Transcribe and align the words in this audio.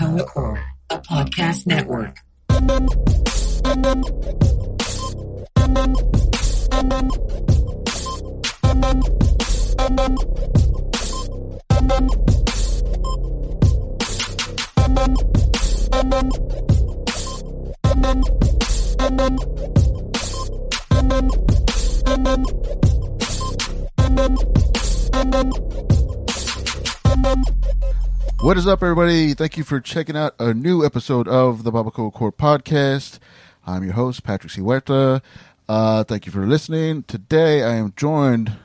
Babacoa 0.00 0.24
Core, 0.26 0.64
a 0.88 0.98
podcast 0.98 1.66
network. 1.66 2.16
What 28.42 28.56
is 28.56 28.66
up, 28.66 28.82
everybody? 28.82 29.34
Thank 29.34 29.58
you 29.58 29.64
for 29.64 29.80
checking 29.80 30.16
out 30.16 30.34
a 30.38 30.54
new 30.54 30.82
episode 30.82 31.28
of 31.28 31.62
the 31.62 31.70
Babacoa 31.70 32.10
Core 32.10 32.32
podcast. 32.32 33.18
I'm 33.66 33.84
your 33.84 33.92
host, 33.92 34.24
Patrick 34.24 34.50
C. 34.50 34.62
Huerta. 34.62 35.20
Uh, 35.68 36.04
thank 36.04 36.24
you 36.24 36.32
for 36.32 36.46
listening. 36.46 37.02
Today, 37.02 37.62
I 37.62 37.74
am 37.74 37.92
joined 37.98 38.56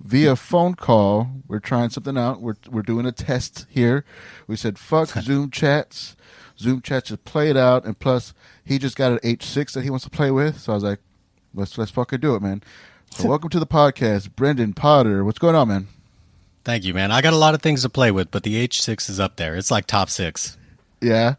via 0.00 0.36
phone 0.36 0.76
call. 0.76 1.30
We're 1.48 1.58
trying 1.58 1.90
something 1.90 2.16
out. 2.16 2.42
We're 2.42 2.54
we're 2.70 2.82
doing 2.82 3.06
a 3.06 3.12
test 3.12 3.66
here. 3.68 4.04
We 4.46 4.54
said 4.54 4.78
fuck 4.78 5.08
Zoom 5.20 5.50
chats. 5.50 6.14
Zoom 6.56 6.80
chats 6.80 7.08
just 7.08 7.24
play 7.24 7.50
it 7.50 7.56
out, 7.56 7.84
and 7.84 7.98
plus, 7.98 8.34
he 8.64 8.78
just 8.78 8.94
got 8.96 9.10
an 9.10 9.18
H6 9.18 9.72
that 9.72 9.82
he 9.82 9.90
wants 9.90 10.04
to 10.04 10.10
play 10.10 10.30
with. 10.30 10.60
So 10.60 10.72
I 10.72 10.76
was 10.76 10.84
like, 10.84 11.00
let's 11.52 11.76
let's 11.76 11.90
fucking 11.90 12.20
do 12.20 12.36
it, 12.36 12.40
man. 12.42 12.62
So 13.10 13.28
welcome 13.30 13.50
to 13.50 13.58
the 13.58 13.66
podcast, 13.66 14.36
Brendan 14.36 14.74
Potter. 14.74 15.24
What's 15.24 15.40
going 15.40 15.56
on, 15.56 15.66
man? 15.66 15.88
Thank 16.64 16.84
you, 16.84 16.94
man. 16.94 17.12
I 17.12 17.20
got 17.20 17.34
a 17.34 17.36
lot 17.36 17.54
of 17.54 17.60
things 17.60 17.82
to 17.82 17.90
play 17.90 18.10
with, 18.10 18.30
but 18.30 18.42
the 18.42 18.66
H6 18.66 19.10
is 19.10 19.20
up 19.20 19.36
there. 19.36 19.54
It's 19.54 19.70
like 19.70 19.86
top 19.86 20.08
six. 20.08 20.56
Yeah. 21.00 21.34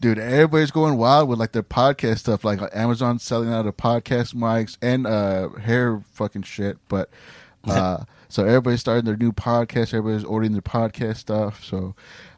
Dude, 0.00 0.18
everybody's 0.18 0.72
going 0.72 0.98
wild 0.98 1.28
with 1.28 1.38
like 1.38 1.52
their 1.52 1.62
podcast 1.62 2.18
stuff, 2.18 2.44
like 2.44 2.60
Amazon 2.74 3.18
selling 3.18 3.52
out 3.52 3.66
of 3.66 3.76
podcast 3.76 4.34
mics 4.34 4.76
and 4.82 5.06
uh 5.06 5.48
hair 5.50 6.02
fucking 6.12 6.42
shit. 6.42 6.78
But 6.88 7.08
uh 7.64 8.04
so 8.28 8.44
everybody's 8.44 8.80
starting 8.80 9.04
their 9.04 9.16
new 9.16 9.32
podcast, 9.32 9.94
everybody's 9.94 10.24
ordering 10.24 10.52
their 10.52 10.62
podcast 10.62 11.16
stuff. 11.16 11.64
So 11.64 11.94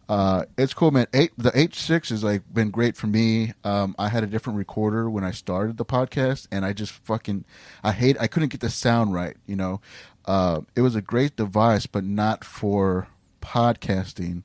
uh 0.09 0.45
it's 0.57 0.73
cool, 0.73 0.93
man. 0.93 1.09
Eight 1.13 1.33
the 1.37 1.51
H 1.59 1.81
six 1.81 2.11
has 2.11 2.23
like 2.23 2.43
been 2.55 2.71
great 2.71 2.95
for 2.95 3.09
me. 3.09 3.55
Um 3.65 3.97
I 3.99 4.09
had 4.09 4.23
a 4.23 4.29
different 4.29 4.57
recorder 4.57 5.11
when 5.11 5.25
I 5.25 5.33
started 5.33 5.79
the 5.79 5.85
podcast 5.85 6.47
and 6.53 6.65
I 6.65 6.73
just 6.73 6.93
fucking 6.93 7.45
I 7.83 7.91
hate 7.91 8.17
I 8.21 8.29
couldn't 8.29 8.51
get 8.51 8.61
the 8.61 8.71
sound 8.71 9.15
right, 9.15 9.37
you 9.47 9.57
know. 9.57 9.81
Uh 10.29 10.61
it 10.77 10.83
was 10.83 10.95
a 10.95 11.03
great 11.03 11.35
device, 11.35 11.87
but 11.87 12.05
not 12.05 12.45
for 12.45 13.09
podcasting. 13.43 14.45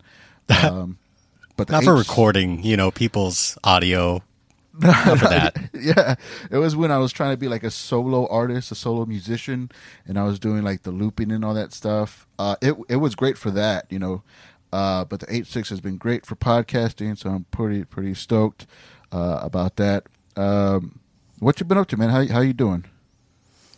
Um 0.63 0.97
but 1.55 1.69
Not 1.69 1.83
for 1.83 1.93
recording, 1.95 2.63
you 2.63 2.75
know, 2.75 2.89
people's 2.89 3.57
audio. 3.63 4.23
Not 4.79 5.19
for 5.19 5.27
that. 5.27 5.69
yeah, 5.71 6.15
it 6.49 6.57
was 6.57 6.75
when 6.75 6.89
I 6.91 6.97
was 6.97 7.11
trying 7.11 7.29
to 7.29 7.37
be 7.37 7.47
like 7.47 7.63
a 7.63 7.69
solo 7.69 8.25
artist, 8.27 8.71
a 8.71 8.75
solo 8.75 9.05
musician, 9.05 9.69
and 10.07 10.17
I 10.17 10.23
was 10.23 10.39
doing 10.39 10.63
like 10.63 10.81
the 10.81 10.89
looping 10.89 11.31
and 11.31 11.45
all 11.45 11.53
that 11.53 11.73
stuff. 11.73 12.25
Uh, 12.39 12.55
it 12.59 12.75
it 12.89 12.95
was 12.95 13.13
great 13.13 13.37
for 13.37 13.51
that, 13.51 13.85
you 13.91 13.99
know. 13.99 14.23
Uh, 14.71 15.05
but 15.05 15.19
the 15.19 15.27
H 15.31 15.45
six 15.45 15.69
has 15.69 15.79
been 15.79 15.97
great 15.97 16.25
for 16.25 16.35
podcasting, 16.35 17.15
so 17.19 17.29
I'm 17.29 17.45
pretty 17.51 17.83
pretty 17.83 18.15
stoked 18.15 18.65
uh, 19.11 19.39
about 19.43 19.75
that. 19.75 20.07
Um, 20.35 20.99
what 21.37 21.59
you 21.59 21.67
been 21.67 21.77
up 21.77 21.87
to, 21.89 21.97
man? 21.97 22.09
How 22.09 22.25
how 22.27 22.41
you 22.41 22.53
doing? 22.53 22.85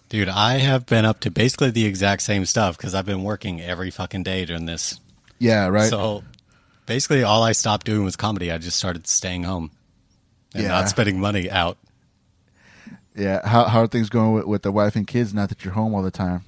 Dude, 0.09 0.29
I 0.29 0.57
have 0.59 0.85
been 0.85 1.03
up 1.05 1.19
to 1.21 1.31
basically 1.31 1.71
the 1.71 1.85
exact 1.85 2.21
same 2.21 2.45
stuff 2.45 2.77
because 2.77 2.93
I've 2.93 3.05
been 3.05 3.23
working 3.23 3.59
every 3.61 3.89
fucking 3.91 4.23
day 4.23 4.45
during 4.45 4.65
this. 4.65 4.99
Yeah, 5.39 5.67
right. 5.67 5.89
So 5.89 6.23
basically, 6.85 7.23
all 7.23 7.43
I 7.43 7.51
stopped 7.53 7.85
doing 7.85 8.03
was 8.03 8.15
comedy. 8.15 8.51
I 8.51 8.57
just 8.57 8.77
started 8.77 9.07
staying 9.07 9.43
home 9.43 9.71
and 10.53 10.63
Yeah. 10.63 10.69
not 10.69 10.89
spending 10.89 11.19
money 11.19 11.49
out. 11.49 11.77
yeah, 13.15 13.47
how 13.47 13.65
how 13.65 13.79
are 13.81 13.87
things 13.87 14.09
going 14.09 14.33
with, 14.33 14.45
with 14.45 14.61
the 14.61 14.71
wife 14.71 14.95
and 14.95 15.07
kids 15.07 15.33
now 15.33 15.45
that 15.47 15.63
you're 15.65 15.73
home 15.73 15.93
all 15.93 16.01
the 16.03 16.11
time? 16.11 16.41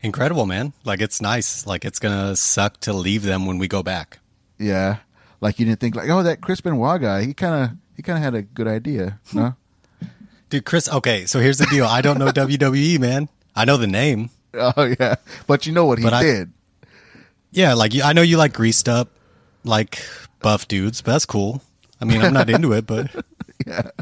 Incredible, 0.00 0.46
man. 0.46 0.72
Like, 0.84 1.00
it's 1.00 1.22
nice. 1.22 1.64
Like, 1.66 1.84
it's 1.84 2.00
going 2.00 2.16
to 2.30 2.34
suck 2.34 2.80
to 2.80 2.92
leave 2.92 3.22
them 3.22 3.46
when 3.46 3.58
we 3.58 3.68
go 3.68 3.82
back. 3.84 4.18
Yeah, 4.58 4.96
like 5.40 5.58
you 5.60 5.66
didn't 5.66 5.80
think 5.80 5.94
like, 5.94 6.08
oh, 6.08 6.22
that 6.24 6.40
Chris 6.40 6.60
Benoit 6.60 7.00
guy, 7.00 7.24
he 7.24 7.34
kind 7.34 7.54
of 7.64 7.70
he 7.96 8.02
kind 8.02 8.16
of 8.18 8.24
had 8.24 8.34
a 8.34 8.42
good 8.42 8.66
idea, 8.68 9.20
no? 9.32 9.54
Dude, 10.52 10.66
Chris, 10.66 10.86
okay, 10.86 11.24
so 11.24 11.40
here's 11.40 11.56
the 11.56 11.64
deal. 11.70 11.86
I 11.86 12.02
don't 12.02 12.18
know 12.18 12.26
WWE, 12.30 12.98
man. 12.98 13.30
I 13.56 13.64
know 13.64 13.78
the 13.78 13.86
name. 13.86 14.28
oh 14.52 14.94
yeah, 15.00 15.14
but 15.46 15.64
you 15.64 15.72
know 15.72 15.86
what 15.86 15.96
he 15.96 16.04
But 16.04 16.12
I- 16.12 16.22
did. 16.22 16.52
Yeah, 17.52 17.72
like 17.72 17.94
I 18.04 18.12
know 18.12 18.20
you 18.20 18.36
like 18.36 18.52
greased 18.52 18.86
up, 18.86 19.08
like 19.64 20.04
buff 20.40 20.68
dudes, 20.68 21.00
but 21.00 21.12
that's 21.12 21.24
cool. 21.24 21.62
I 22.02 22.04
mean, 22.04 22.20
I'm 22.20 22.34
not 22.34 22.50
into 22.50 22.72
it, 22.74 22.86
but 22.86 23.10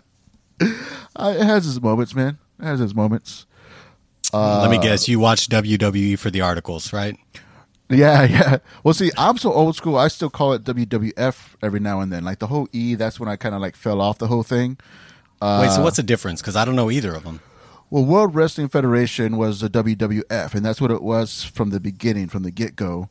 Uh, 1.17 1.35
it 1.39 1.45
has 1.45 1.67
its 1.69 1.81
moments, 1.81 2.15
man. 2.17 2.39
It 2.59 2.65
has 2.65 2.81
its 2.81 2.95
moments. 2.95 3.47
Uh, 4.33 4.63
let 4.63 4.71
me 4.73 4.79
guess, 4.79 5.07
you 5.09 5.19
watch 5.21 5.49
WWE 5.49 6.19
for 6.19 6.31
the 6.31 6.41
articles, 6.41 6.93
right? 6.93 7.17
Yeah, 7.89 8.23
yeah. 8.31 8.59
Well, 8.85 8.95
see, 8.95 9.11
I'm 9.17 9.39
so 9.39 9.53
old 9.53 9.77
school. 9.77 9.97
I 9.97 10.09
still 10.09 10.31
call 10.31 10.53
it 10.53 10.65
WWF 10.65 11.55
every 11.63 11.81
now 11.81 12.01
and 12.01 12.13
then. 12.13 12.25
Like 12.25 12.39
the 12.41 12.47
whole 12.49 12.69
E, 12.73 12.95
that's 12.97 13.21
when 13.21 13.29
I 13.29 13.37
kind 13.37 13.55
of 13.55 13.61
like 13.61 13.77
fell 13.77 14.01
off 14.01 14.19
the 14.19 14.27
whole 14.29 14.43
thing. 14.43 14.79
Wait, 15.43 15.71
so 15.71 15.83
what's 15.83 15.97
the 15.97 16.03
difference? 16.03 16.41
Because 16.41 16.57
I 16.57 16.65
don't 16.65 16.77
know 16.77 16.91
either 16.91 17.15
of 17.15 17.25
them. 17.25 17.41
Well, 17.89 18.05
World 18.05 18.35
Wrestling 18.35 18.69
Federation 18.69 19.37
was 19.37 19.61
the 19.61 19.69
WWF, 19.69 20.55
and 20.55 20.65
that's 20.65 20.81
what 20.81 20.91
it 20.93 21.03
was 21.03 21.43
from 21.43 21.71
the 21.71 21.81
beginning, 21.81 22.29
from 22.29 22.45
the 22.45 22.53
get 22.53 22.77
go. 22.77 23.09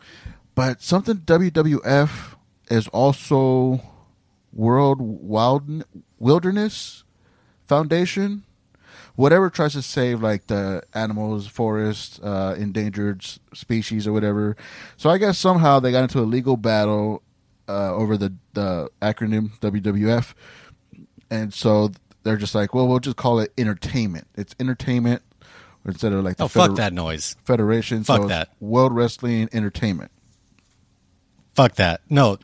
But 0.56 0.82
something 0.82 1.18
WWF 1.18 2.36
is 2.70 2.88
also 2.90 3.82
World 4.54 5.02
Wild 5.02 5.84
Wilderness 6.18 7.04
Foundation. 7.66 8.44
Whatever 9.16 9.50
tries 9.50 9.74
to 9.74 9.82
save 9.82 10.22
like 10.22 10.48
the 10.48 10.82
animals, 10.94 11.46
forests, 11.48 12.20
uh, 12.20 12.56
endangered 12.58 13.26
species, 13.54 14.08
or 14.08 14.14
whatever. 14.14 14.56
So 14.96 15.10
I 15.10 15.18
guess 15.18 15.38
somehow 15.38 15.82
they 15.82 15.92
got 15.92 16.04
into 16.04 16.20
a 16.20 16.22
legal 16.22 16.56
battle 16.56 17.22
uh, 17.68 17.94
over 17.94 18.16
the 18.16 18.34
the 18.54 18.90
acronym 19.02 19.60
WWF, 19.60 20.34
and 21.30 21.54
so 21.54 21.92
they're 22.24 22.38
just 22.38 22.56
like, 22.56 22.74
well, 22.74 22.88
we'll 22.88 23.00
just 23.00 23.18
call 23.18 23.40
it 23.40 23.52
entertainment. 23.58 24.28
It's 24.36 24.56
entertainment 24.60 25.22
instead 25.86 26.14
of 26.14 26.24
like 26.24 26.38
the 26.38 26.44
Oh, 26.46 26.48
fuck 26.48 26.76
that 26.76 26.94
noise. 26.94 27.36
federation. 27.46 28.04
Fuck 28.04 28.22
so 28.24 28.28
that. 28.28 28.50
World 28.60 28.94
Wrestling 28.94 29.50
Entertainment. 29.54 30.12
Fuck 31.56 31.76
that. 31.76 32.02
No. 32.10 32.38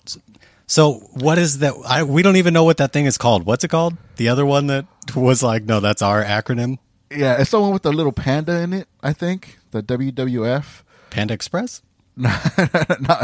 So 0.67 0.93
what 1.13 1.37
is 1.37 1.59
that? 1.59 1.73
I 1.87 2.03
we 2.03 2.21
don't 2.23 2.37
even 2.37 2.53
know 2.53 2.63
what 2.63 2.77
that 2.77 2.91
thing 2.91 3.05
is 3.05 3.17
called. 3.17 3.45
What's 3.45 3.63
it 3.63 3.67
called? 3.69 3.95
The 4.17 4.29
other 4.29 4.45
one 4.45 4.67
that 4.67 4.85
was 5.15 5.43
like, 5.43 5.63
no, 5.63 5.79
that's 5.79 6.01
our 6.01 6.23
acronym, 6.23 6.79
Yeah, 7.11 7.39
it's 7.39 7.51
the 7.51 7.59
one 7.61 7.71
with 7.71 7.83
the 7.83 7.93
little 7.93 8.11
panda 8.11 8.59
in 8.61 8.73
it. 8.73 8.87
I 9.03 9.13
think 9.13 9.59
the 9.71 9.83
WWF. 9.83 10.81
Panda 11.11 11.33
Express. 11.33 11.81
no, 12.17 12.29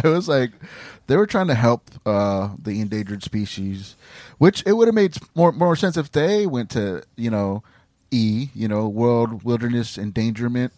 it 0.03 0.07
was 0.07 0.27
like 0.27 0.51
they 1.07 1.15
were 1.15 1.27
trying 1.27 1.47
to 1.47 1.55
help 1.55 1.89
uh, 2.05 2.49
the 2.61 2.81
endangered 2.81 3.23
species, 3.23 3.95
which 4.37 4.63
it 4.65 4.73
would 4.73 4.87
have 4.87 4.95
made 4.95 5.15
more 5.35 5.51
more 5.51 5.75
sense 5.75 5.97
if 5.97 6.11
they 6.11 6.45
went 6.45 6.69
to 6.71 7.03
you 7.15 7.29
know 7.29 7.63
E, 8.11 8.49
you 8.53 8.67
know, 8.67 8.87
World 8.87 9.43
Wilderness 9.43 9.97
Endangerment 9.97 10.71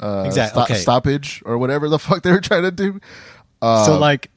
uh, 0.00 0.24
Exact- 0.26 0.52
sto- 0.52 0.62
okay. 0.62 0.74
stoppage 0.74 1.42
or 1.44 1.58
whatever 1.58 1.88
the 1.88 1.98
fuck 1.98 2.22
they 2.22 2.32
were 2.32 2.40
trying 2.40 2.62
to 2.62 2.70
do. 2.70 3.00
Uh, 3.60 3.84
so 3.84 3.98
like, 3.98 4.30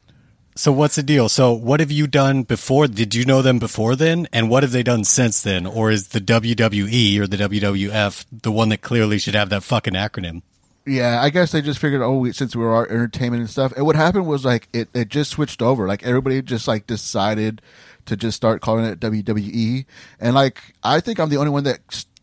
so 0.56 0.72
what's 0.72 0.96
the 0.96 1.04
deal? 1.04 1.30
So 1.30 1.54
what 1.54 1.80
have 1.80 1.92
you 1.92 2.08
done 2.08 2.44
before? 2.44 2.88
Did 2.88 3.16
you 3.16 3.24
know 3.24 3.42
them 3.42 3.60
before 3.60 3.96
then? 3.96 4.28
And 4.34 4.50
what 4.50 4.64
have 4.64 4.74
they 4.74 4.84
done 4.84 5.06
since 5.06 5.42
then? 5.42 5.66
Or 5.66 5.90
is 5.90 6.10
the 6.10 6.20
WWE 6.20 7.20
or 7.20 7.28
the 7.28 7.38
WWF 7.38 8.26
the 8.32 8.52
one 8.52 8.70
that 8.70 8.82
clearly 8.82 9.18
should 9.18 9.36
have 9.36 9.50
that 9.50 9.64
fucking 9.64 9.94
acronym? 9.94 10.42
Yeah, 10.86 11.22
I 11.22 11.30
guess 11.30 11.52
they 11.52 11.62
just 11.62 11.80
figured, 11.80 12.02
oh, 12.02 12.18
we, 12.18 12.32
since 12.32 12.56
we 12.56 12.64
were 12.64 12.74
our 12.74 12.88
entertainment 12.88 13.42
and 13.42 13.50
stuff, 13.50 13.72
and 13.74 13.86
what 13.86 13.96
happened 13.96 14.26
was 14.28 14.44
like 14.46 14.68
it, 14.74 14.90
it 14.94 15.10
just 15.10 15.32
switched 15.32 15.62
over. 15.62 15.88
Like 15.88 16.04
everybody 16.04 16.42
just 16.42 16.68
like 16.68 16.88
decided 16.88 17.62
to 18.06 18.18
just 18.18 18.36
start 18.36 18.62
calling 18.62 18.86
it 18.86 19.00
WWE, 19.00 19.86
and 20.20 20.34
like 20.34 20.62
I 20.84 21.00
think 21.00 21.20
I'm 21.20 21.30
the 21.30 21.38
only 21.38 21.52
one 21.52 21.64
that 21.66 21.80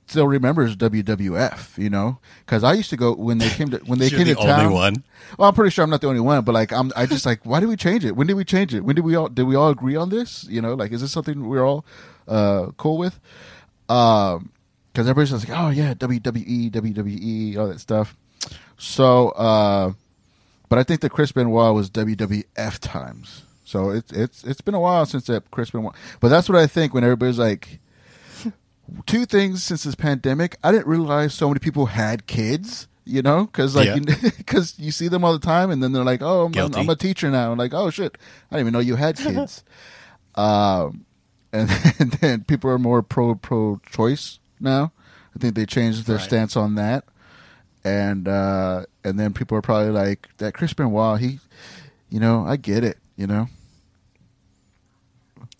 still 0.08 0.26
remembers 0.26 0.74
WWF. 0.76 1.78
You 1.78 1.90
know, 1.90 2.18
because 2.44 2.64
I 2.64 2.72
used 2.72 2.90
to 2.90 2.96
go 2.96 3.14
when 3.14 3.38
they 3.38 3.50
came 3.50 3.70
to 3.70 3.78
when 3.78 3.98
they 4.00 4.10
came 4.10 4.26
the 4.26 4.34
to 4.34 4.40
town. 4.42 4.60
only 4.60 4.74
one. 4.74 5.04
Well, 5.38 5.48
I'm 5.48 5.54
pretty 5.54 5.70
sure 5.70 5.84
I'm 5.84 5.90
not 5.90 6.00
the 6.00 6.08
only 6.08 6.20
one, 6.20 6.42
but 6.42 6.52
like 6.52 6.72
I'm, 6.72 6.90
I 6.96 7.06
just 7.06 7.24
like, 7.26 7.44
why 7.46 7.60
did 7.60 7.68
we 7.68 7.76
change 7.76 8.04
it? 8.04 8.16
When 8.16 8.26
did 8.26 8.34
we 8.34 8.44
change 8.44 8.74
it? 8.74 8.80
When 8.80 8.96
did 8.96 9.04
we 9.04 9.14
all 9.14 9.28
did 9.28 9.44
we 9.44 9.54
all 9.54 9.70
agree 9.70 9.94
on 9.96 10.08
this? 10.08 10.44
You 10.44 10.60
know, 10.60 10.74
like 10.74 10.90
is 10.92 11.02
this 11.02 11.12
something 11.12 11.48
we're 11.48 11.64
all 11.64 11.84
uh, 12.26 12.68
cool 12.78 12.98
with? 12.98 13.20
Um, 13.88 14.50
because 14.92 15.08
everybody's 15.08 15.30
just 15.30 15.46
like, 15.48 15.58
oh 15.58 15.68
yeah, 15.68 15.92
WWE, 15.94 16.70
WWE, 16.70 17.58
all 17.58 17.68
that 17.68 17.80
stuff. 17.80 18.16
So, 18.78 19.30
uh, 19.30 19.92
but 20.68 20.78
I 20.78 20.82
think 20.82 21.00
the 21.00 21.10
Chris 21.10 21.32
Benoit 21.32 21.74
was 21.74 21.90
WWF 21.90 22.78
times. 22.80 23.42
So 23.64 23.90
it's 23.90 24.12
it's 24.12 24.44
it's 24.44 24.60
been 24.60 24.74
a 24.74 24.80
while 24.80 25.06
since 25.06 25.24
that 25.26 25.50
Chris 25.50 25.70
Benoit. 25.70 25.94
But 26.20 26.28
that's 26.28 26.48
what 26.48 26.58
I 26.58 26.66
think 26.66 26.94
when 26.94 27.02
everybody's 27.04 27.38
like, 27.38 27.80
two 29.06 29.24
things 29.26 29.62
since 29.62 29.84
this 29.84 29.94
pandemic. 29.94 30.56
I 30.62 30.72
didn't 30.72 30.86
realize 30.86 31.34
so 31.34 31.48
many 31.48 31.58
people 31.58 31.86
had 31.86 32.26
kids. 32.26 32.88
You 33.08 33.22
know, 33.22 33.44
because 33.44 33.76
like, 33.76 33.86
Yeah. 33.86 33.98
because 34.36 34.76
you, 34.80 34.90
see 34.90 35.06
them 35.06 35.22
all 35.24 35.32
the 35.32 35.38
time, 35.38 35.70
and 35.70 35.80
then 35.80 35.92
they're 35.92 36.02
like, 36.02 36.22
"Oh, 36.22 36.46
I'm, 36.46 36.50
Guilty. 36.50 36.80
I'm 36.80 36.88
a 36.88 36.96
teacher 36.96 37.30
now." 37.30 37.52
I'm 37.52 37.58
like, 37.58 37.72
"Oh 37.72 37.88
shit, 37.88 38.18
I 38.50 38.56
didn't 38.56 38.62
even 38.62 38.72
know 38.72 38.80
you 38.80 38.96
had 38.96 39.16
kids." 39.16 39.62
Um, 40.34 41.06
and, 41.52 41.70
and 42.00 42.12
then 42.14 42.42
people 42.44 42.68
are 42.68 42.80
more 42.80 43.02
pro 43.02 43.36
pro 43.36 43.80
choice 43.88 44.40
now. 44.58 44.90
I 45.34 45.38
think 45.38 45.54
they 45.54 45.66
changed 45.66 46.06
their 46.06 46.16
Right. 46.16 46.24
stance 46.24 46.56
on 46.56 46.74
that. 46.74 47.04
And 47.86 48.26
uh, 48.26 48.84
and 49.04 49.16
then 49.16 49.32
people 49.32 49.56
are 49.56 49.62
probably 49.62 49.92
like 49.92 50.28
that 50.38 50.54
Chris 50.54 50.74
Benoit. 50.74 51.20
He, 51.20 51.38
you 52.10 52.18
know, 52.18 52.44
I 52.44 52.56
get 52.56 52.82
it. 52.82 52.98
You 53.16 53.28
know. 53.28 53.46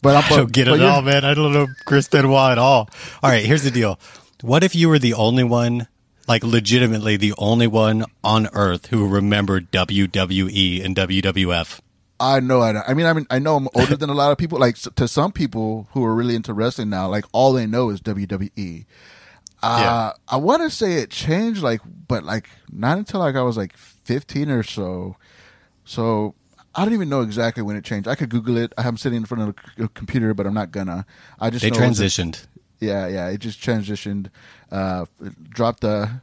But 0.02 0.16
I 0.24 0.28
don't 0.28 0.52
get 0.52 0.66
but 0.66 0.80
it 0.80 0.82
all, 0.82 1.02
man. 1.02 1.24
I 1.24 1.34
don't 1.34 1.52
know 1.52 1.68
Chris 1.84 2.08
Benoit 2.08 2.50
at 2.50 2.58
all. 2.58 2.90
All 3.22 3.30
right, 3.30 3.44
here's 3.44 3.62
the 3.62 3.70
deal. 3.70 4.00
What 4.42 4.64
if 4.64 4.74
you 4.74 4.88
were 4.88 4.98
the 4.98 5.14
only 5.14 5.44
one, 5.44 5.86
like 6.26 6.42
legitimately 6.42 7.16
the 7.16 7.32
only 7.38 7.68
one 7.68 8.04
on 8.24 8.48
Earth 8.52 8.86
who 8.86 9.08
remembered 9.08 9.70
WWE 9.70 10.84
and 10.84 10.96
WWF? 10.96 11.78
I 12.18 12.40
know. 12.40 12.60
I, 12.60 12.72
know. 12.72 12.82
I 12.88 12.94
mean, 12.94 13.06
I 13.06 13.12
mean, 13.12 13.26
I 13.30 13.38
know 13.38 13.54
I'm 13.54 13.68
older 13.72 13.94
than 13.94 14.10
a 14.10 14.14
lot 14.14 14.32
of 14.32 14.38
people. 14.38 14.58
Like 14.58 14.74
to 14.96 15.06
some 15.06 15.30
people 15.30 15.86
who 15.92 16.04
are 16.04 16.14
really 16.14 16.34
into 16.34 16.52
wrestling 16.52 16.90
now, 16.90 17.08
like 17.08 17.24
all 17.30 17.52
they 17.52 17.68
know 17.68 17.90
is 17.90 18.00
WWE. 18.00 18.84
Uh, 19.66 19.80
Yeah. 19.80 20.12
I 20.28 20.36
want 20.36 20.62
to 20.62 20.70
say 20.70 20.94
it 20.94 21.10
changed, 21.10 21.62
like, 21.62 21.80
but 22.08 22.24
like 22.24 22.48
not 22.70 22.98
until 22.98 23.20
like 23.20 23.34
I 23.36 23.42
was 23.42 23.56
like 23.56 23.76
15 23.76 24.50
or 24.50 24.62
so. 24.62 25.16
So 25.84 26.34
I 26.74 26.84
don't 26.84 26.94
even 26.94 27.08
know 27.08 27.22
exactly 27.22 27.62
when 27.62 27.76
it 27.76 27.84
changed. 27.84 28.08
I 28.08 28.14
could 28.14 28.28
Google 28.28 28.56
it. 28.56 28.72
I'm 28.78 28.96
sitting 28.96 29.16
in 29.18 29.24
front 29.24 29.48
of 29.48 29.54
a 29.84 29.88
computer, 29.88 30.34
but 30.34 30.46
I'm 30.46 30.54
not 30.54 30.70
gonna. 30.72 31.06
I 31.40 31.50
just 31.50 31.62
They 31.62 31.70
know 31.70 31.78
it 31.78 31.80
transitioned. 31.80 32.46
yeah, 32.80 33.06
yeah. 33.08 33.28
It 33.28 33.38
just 33.38 33.60
transitioned. 33.60 34.30
Uh, 34.70 35.06
dropped 35.48 35.80
the. 35.80 36.20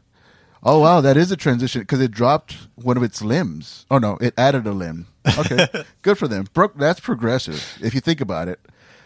Oh 0.65 0.79
wow, 0.79 1.01
that 1.01 1.17
is 1.17 1.29
a 1.31 1.35
transition 1.35 1.81
because 1.81 1.99
it 1.99 2.11
dropped 2.11 2.55
one 2.75 2.95
of 2.95 3.03
its 3.03 3.21
limbs. 3.21 3.85
Oh 3.91 3.97
no, 3.97 4.17
it 4.21 4.33
added 4.37 4.65
a 4.65 4.71
limb. 4.71 5.07
Okay, 5.37 5.67
good 6.01 6.17
for 6.17 6.27
them. 6.27 6.47
Pro- 6.53 6.71
that's 6.75 6.99
progressive 7.01 7.77
if 7.81 7.93
you 7.93 7.99
think 7.99 8.21
about 8.21 8.47
it. 8.47 8.59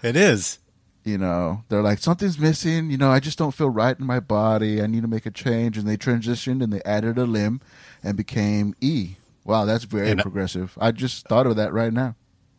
It 0.04 0.16
is. 0.16 0.60
You 1.07 1.18
know, 1.18 1.63
they're 1.69 1.81
like 1.81 2.00
something's 2.00 2.38
missing. 2.38 2.92
You 2.92 2.98
know, 2.98 3.09
I 3.09 3.21
just 3.21 3.38
don't 3.38 3.54
feel 3.54 3.69
right 3.69 3.98
in 3.98 4.06
my 4.06 4.19
body. 4.19 4.81
I 4.81 4.88
need 4.88 5.04
to 5.04 5.07
make 5.07 5.25
a 5.25 5.31
change, 5.31 5.77
and 5.77 5.88
they 5.88 5.95
transitioned 5.95 6.62
and 6.62 6.74
they 6.74 6.81
added 6.83 7.18
a 7.18 7.24
limb 7.24 7.62
and 8.04 8.18
became 8.18 8.75
E. 8.81 9.15
Wow, 9.45 9.63
that's 9.63 9.86
very 9.86 10.12
And- 10.12 10.21
progressive. 10.21 10.77
I 10.81 10.92
just 10.92 11.25
thought 11.30 11.48
of 11.48 11.56
that 11.56 11.71
right 11.71 11.94
now. 11.94 12.15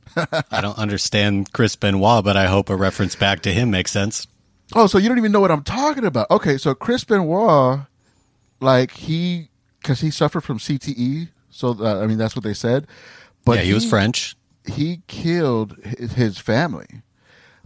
I 0.50 0.62
don't 0.62 0.78
understand 0.78 1.52
Chris 1.52 1.76
Benoit, 1.76 2.24
but 2.24 2.38
I 2.38 2.46
hope 2.46 2.70
a 2.70 2.76
reference 2.76 3.14
back 3.14 3.40
to 3.42 3.52
him 3.52 3.70
makes 3.70 3.90
sense. 3.90 4.26
Oh, 4.74 4.86
so 4.86 4.96
you 4.96 5.08
don't 5.10 5.18
even 5.18 5.30
know 5.32 5.40
what 5.40 5.50
I'm 5.50 5.62
talking 5.62 6.06
about? 6.06 6.30
Okay, 6.30 6.56
so 6.56 6.74
Chris 6.74 7.04
Benoit, 7.04 7.80
like 8.60 8.92
he, 8.92 9.48
because 9.82 10.00
he 10.00 10.10
suffered 10.10 10.40
from 10.42 10.58
CTE. 10.58 11.28
So 11.50 11.76
uh, 11.78 12.00
I 12.02 12.06
mean, 12.06 12.16
that's 12.16 12.34
what 12.34 12.44
they 12.44 12.54
said. 12.54 12.86
But 13.44 13.58
yeah, 13.58 13.64
he, 13.64 13.74
was 13.74 13.84
French. 13.88 14.36
He 14.66 15.02
killed 15.06 15.76
his 15.84 16.38
family, 16.38 17.02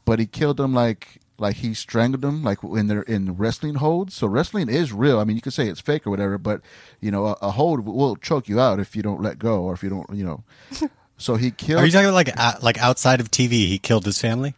but 0.04 0.19
he 0.19 0.26
killed 0.26 0.56
them 0.56 0.72
like 0.75 1.19
like 1.38 1.56
he 1.56 1.75
strangled 1.75 2.22
them 2.22 2.43
like 2.44 2.62
when 2.62 2.87
they're 2.87 3.02
in 3.02 3.37
wrestling 3.37 3.76
holds. 3.76 4.14
So 4.14 4.26
wrestling 4.26 4.69
is 4.69 4.93
real. 4.93 5.19
I 5.19 5.25
mean, 5.25 5.37
you 5.37 5.43
could 5.43 5.52
say 5.52 5.69
it's 5.69 5.81
fake 5.81 6.06
or 6.06 6.10
whatever, 6.10 6.38
but 6.38 6.60
you 7.00 7.10
know, 7.10 7.26
a, 7.26 7.32
a 7.43 7.50
hold 7.52 7.84
will 7.87 8.16
choke 8.16 8.49
you 8.49 8.60
out 8.60 8.78
if 8.78 8.94
you 8.94 9.02
don't 9.02 9.20
let 9.22 9.38
go 9.38 9.62
or 9.62 9.72
if 9.75 9.82
you 9.82 9.90
don't, 9.90 10.08
you 10.14 10.25
know. 10.25 10.44
So 11.19 11.37
he 11.37 11.52
killed. 11.52 11.81
Are 11.81 11.87
you 11.87 11.93
talking 11.93 12.10
like 12.12 12.31
uh, 12.37 12.54
like 12.62 12.78
outside 12.78 13.20
of 13.20 13.31
TV? 13.31 13.50
He 13.52 13.78
killed 13.78 14.04
his 14.04 14.20
family. 14.20 14.56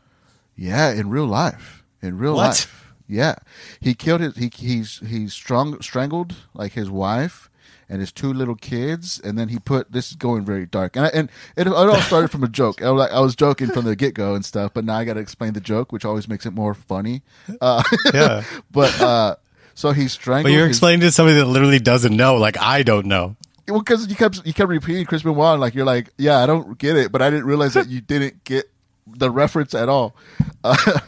Yeah, 0.57 0.93
in 0.93 1.11
real 1.11 1.27
life. 1.27 1.85
In 2.01 2.17
real 2.17 2.37
What? 2.37 2.47
life. 2.47 2.95
Yeah. 3.07 3.35
He 3.81 3.93
killed 3.93 4.23
his 4.23 4.37
he 4.37 4.51
he's 4.55 5.01
he's 5.07 5.35
strong 5.35 5.83
strangled 5.83 6.37
like 6.55 6.73
his 6.73 6.89
wife 6.89 7.51
and 7.89 8.01
his 8.01 8.13
two 8.13 8.33
little 8.33 8.55
kids 8.55 9.21
and 9.23 9.39
then 9.39 9.49
he 9.49 9.59
put 9.59 9.93
this 9.93 10.11
is 10.11 10.17
going 10.17 10.45
very 10.45 10.67
dark. 10.67 10.97
And 10.97 11.07
I, 11.07 11.09
and 11.11 11.31
it, 11.57 11.67
it 11.67 11.73
all 11.73 11.97
started 12.01 12.31
from 12.31 12.43
a 12.45 12.49
joke. 12.49 12.83
I 12.83 12.91
was 12.91 12.99
like 13.01 13.13
I 13.13 13.21
was 13.21 13.35
joking 13.37 13.69
from 13.71 13.85
the 13.85 13.95
get-go 13.97 14.35
and 14.35 14.45
stuff, 14.45 14.73
but 14.75 14.85
now 14.85 14.97
I 14.97 15.05
got 15.05 15.15
to 15.15 15.21
explain 15.21 15.53
the 15.53 15.61
joke, 15.61 15.93
which 15.93 16.05
always 16.05 16.29
makes 16.29 16.47
it 16.47 16.53
more 16.53 16.75
funny. 16.75 17.23
Uh 17.61 17.83
Yeah. 18.15 18.43
but 18.71 19.01
uh 19.01 19.37
so 19.75 19.91
he 19.93 20.09
strangled 20.09 20.45
But 20.45 20.53
you're 20.53 20.69
his- 20.69 20.77
explaining 20.77 21.01
to 21.01 21.11
somebody 21.11 21.39
that 21.39 21.47
literally 21.47 21.79
doesn't 21.81 22.17
know. 22.17 22.37
Like 22.37 22.57
I 22.59 22.83
don't 22.83 23.07
know. 23.07 23.37
well, 23.69 23.81
because 23.81 24.07
you 24.09 24.17
kept 24.17 24.45
you 24.47 24.53
kept 24.55 24.69
repeating 24.69 25.05
Chris 25.07 25.23
Benoit, 25.23 25.59
like 25.59 25.75
you're 25.75 25.85
like, 25.87 26.11
yeah, 26.19 26.39
I 26.39 26.47
don't 26.47 26.79
get 26.79 26.97
it, 26.97 27.11
but 27.13 27.23
I 27.23 27.31
didn't 27.31 27.47
realize 27.47 27.75
that 27.75 27.89
you 27.89 28.01
didn't 28.01 28.45
get 28.45 28.71
the 29.07 29.31
reference 29.31 29.75
at 29.75 29.89
all. 29.89 30.15
Uh, 30.65 31.01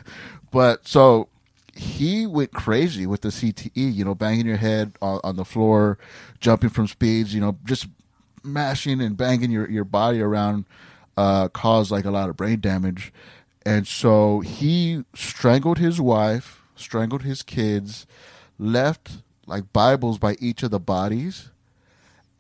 but 0.51 0.87
so 0.87 1.29
he 1.77 2.27
went 2.27 2.53
crazy 2.53 3.07
with 3.07 3.21
the 3.21 3.29
CTE, 3.29 3.71
you 3.75 4.05
know, 4.05 4.15
banging 4.15 4.47
your 4.47 4.57
head 4.57 4.93
on, 5.03 5.21
on 5.23 5.37
the 5.37 5.45
floor, 5.45 5.99
jumping 6.41 6.71
from 6.71 6.87
speeds, 6.87 7.35
you 7.35 7.41
know, 7.41 7.59
just 7.65 7.87
mashing 8.43 9.01
and 9.01 9.17
banging 9.17 9.51
your 9.51 9.69
your 9.71 9.85
body 9.85 10.21
around, 10.21 10.65
uh, 11.17 11.49
caused 11.49 11.91
like 11.91 12.05
a 12.05 12.11
lot 12.11 12.29
of 12.29 12.37
brain 12.37 12.61
damage, 12.61 13.13
and 13.65 13.87
so 13.87 14.41
he 14.41 15.05
strangled 15.15 15.79
his 15.79 16.01
wife, 16.01 16.63
strangled 16.75 17.23
his 17.23 17.43
kids, 17.43 18.07
left 18.59 19.19
like 19.47 19.73
Bibles 19.73 20.19
by 20.19 20.37
each 20.41 20.63
of 20.63 20.71
the 20.71 20.81
bodies 20.81 21.51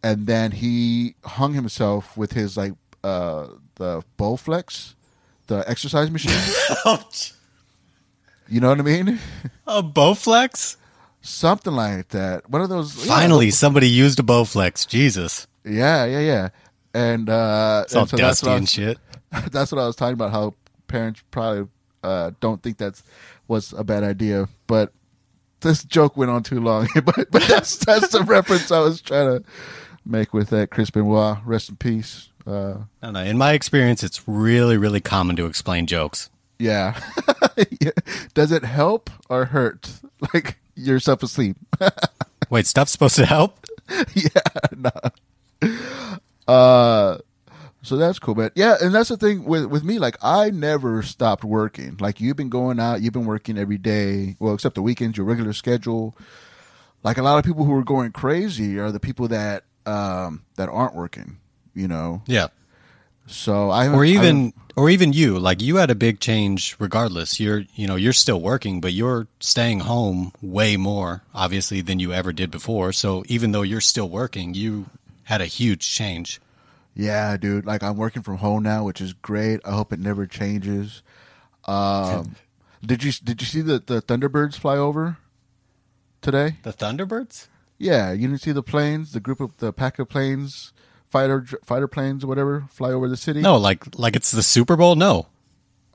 and 0.06 0.28
then 0.28 0.52
he 0.52 1.16
hung 1.24 1.54
himself 1.54 2.16
with 2.16 2.32
his 2.32 2.56
like 2.56 2.74
uh 3.02 3.48
the 3.74 4.02
Bowflex, 4.16 4.94
the 5.48 5.68
exercise 5.68 6.10
machine. 6.10 6.32
you 8.48 8.60
know 8.60 8.68
what 8.68 8.78
I 8.80 8.82
mean? 8.82 9.18
A 9.66 9.82
Bowflex? 9.82 10.76
Something 11.20 11.72
like 11.74 12.08
that. 12.08 12.48
One 12.48 12.62
of 12.62 12.68
those. 12.68 12.96
yeah. 13.06 13.12
Finally, 13.14 13.50
somebody 13.50 13.88
used 13.88 14.20
a 14.20 14.22
Bowflex. 14.22 14.86
Jesus, 14.86 15.46
Yeah, 15.64 16.04
yeah, 16.04 16.20
yeah. 16.20 16.48
And 16.94 17.28
uh, 17.28 17.82
it's 17.84 17.94
all 17.94 18.02
and 18.02 18.10
so 18.10 18.16
that's 18.16 18.40
dusty 18.40 18.46
what 18.46 18.52
I 18.52 18.56
and 18.56 18.62
was- 18.62 18.70
shit. 18.70 18.98
that's 19.52 19.72
what 19.72 19.80
I 19.80 19.86
was 19.86 19.96
talking 19.96 20.14
about. 20.14 20.30
How 20.30 20.54
parents 20.86 21.22
probably 21.30 21.68
uh, 22.02 22.30
don't 22.40 22.62
think 22.62 22.78
that's 22.78 23.02
was 23.48 23.72
a 23.76 23.82
bad 23.84 24.02
idea, 24.04 24.48
but 24.66 24.92
this 25.60 25.82
joke 25.84 26.16
went 26.16 26.30
on 26.30 26.42
too 26.42 26.60
long. 26.60 26.88
but 26.94 27.30
but 27.30 27.42
that's 27.42 27.76
that's 27.84 28.08
the 28.08 28.22
reference 28.26 28.70
I 28.70 28.78
was 28.80 29.00
trying 29.02 29.38
to 29.38 29.44
make 30.04 30.32
with 30.32 30.50
that. 30.50 30.70
Chris 30.70 30.90
Benoit, 30.90 31.38
rest 31.44 31.68
in 31.68 31.76
peace. 31.76 32.28
Uh, 32.46 32.78
I 33.02 33.06
don't 33.06 33.14
know. 33.14 33.24
In 33.24 33.36
my 33.36 33.52
experience, 33.52 34.04
it's 34.04 34.22
really, 34.28 34.76
really 34.76 35.00
common 35.00 35.34
to 35.36 35.46
explain 35.46 35.86
jokes. 35.88 36.30
Yeah. 36.58 36.98
Does 38.34 38.52
it 38.52 38.64
help 38.64 39.10
or 39.28 39.46
hurt? 39.46 39.90
Like 40.32 40.56
yourself 40.74 41.22
asleep? 41.22 41.58
Wait, 42.50 42.66
stuff's 42.66 42.90
supposed 42.90 43.16
to 43.16 43.26
help? 43.26 43.66
yeah. 44.14 44.30
No. 44.74 44.90
Uh, 46.48 47.18
so 47.82 47.96
that's 47.96 48.18
cool, 48.18 48.34
but 48.34 48.52
yeah, 48.56 48.76
and 48.80 48.94
that's 48.94 49.10
the 49.10 49.16
thing 49.18 49.44
with 49.44 49.66
with 49.66 49.84
me. 49.84 49.98
Like 49.98 50.16
I 50.22 50.50
never 50.50 51.02
stopped 51.02 51.44
working. 51.44 51.98
Like 52.00 52.18
you've 52.20 52.36
been 52.36 52.48
going 52.48 52.80
out, 52.80 53.02
you've 53.02 53.12
been 53.12 53.26
working 53.26 53.58
every 53.58 53.78
day. 53.78 54.36
Well, 54.40 54.54
except 54.54 54.74
the 54.74 54.82
weekends, 54.82 55.18
your 55.18 55.26
regular 55.26 55.52
schedule. 55.52 56.16
Like 57.02 57.18
a 57.18 57.22
lot 57.22 57.38
of 57.38 57.44
people 57.44 57.64
who 57.64 57.74
are 57.74 57.84
going 57.84 58.12
crazy 58.12 58.78
are 58.78 58.90
the 58.90 58.98
people 58.98 59.28
that 59.28 59.64
um 59.84 60.44
that 60.56 60.68
aren't 60.68 60.94
working. 60.94 61.36
You 61.74 61.88
know. 61.88 62.22
Yeah. 62.26 62.48
So 63.26 63.70
I 63.70 63.88
Or 63.88 64.04
even, 64.04 64.22
haven't- 64.24 64.54
or 64.76 64.88
even 64.90 65.12
you. 65.12 65.38
Like 65.38 65.60
you 65.62 65.76
had 65.76 65.90
a 65.90 65.94
big 65.94 66.20
change. 66.20 66.76
Regardless, 66.78 67.40
you're, 67.40 67.64
you 67.74 67.86
know, 67.86 67.96
you're 67.96 68.12
still 68.12 68.40
working, 68.40 68.80
but 68.80 68.92
you're 68.92 69.26
staying 69.40 69.80
home 69.80 70.32
way 70.40 70.76
more, 70.76 71.22
obviously, 71.34 71.80
than 71.80 71.98
you 71.98 72.12
ever 72.12 72.32
did 72.32 72.50
before. 72.50 72.92
So 72.92 73.24
even 73.26 73.52
though 73.52 73.62
you're 73.62 73.80
still 73.80 74.08
working, 74.08 74.54
you 74.54 74.86
had 75.24 75.40
a 75.40 75.46
huge 75.46 75.88
change. 75.92 76.40
Yeah, 76.94 77.36
dude. 77.36 77.66
Like 77.66 77.82
I'm 77.82 77.96
working 77.96 78.22
from 78.22 78.36
home 78.38 78.62
now, 78.62 78.84
which 78.84 79.00
is 79.00 79.12
great. 79.12 79.60
I 79.64 79.72
hope 79.72 79.92
it 79.92 79.98
never 80.00 80.26
changes. 80.26 81.02
Um, 81.66 82.36
did 82.84 83.02
you 83.02 83.12
did 83.12 83.40
you 83.42 83.46
see 83.46 83.60
the 83.60 83.82
the 83.84 84.00
Thunderbirds 84.00 84.54
fly 84.56 84.76
over 84.76 85.18
today? 86.22 86.56
The 86.62 86.72
Thunderbirds? 86.72 87.48
Yeah, 87.78 88.12
you 88.12 88.28
didn't 88.28 88.40
see 88.40 88.52
the 88.52 88.62
planes, 88.62 89.12
the 89.12 89.20
group 89.20 89.40
of 89.40 89.58
the 89.58 89.72
pack 89.72 89.98
of 89.98 90.08
planes, 90.08 90.72
fighter 91.08 91.44
fighter 91.64 91.88
planes 91.88 92.24
or 92.24 92.26
whatever, 92.26 92.64
fly 92.70 92.90
over 92.92 93.08
the 93.08 93.16
city. 93.16 93.40
No, 93.40 93.56
like, 93.56 93.98
like 93.98 94.16
it's 94.16 94.30
the 94.30 94.42
Super 94.42 94.76
Bowl. 94.76 94.94
No, 94.96 95.26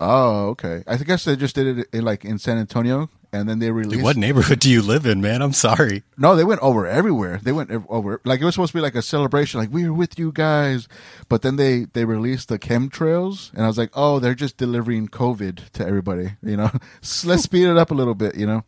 Oh, 0.03 0.47
okay. 0.49 0.83
I 0.87 0.97
guess 0.97 1.25
they 1.25 1.35
just 1.35 1.53
did 1.53 1.77
it 1.77 1.87
in, 1.93 2.03
like 2.03 2.25
in 2.25 2.39
San 2.39 2.57
Antonio, 2.57 3.07
and 3.31 3.47
then 3.47 3.59
they 3.59 3.69
released. 3.69 3.97
Dude, 3.97 4.03
what 4.03 4.17
neighborhood 4.17 4.59
do 4.59 4.67
you 4.67 4.81
live 4.81 5.05
in, 5.05 5.21
man? 5.21 5.43
I'm 5.43 5.53
sorry. 5.53 6.01
No, 6.17 6.35
they 6.35 6.43
went 6.43 6.59
over 6.61 6.87
everywhere. 6.87 7.39
They 7.43 7.51
went 7.51 7.69
over 7.87 8.19
like 8.25 8.41
it 8.41 8.45
was 8.45 8.55
supposed 8.55 8.71
to 8.71 8.77
be 8.79 8.81
like 8.81 8.95
a 8.95 9.03
celebration, 9.03 9.59
like 9.59 9.71
we 9.71 9.85
are 9.85 9.93
with 9.93 10.17
you 10.17 10.31
guys. 10.31 10.87
But 11.29 11.43
then 11.43 11.55
they 11.55 11.85
they 11.93 12.05
released 12.05 12.47
the 12.49 12.57
chemtrails, 12.57 13.53
and 13.53 13.63
I 13.63 13.67
was 13.67 13.77
like, 13.77 13.91
oh, 13.93 14.17
they're 14.17 14.33
just 14.33 14.57
delivering 14.57 15.07
COVID 15.07 15.69
to 15.73 15.85
everybody. 15.85 16.31
You 16.41 16.57
know, 16.57 16.71
let's 17.23 17.43
speed 17.43 17.67
it 17.67 17.77
up 17.77 17.91
a 17.91 17.95
little 17.95 18.15
bit. 18.15 18.35
You 18.35 18.47
know, 18.47 18.63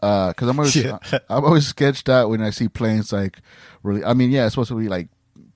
uh, 0.00 0.28
because 0.28 0.48
I'm 0.48 0.58
always 0.58 0.74
Yeah. 0.82 0.98
I'm 1.28 1.44
always 1.44 1.66
sketched 1.66 2.08
out 2.08 2.30
when 2.30 2.40
I 2.40 2.48
see 2.48 2.68
planes 2.68 3.12
like 3.12 3.36
really. 3.82 4.02
I 4.02 4.14
mean, 4.14 4.30
yeah, 4.30 4.46
it's 4.46 4.54
supposed 4.54 4.70
to 4.70 4.78
be 4.78 4.88
like 4.88 5.08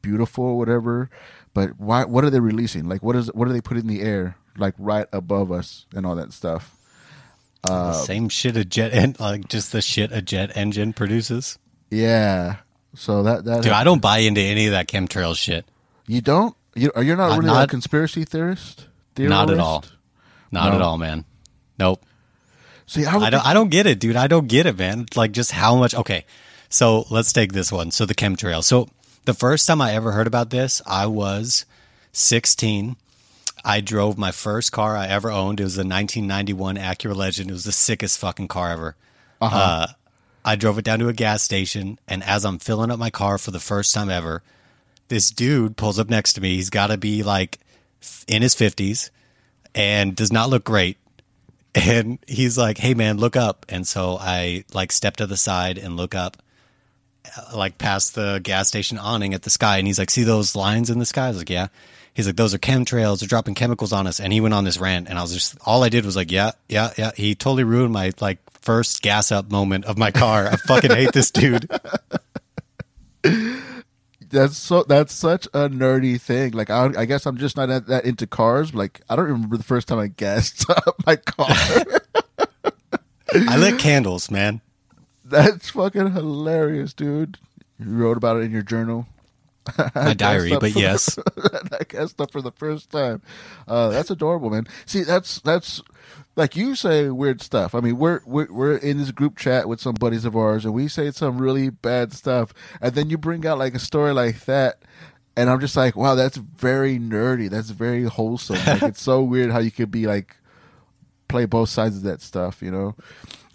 beautiful 0.08 0.44
or 0.44 0.58
whatever, 0.58 1.10
but 1.54 1.78
why? 1.78 2.04
What 2.04 2.24
are 2.24 2.30
they 2.30 2.40
releasing? 2.40 2.88
Like, 2.88 3.02
what 3.02 3.16
is 3.16 3.28
what 3.34 3.46
are 3.48 3.52
they 3.52 3.60
putting 3.60 3.82
in 3.82 3.88
the 3.88 4.00
air? 4.02 4.36
Like 4.56 4.74
right 4.78 5.06
above 5.12 5.52
us 5.52 5.86
and 5.94 6.04
all 6.06 6.16
that 6.16 6.32
stuff. 6.32 6.74
the 7.62 7.72
uh, 7.72 7.92
same 7.92 8.28
shit 8.28 8.56
a 8.56 8.64
jet, 8.64 8.92
en- 8.94 9.16
like 9.20 9.48
just 9.48 9.72
the 9.72 9.80
shit 9.82 10.10
a 10.12 10.22
jet 10.22 10.56
engine 10.56 10.92
produces. 10.92 11.58
Yeah. 11.90 12.56
So 12.94 13.22
that 13.22 13.44
that 13.44 13.62
Dude, 13.62 13.72
I 13.72 13.84
don't 13.84 14.00
buy 14.02 14.18
into 14.18 14.40
any 14.40 14.66
of 14.66 14.72
that 14.72 14.88
chemtrail 14.88 15.36
shit. 15.36 15.64
You 16.06 16.20
don't? 16.20 16.56
You 16.74 16.90
are 16.96 17.02
you're 17.02 17.16
not 17.16 17.38
really 17.38 17.62
a 17.62 17.66
conspiracy 17.66 18.24
theorist? 18.24 18.86
Not 19.18 19.50
at 19.50 19.58
all. 19.58 19.84
Not 20.50 20.70
No. 20.70 20.76
at 20.76 20.82
all, 20.82 20.96
man. 20.96 21.24
Nope. 21.78 22.02
See, 22.86 23.04
I, 23.04 23.16
I 23.16 23.30
don't. 23.30 23.46
I 23.46 23.52
don't 23.52 23.68
get 23.68 23.86
it, 23.86 23.98
dude. 24.00 24.16
I 24.16 24.26
don't 24.28 24.48
get 24.48 24.64
it, 24.66 24.78
man. 24.78 25.06
Like 25.14 25.32
just 25.32 25.52
how 25.52 25.76
much. 25.76 25.94
Okay, 25.94 26.24
so 26.68 27.04
let's 27.10 27.32
take 27.32 27.52
this 27.52 27.70
one. 27.70 27.90
So 27.90 28.06
the 28.06 28.14
chemtrail. 28.14 28.64
So 28.64 28.88
the 29.24 29.34
first 29.34 29.66
time 29.66 29.80
I 29.80 29.92
ever 29.94 30.12
heard 30.12 30.26
about 30.26 30.50
this, 30.50 30.80
I 30.86 31.06
was 31.06 31.66
16. 32.12 32.96
I 33.64 33.80
drove 33.80 34.16
my 34.16 34.30
first 34.30 34.72
car 34.72 34.96
I 34.96 35.06
ever 35.08 35.30
owned. 35.30 35.60
It 35.60 35.64
was 35.64 35.76
a 35.76 35.80
1991 35.80 36.76
Acura 36.76 37.14
Legend. 37.14 37.50
It 37.50 37.52
was 37.52 37.64
the 37.64 37.72
sickest 37.72 38.18
fucking 38.18 38.48
car 38.48 38.70
ever. 38.70 38.96
uh 39.40 39.86
I 40.44 40.56
drove 40.56 40.78
it 40.78 40.84
down 40.84 41.00
to 41.00 41.08
a 41.08 41.12
gas 41.12 41.42
station, 41.42 41.98
and 42.08 42.22
as 42.22 42.44
I'm 42.46 42.58
filling 42.58 42.90
up 42.90 42.98
my 42.98 43.10
car 43.10 43.36
for 43.36 43.50
the 43.50 43.60
first 43.60 43.92
time 43.92 44.08
ever, 44.08 44.42
this 45.08 45.30
dude 45.30 45.76
pulls 45.76 45.98
up 45.98 46.08
next 46.08 46.34
to 46.34 46.40
me. 46.40 46.54
He's 46.54 46.70
got 46.70 46.86
to 46.86 46.96
be 46.96 47.22
like 47.22 47.58
in 48.26 48.40
his 48.40 48.54
50s 48.54 49.10
and 49.74 50.16
does 50.16 50.32
not 50.32 50.48
look 50.48 50.64
great 50.64 50.96
and 51.74 52.18
he's 52.26 52.56
like, 52.58 52.78
"Hey 52.78 52.94
man, 52.94 53.18
look 53.18 53.36
up." 53.36 53.66
And 53.68 53.86
so 53.86 54.16
I 54.18 54.64
like 54.72 54.92
step 54.92 55.16
to 55.16 55.26
the 55.26 55.36
side 55.36 55.78
and 55.78 55.96
look 55.96 56.14
up, 56.14 56.36
like 57.54 57.78
past 57.78 58.14
the 58.14 58.40
gas 58.42 58.68
station 58.68 58.98
awning 58.98 59.34
at 59.34 59.42
the 59.42 59.50
sky, 59.50 59.78
and 59.78 59.86
he's 59.86 59.98
like, 59.98 60.10
"See 60.10 60.22
those 60.22 60.56
lines 60.56 60.90
in 60.90 60.98
the 60.98 61.06
sky?" 61.06 61.26
I 61.26 61.28
was 61.28 61.38
like, 61.38 61.50
"Yeah." 61.50 61.68
He's 62.14 62.26
like, 62.26 62.36
"Those 62.36 62.54
are 62.54 62.58
chemtrails. 62.58 63.20
They're 63.20 63.28
dropping 63.28 63.54
chemicals 63.54 63.92
on 63.92 64.06
us." 64.06 64.20
And 64.20 64.32
he 64.32 64.40
went 64.40 64.54
on 64.54 64.64
this 64.64 64.78
rant, 64.78 65.08
and 65.08 65.18
I 65.18 65.22
was 65.22 65.32
just 65.32 65.56
all 65.64 65.84
I 65.84 65.88
did 65.88 66.04
was 66.04 66.16
like, 66.16 66.30
"Yeah, 66.30 66.52
yeah, 66.68 66.92
yeah." 66.96 67.12
He 67.16 67.34
totally 67.34 67.64
ruined 67.64 67.92
my 67.92 68.12
like 68.20 68.38
first 68.60 69.02
gas 69.02 69.30
up 69.32 69.50
moment 69.50 69.84
of 69.84 69.98
my 69.98 70.10
car. 70.10 70.46
I 70.46 70.56
fucking 70.56 70.90
hate 70.90 71.12
this 71.12 71.30
dude. 71.30 71.70
that's 74.30 74.56
so 74.56 74.82
that's 74.82 75.14
such 75.14 75.46
a 75.46 75.68
nerdy 75.68 76.20
thing. 76.20 76.52
Like 76.52 76.70
I, 76.70 76.90
I 76.96 77.04
guess 77.04 77.26
I'm 77.26 77.38
just 77.38 77.56
not 77.56 77.66
that, 77.66 77.86
that 77.86 78.04
into 78.04 78.26
cars. 78.26 78.74
Like 78.74 79.00
I 79.08 79.16
don't 79.16 79.26
remember 79.26 79.56
the 79.56 79.62
first 79.62 79.88
time 79.88 79.98
I 79.98 80.08
gassed 80.08 80.68
up 80.86 80.96
my 81.06 81.16
car. 81.16 81.48
I 83.34 83.56
lit 83.58 83.78
candles, 83.78 84.30
man. 84.30 84.60
That's 85.28 85.70
fucking 85.70 86.12
hilarious, 86.12 86.92
dude. 86.92 87.38
You 87.78 87.90
wrote 87.90 88.16
about 88.16 88.38
it 88.38 88.40
in 88.40 88.50
your 88.50 88.62
journal. 88.62 89.06
My 89.94 90.14
diary, 90.14 90.56
but 90.58 90.74
yes. 90.74 91.14
the, 91.16 91.78
I 91.80 91.84
gassed 91.84 92.20
up 92.20 92.30
for 92.30 92.40
the 92.40 92.52
first 92.52 92.90
time. 92.90 93.22
Uh, 93.66 93.90
that's 93.90 94.10
adorable, 94.10 94.50
man. 94.50 94.66
See, 94.86 95.02
that's 95.02 95.40
that's 95.40 95.82
like 96.36 96.56
you 96.56 96.74
say 96.74 97.10
weird 97.10 97.42
stuff. 97.42 97.74
I 97.74 97.80
mean, 97.80 97.98
we're 97.98 98.20
we're 98.24 98.50
we're 98.50 98.76
in 98.76 98.98
this 98.98 99.10
group 99.10 99.36
chat 99.36 99.68
with 99.68 99.80
some 99.80 99.94
buddies 99.94 100.24
of 100.24 100.36
ours, 100.36 100.64
and 100.64 100.72
we 100.72 100.88
say 100.88 101.10
some 101.10 101.38
really 101.38 101.70
bad 101.70 102.12
stuff, 102.12 102.54
and 102.80 102.94
then 102.94 103.10
you 103.10 103.18
bring 103.18 103.46
out 103.46 103.58
like 103.58 103.74
a 103.74 103.78
story 103.78 104.12
like 104.12 104.44
that. 104.46 104.82
And 105.36 105.48
I'm 105.48 105.60
just 105.60 105.76
like, 105.76 105.94
wow, 105.94 106.16
that's 106.16 106.36
very 106.36 106.98
nerdy. 106.98 107.48
That's 107.48 107.70
very 107.70 108.02
wholesome. 108.04 108.56
Like, 108.66 108.82
it's 108.82 109.02
so 109.02 109.22
weird 109.22 109.52
how 109.52 109.60
you 109.60 109.70
could 109.70 109.88
be 109.88 110.04
like, 110.04 110.34
play 111.28 111.44
both 111.44 111.68
sides 111.68 111.96
of 111.96 112.02
that 112.02 112.20
stuff, 112.22 112.60
you 112.60 112.72
know? 112.72 112.96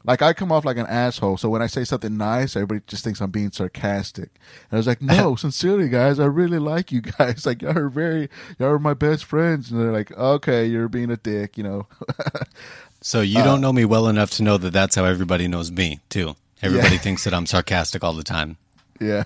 Like 0.06 0.22
I 0.22 0.34
come 0.34 0.52
off 0.52 0.66
like 0.66 0.76
an 0.78 0.86
asshole, 0.88 1.38
so 1.38 1.48
when 1.50 1.62
I 1.62 1.68
say 1.68 1.86
something 1.86 2.18
nice, 2.18 2.56
everybody 2.58 2.82
just 2.88 3.04
thinks 3.06 3.22
I'm 3.22 3.32
being 3.32 3.52
sarcastic. 3.52 4.32
And 4.70 4.74
I 4.74 4.76
was 4.78 4.88
like, 4.88 5.02
"No, 5.02 5.36
sincerely, 5.36 5.88
guys, 5.88 6.20
I 6.20 6.26
really 6.26 6.60
like 6.60 6.92
you 6.92 7.00
guys. 7.02 7.46
Like 7.46 7.62
y'all 7.62 7.78
are 7.78 7.88
very, 7.90 8.30
y'all 8.60 8.70
are 8.70 8.80
my 8.80 8.94
best 8.94 9.24
friends." 9.24 9.72
And 9.72 9.80
they're 9.80 9.94
like, 9.94 10.12
"Okay, 10.18 10.66
you're 10.66 10.90
being 10.90 11.10
a 11.12 11.18
dick," 11.18 11.58
you 11.58 11.64
know. 11.64 11.88
So 13.06 13.20
you 13.20 13.44
don't 13.44 13.60
know 13.60 13.74
me 13.74 13.84
well 13.84 14.08
enough 14.08 14.32
to 14.32 14.44
know 14.44 14.58
that 14.58 14.72
that's 14.72 14.96
how 14.96 15.04
everybody 15.04 15.50
knows 15.50 15.70
me 15.70 16.00
too. 16.08 16.38
Everybody 16.62 16.96
Yeah. 16.96 17.02
thinks 17.02 17.26
that 17.26 17.34
I'm 17.34 17.46
sarcastic 17.46 18.02
all 18.02 18.14
the 18.14 18.24
time. 18.24 18.56
yeah. 19.02 19.26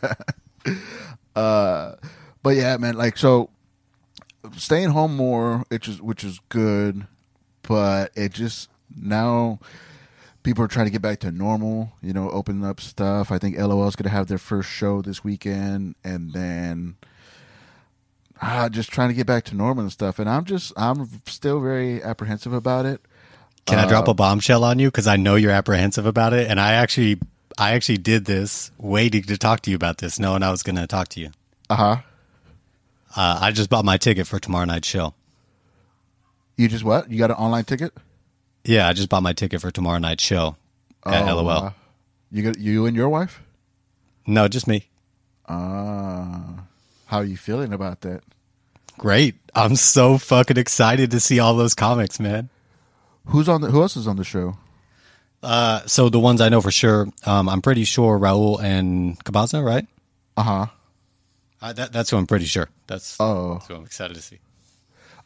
Uh, 1.36 1.96
but 2.43 2.55
yeah, 2.55 2.77
man. 2.77 2.96
Like 2.96 3.17
so, 3.17 3.50
staying 4.55 4.89
home 4.89 5.15
more, 5.15 5.63
which 5.69 5.88
is 5.88 6.01
which 6.01 6.24
is 6.24 6.39
good, 6.50 7.05
but 7.62 8.12
it 8.15 8.34
just 8.34 8.69
now 8.96 9.60
people 10.48 10.63
are 10.63 10.70
trying 10.70 10.86
to 10.86 10.92
get 10.92 11.01
back 11.01 11.20
to 11.20 11.30
normal. 11.30 11.92
You 12.01 12.13
know, 12.13 12.30
opening 12.32 12.63
up 12.63 12.80
stuff. 12.80 13.32
I 13.32 13.38
think 13.38 13.58
LOL 13.58 13.88
is 13.88 13.98
going 13.98 14.06
to 14.06 14.16
have 14.16 14.27
their 14.27 14.38
first 14.38 14.70
show 14.70 15.01
this 15.01 15.22
weekend, 15.24 15.96
and 16.06 16.32
then 16.32 16.96
ah, 18.42 18.70
just 18.70 18.89
trying 18.89 19.10
to 19.10 19.13
get 19.13 19.27
back 19.27 19.44
to 19.46 19.56
normal 19.56 19.84
and 19.84 19.92
stuff. 19.92 20.20
And 20.20 20.30
I'm 20.30 20.46
just 20.46 20.72
I'm 20.77 21.10
still 21.25 21.60
very 21.60 22.01
apprehensive 22.01 22.54
about 22.54 22.86
it. 22.86 23.01
Can 23.66 23.80
I 23.80 23.88
drop 23.88 24.08
a 24.08 24.13
bombshell 24.13 24.63
on 24.63 24.80
you? 24.80 24.88
Because 24.88 25.08
I 25.08 25.18
know 25.18 25.36
you're 25.36 25.51
apprehensive 25.51 26.06
about 26.06 26.32
it, 26.32 26.50
and 26.50 26.58
I 26.58 26.74
actually, 26.74 27.20
I 27.58 27.74
actually 27.74 27.98
did 27.98 28.24
this 28.24 28.72
waiting 28.77 29.24
to 29.24 29.38
talk 29.38 29.60
to 29.63 29.70
you 29.70 29.75
about 29.75 29.98
this, 29.98 30.18
knowing 30.18 30.42
I 30.42 30.51
was 30.51 30.63
going 30.63 30.77
to 30.77 30.88
talk 30.88 31.10
to 31.10 31.20
you. 31.20 31.32
Uh 31.70 31.75
huh. 31.75 31.98
Uh, 33.13 33.39
I 33.42 33.51
just 33.51 33.70
bought 33.70 33.84
my 33.84 33.98
ticket 33.98 34.25
for 34.25 34.39
tomorrow 34.39 34.63
night's 34.63 34.88
show. 34.88 35.13
You 36.56 36.70
just 36.70 36.86
what? 36.86 37.12
You 37.12 37.18
got 37.18 37.32
an 37.32 37.36
online 37.36 37.66
ticket? 37.66 37.94
Yeah, 38.67 38.88
I 38.88 38.93
just 38.93 39.09
bought 39.09 39.24
my 39.24 39.33
ticket 39.33 39.62
for 39.62 39.71
tomorrow 39.71 39.97
night's 39.97 40.24
show 40.24 40.55
at 41.05 41.24
Oh, 41.27 41.36
LOL. 41.38 41.45
wow. 41.45 41.74
You 42.31 42.43
got 42.43 42.59
you 42.59 42.86
and 42.86 42.95
your 42.95 43.07
wife? 43.09 43.41
No, 44.25 44.47
just 44.47 44.67
me. 44.67 44.86
Ah, 45.47 46.65
how 47.05 47.17
are 47.19 47.24
you 47.25 47.38
feeling 47.38 47.71
about 47.74 48.01
that? 48.01 48.21
Great. 48.97 49.36
I'm 49.55 49.75
so 49.75 50.17
fucking 50.17 50.57
excited 50.57 51.12
to 51.12 51.19
see 51.19 51.39
all 51.39 51.55
those 51.55 51.74
comics, 51.74 52.19
man. 52.19 52.50
Who's 53.27 53.47
on 53.47 53.62
the? 53.62 53.69
Who 53.71 53.81
else 53.81 53.95
is 53.95 54.07
on 54.07 54.17
the 54.17 54.24
show? 54.24 54.57
Uh, 55.41 55.81
so 55.86 56.09
the 56.09 56.19
ones 56.19 56.41
I 56.41 56.50
know 56.50 56.62
for 56.62 56.71
sure, 56.71 57.07
um, 57.25 57.47
I'm 57.47 57.62
pretty 57.62 57.83
sure 57.86 58.17
Raul 58.19 58.62
and 58.62 59.24
Cabaza, 59.24 59.63
right? 59.63 59.88
Uh 60.36 60.43
huh. 60.43 60.65
Uh, 61.62 61.74
that, 61.74 61.91
that's 61.93 62.09
who 62.09 62.17
I'm 62.17 62.27
pretty 62.27 62.45
sure. 62.45 62.69
That's, 62.88 63.15
Oh. 63.19 63.53
that's 63.55 63.67
who 63.67 63.75
I'm 63.75 63.83
excited 63.86 64.15
to 64.15 64.21
see. 64.21 64.39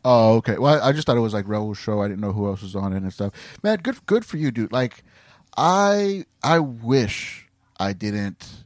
Oh, 0.04 0.36
okay. 0.38 0.58
Well, 0.58 0.82
I 0.82 0.92
just 0.92 1.06
thought 1.06 1.18
it 1.18 1.22
was 1.22 1.34
like 1.34 1.48
Raul's 1.48 1.78
show. 1.78 2.02
I 2.02 2.08
didn't 2.08 2.22
know 2.22 2.32
who 2.34 2.48
else 2.48 2.62
was 2.62 2.76
on 2.76 2.94
it 2.94 3.04
and 3.04 3.14
stuff. 3.14 3.34
Man, 3.64 3.78
good 3.78 4.06
good 4.06 4.26
for 4.26 4.38
you, 4.38 4.52
dude. 4.52 4.72
Like, 4.72 5.04
I 5.58 6.26
I 6.44 6.60
wish 6.60 7.48
I 7.80 7.94
didn't 7.94 8.66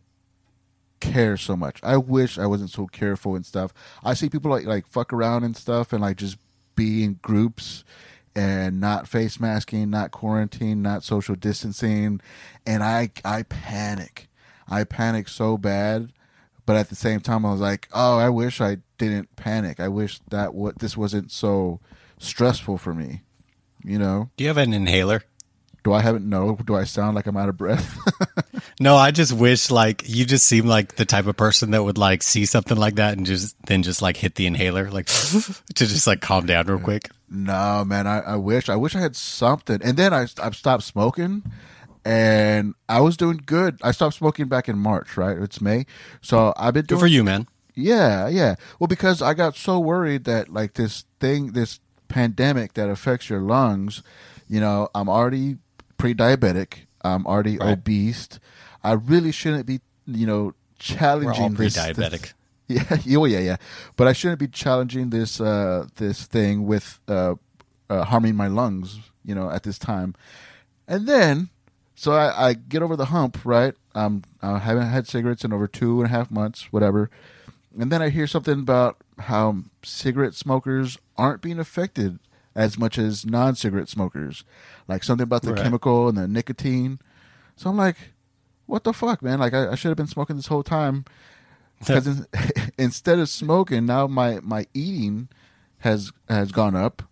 care 0.99 1.37
so 1.37 1.55
much. 1.55 1.79
I 1.83 1.97
wish 1.97 2.37
I 2.37 2.45
wasn't 2.45 2.69
so 2.71 2.87
careful 2.87 3.35
and 3.35 3.45
stuff. 3.45 3.73
I 4.03 4.13
see 4.13 4.29
people 4.29 4.51
like 4.51 4.65
like 4.65 4.87
fuck 4.87 5.11
around 5.11 5.43
and 5.43 5.55
stuff 5.55 5.91
and 5.93 6.01
like 6.01 6.17
just 6.17 6.37
be 6.75 7.03
in 7.03 7.19
groups 7.21 7.83
and 8.35 8.79
not 8.81 9.07
face 9.07 9.39
masking, 9.39 9.89
not 9.89 10.11
quarantine, 10.11 10.81
not 10.81 11.03
social 11.03 11.35
distancing, 11.35 12.21
and 12.65 12.83
I 12.83 13.09
I 13.23 13.43
panic. 13.43 14.27
I 14.67 14.83
panic 14.83 15.27
so 15.27 15.57
bad, 15.57 16.11
but 16.65 16.75
at 16.75 16.89
the 16.89 16.95
same 16.95 17.19
time 17.19 17.45
I 17.45 17.51
was 17.51 17.61
like, 17.61 17.87
"Oh, 17.93 18.17
I 18.17 18.29
wish 18.29 18.61
I 18.61 18.77
didn't 18.97 19.35
panic. 19.35 19.79
I 19.79 19.87
wish 19.87 20.19
that 20.29 20.53
what 20.53 20.79
this 20.79 20.95
wasn't 20.97 21.31
so 21.31 21.79
stressful 22.19 22.77
for 22.77 22.93
me." 22.93 23.21
You 23.83 23.99
know? 23.99 24.29
Do 24.37 24.43
you 24.43 24.47
have 24.47 24.57
an 24.57 24.73
inhaler? 24.73 25.23
Do 25.83 25.93
I 25.93 26.01
have 26.01 26.15
it? 26.15 26.23
no? 26.23 26.55
Do 26.65 26.75
I 26.75 26.83
sound 26.85 27.15
like 27.15 27.27
I'm 27.27 27.37
out 27.37 27.49
of 27.49 27.57
breath? 27.57 27.97
No, 28.79 28.97
I 28.97 29.11
just 29.11 29.31
wish 29.31 29.71
like 29.71 30.03
you 30.05 30.25
just 30.25 30.45
seem 30.45 30.65
like 30.65 30.95
the 30.95 31.05
type 31.05 31.27
of 31.27 31.37
person 31.37 31.71
that 31.71 31.83
would 31.83 31.97
like 31.97 32.23
see 32.23 32.45
something 32.45 32.77
like 32.77 32.95
that 32.95 33.17
and 33.17 33.25
just 33.25 33.55
then 33.67 33.83
just 33.83 34.01
like 34.01 34.17
hit 34.17 34.35
the 34.35 34.47
inhaler 34.47 34.91
like 34.91 35.05
to 35.75 35.85
just 35.85 36.07
like 36.07 36.19
calm 36.19 36.45
down 36.45 36.65
real 36.65 36.79
quick. 36.79 37.09
No, 37.29 37.85
man. 37.85 38.05
I, 38.05 38.19
I 38.19 38.35
wish. 38.35 38.67
I 38.67 38.75
wish 38.75 38.95
I 38.95 38.99
had 38.99 39.15
something. 39.15 39.79
And 39.81 39.95
then 39.97 40.13
I 40.13 40.27
I 40.41 40.51
stopped 40.51 40.83
smoking, 40.83 41.43
and 42.05 42.75
I 42.87 43.01
was 43.01 43.17
doing 43.17 43.41
good. 43.45 43.79
I 43.83 43.91
stopped 43.91 44.15
smoking 44.15 44.47
back 44.47 44.69
in 44.69 44.77
March. 44.77 45.17
Right? 45.17 45.37
It's 45.37 45.59
May, 45.59 45.85
so 46.21 46.53
I've 46.55 46.73
been 46.73 46.83
Good 46.83 46.87
doing 46.89 46.99
for 47.01 47.07
you, 47.07 47.23
man. 47.23 47.47
Yeah, 47.73 48.29
yeah. 48.29 48.55
Well, 48.79 48.87
because 48.87 49.21
I 49.21 49.33
got 49.33 49.55
so 49.57 49.79
worried 49.79 50.23
that 50.25 50.47
like 50.49 50.75
this 50.75 51.03
thing, 51.19 51.51
this 51.51 51.79
pandemic 52.07 52.73
that 52.75 52.89
affects 52.89 53.29
your 53.29 53.41
lungs. 53.41 54.01
You 54.47 54.59
know, 54.61 54.87
I'm 54.95 55.09
already 55.09 55.57
pre-diabetic. 55.97 56.85
I'm 57.01 57.25
already 57.25 57.57
Right. 57.57 57.71
obese. 57.73 58.29
I 58.83 58.93
really 58.93 59.31
shouldn't 59.31 59.65
be, 59.65 59.81
you 60.05 60.27
know, 60.27 60.53
challenging 60.79 61.43
all 61.43 61.49
this- 61.49 61.75
pre-diabetic. 61.75 62.21
this- 62.21 62.33
yeah, 62.67 62.97
yeah, 63.03 63.17
well, 63.17 63.27
yeah, 63.29 63.39
yeah. 63.39 63.57
But 63.97 64.07
I 64.07 64.13
shouldn't 64.13 64.39
be 64.39 64.47
challenging 64.47 65.09
this 65.09 65.41
uh, 65.41 65.87
this 65.97 66.25
thing 66.25 66.65
with 66.65 66.99
uh, 67.07 67.35
uh, 67.89 68.05
harming 68.05 68.35
my 68.35 68.47
lungs, 68.47 68.99
you 69.23 69.35
know, 69.35 69.49
at 69.49 69.63
this 69.63 69.77
time. 69.79 70.15
And 70.87 71.07
then, 71.07 71.49
so 71.95 72.11
I, 72.13 72.49
I 72.49 72.53
get 72.53 72.81
over 72.83 72.95
the 72.95 73.05
hump, 73.05 73.39
right? 73.45 73.73
Um, 73.93 74.23
I 74.41 74.59
haven't 74.59 74.87
had 74.87 75.07
cigarettes 75.07 75.43
in 75.45 75.53
over 75.53 75.67
two 75.67 76.01
and 76.01 76.07
a 76.07 76.11
half 76.11 76.29
months, 76.29 76.71
whatever. 76.71 77.09
And 77.77 77.91
then 77.91 78.01
I 78.01 78.09
hear 78.09 78.27
something 78.27 78.59
about 78.59 78.97
how 79.19 79.57
cigarette 79.83 80.33
smokers 80.35 80.97
aren't 81.17 81.41
being 81.41 81.59
affected 81.59 82.19
as 82.55 82.77
much 82.79 82.97
as 82.97 83.25
non-cigarette 83.25 83.89
smokers, 83.89 84.43
like 84.87 85.03
something 85.03 85.23
about 85.23 85.41
the 85.41 85.53
Right. 85.53 85.63
chemical 85.63 86.07
and 86.07 86.17
the 86.17 86.27
nicotine. 86.27 86.99
So 87.57 87.69
I'm 87.69 87.77
like, 87.77 87.97
what 88.65 88.83
the 88.85 88.93
fuck, 88.93 89.21
man? 89.21 89.39
Like 89.39 89.53
I, 89.53 89.71
I 89.71 89.75
should 89.75 89.89
have 89.89 89.97
been 89.97 90.07
smoking 90.07 90.35
this 90.37 90.47
whole 90.47 90.63
time. 90.63 91.05
Because 91.79 92.07
in, 92.07 92.25
instead 92.77 93.19
of 93.19 93.27
smoking, 93.27 93.85
now 93.85 94.07
my, 94.07 94.39
my 94.41 94.65
eating 94.73 95.27
has 95.79 96.11
has 96.29 96.53
gone 96.53 96.73
up. 96.75 97.03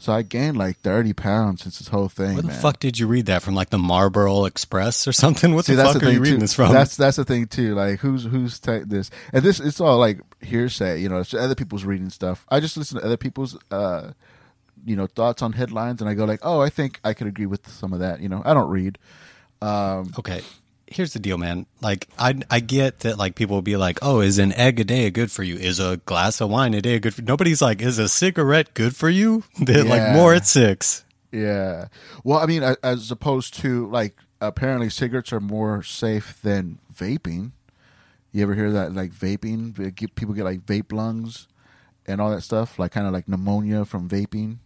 So 0.00 0.12
I 0.12 0.22
gained 0.22 0.56
like 0.56 0.78
thirty 0.78 1.12
pounds 1.12 1.62
since 1.62 1.78
this 1.78 1.88
whole 1.88 2.08
thing. 2.08 2.34
Where 2.34 2.42
the 2.42 2.48
man. 2.48 2.60
fuck 2.60 2.78
did 2.78 2.98
you 3.00 3.08
read 3.08 3.26
that 3.26 3.42
from? 3.42 3.54
Like 3.56 3.70
the 3.70 3.78
Marlboro 3.78 4.44
Express 4.44 5.08
or 5.08 5.12
something? 5.24 5.54
What 5.54 5.64
See, 5.64 5.74
the 5.74 5.82
fuck 5.84 6.00
the 6.00 6.06
are 6.06 6.10
you 6.12 6.20
reading 6.20 6.36
too. 6.38 6.42
this 6.42 6.54
from? 6.54 6.72
That's 6.72 6.96
that's 6.96 7.16
the 7.16 7.24
thing 7.24 7.48
too. 7.48 7.74
Like 7.74 7.98
who's 7.98 8.24
who's 8.24 8.60
ta- 8.60 8.82
this 8.86 9.10
and 9.32 9.42
this 9.44 9.58
it's 9.58 9.80
all 9.80 9.98
like 9.98 10.20
hearsay. 10.40 11.00
You 11.00 11.08
know, 11.08 11.18
it's 11.18 11.34
other 11.34 11.56
people's 11.56 11.84
reading 11.84 12.10
stuff. 12.10 12.46
I 12.48 12.60
just 12.60 12.76
listen 12.76 12.98
to 13.00 13.04
other 13.04 13.16
people's 13.16 13.58
uh 13.72 14.12
you 14.84 14.94
know 14.94 15.08
thoughts 15.08 15.42
on 15.42 15.52
headlines, 15.54 16.00
and 16.00 16.08
I 16.08 16.14
go 16.14 16.24
like, 16.24 16.40
oh, 16.44 16.60
I 16.60 16.70
think 16.70 17.00
I 17.02 17.12
could 17.12 17.26
agree 17.26 17.46
with 17.46 17.68
some 17.68 17.92
of 17.92 17.98
that. 17.98 18.20
You 18.20 18.28
know, 18.28 18.40
I 18.44 18.54
don't 18.54 18.70
read. 18.70 18.98
Um, 19.60 20.12
Okay. 20.18 20.42
Here's 20.90 21.12
the 21.12 21.18
deal, 21.18 21.38
man. 21.38 21.66
Like, 21.80 22.08
I 22.18 22.40
I 22.50 22.60
get 22.60 23.00
that 23.00 23.18
like 23.18 23.34
people 23.34 23.56
will 23.56 23.62
be 23.62 23.76
like, 23.76 23.98
"Oh, 24.02 24.20
is 24.20 24.38
an 24.38 24.52
egg 24.54 24.80
a 24.80 24.84
day 24.84 25.10
good 25.10 25.30
for 25.30 25.42
you? 25.42 25.56
Is 25.56 25.78
a 25.80 25.98
glass 25.98 26.40
of 26.40 26.50
wine 26.50 26.74
a 26.74 26.82
day 26.82 26.98
good 26.98 27.14
for?" 27.14 27.22
Nobody's 27.22 27.60
like, 27.60 27.82
"Is 27.82 27.98
a 27.98 28.08
cigarette 28.08 28.74
good 28.74 28.96
for 28.96 29.08
you?" 29.08 29.44
They're 29.60 29.84
like 29.84 30.12
more 30.12 30.34
at 30.34 30.46
six. 30.46 31.04
Yeah. 31.30 31.88
Well, 32.24 32.38
I 32.38 32.46
mean, 32.46 32.62
as 32.82 33.10
opposed 33.10 33.54
to 33.60 33.88
like 33.90 34.16
apparently 34.40 34.88
cigarettes 34.90 35.32
are 35.32 35.40
more 35.40 35.82
safe 35.82 36.40
than 36.42 36.78
vaping. 36.94 37.52
You 38.32 38.42
ever 38.42 38.54
hear 38.54 38.70
that? 38.72 38.94
Like 38.94 39.12
vaping, 39.12 39.74
people 40.14 40.34
get 40.34 40.44
like 40.44 40.60
vape 40.60 40.92
lungs 40.92 41.48
and 42.06 42.20
all 42.20 42.30
that 42.30 42.42
stuff, 42.42 42.78
like 42.78 42.92
kind 42.92 43.06
of 43.06 43.12
like 43.12 43.28
pneumonia 43.28 43.84
from 43.84 44.08
vaping. 44.08 44.58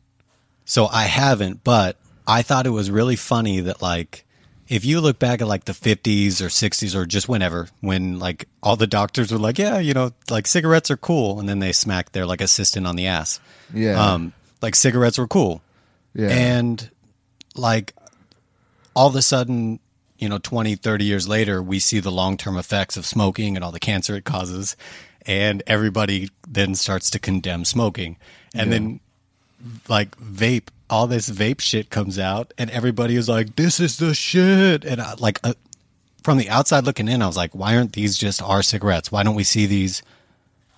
So 0.64 0.86
I 0.86 1.04
haven't, 1.04 1.64
but 1.64 1.96
I 2.26 2.42
thought 2.42 2.66
it 2.66 2.70
was 2.70 2.90
really 2.90 3.16
funny 3.16 3.60
that 3.60 3.82
like 3.82 4.24
if 4.72 4.86
you 4.86 5.02
look 5.02 5.18
back 5.18 5.42
at 5.42 5.46
like 5.46 5.66
the 5.66 5.72
50s 5.72 6.40
or 6.40 6.46
60s 6.46 6.94
or 6.94 7.04
just 7.04 7.28
whenever 7.28 7.68
when 7.80 8.18
like 8.18 8.48
all 8.62 8.74
the 8.74 8.86
doctors 8.86 9.30
were 9.30 9.38
like, 9.38 9.58
yeah, 9.58 9.78
you 9.78 9.92
know, 9.92 10.12
like 10.30 10.46
cigarettes 10.46 10.90
are 10.90 10.96
cool 10.96 11.38
and 11.38 11.46
then 11.46 11.58
they 11.58 11.72
smacked 11.72 12.14
their 12.14 12.24
like 12.24 12.40
assistant 12.40 12.86
on 12.86 12.96
the 12.96 13.06
ass. 13.06 13.38
Yeah. 13.74 14.02
Um 14.02 14.32
like 14.62 14.74
cigarettes 14.74 15.18
were 15.18 15.28
cool. 15.28 15.60
Yeah. 16.14 16.30
And 16.30 16.90
like 17.54 17.94
all 18.96 19.08
of 19.08 19.14
a 19.14 19.20
sudden, 19.20 19.78
you 20.16 20.30
know, 20.30 20.38
20, 20.38 20.76
30 20.76 21.04
years 21.04 21.28
later, 21.28 21.62
we 21.62 21.78
see 21.78 22.00
the 22.00 22.10
long-term 22.10 22.56
effects 22.56 22.96
of 22.96 23.04
smoking 23.04 23.56
and 23.56 23.64
all 23.64 23.72
the 23.72 23.80
cancer 23.80 24.16
it 24.16 24.24
causes 24.24 24.74
and 25.26 25.62
everybody 25.66 26.30
then 26.48 26.74
starts 26.74 27.10
to 27.10 27.18
condemn 27.18 27.66
smoking. 27.66 28.16
And 28.54 28.72
then 28.72 29.00
like 29.86 30.16
vape, 30.16 30.68
all 30.92 31.06
this 31.06 31.30
vape 31.30 31.60
shit 31.60 31.88
comes 31.90 32.18
out, 32.18 32.52
and 32.58 32.68
everybody 32.70 33.16
is 33.16 33.28
like, 33.28 33.56
"This 33.56 33.80
is 33.80 33.96
the 33.96 34.14
shit." 34.14 34.84
And 34.84 35.00
I, 35.00 35.14
like 35.14 35.40
uh, 35.42 35.54
from 36.22 36.36
the 36.38 36.48
outside 36.50 36.84
looking 36.84 37.08
in, 37.08 37.22
I 37.22 37.26
was 37.26 37.36
like, 37.36 37.54
"Why 37.54 37.74
aren't 37.76 37.94
these 37.94 38.18
just 38.18 38.42
our 38.42 38.62
cigarettes? 38.62 39.10
Why 39.10 39.22
don't 39.22 39.34
we 39.34 39.44
see 39.44 39.64
these 39.66 40.02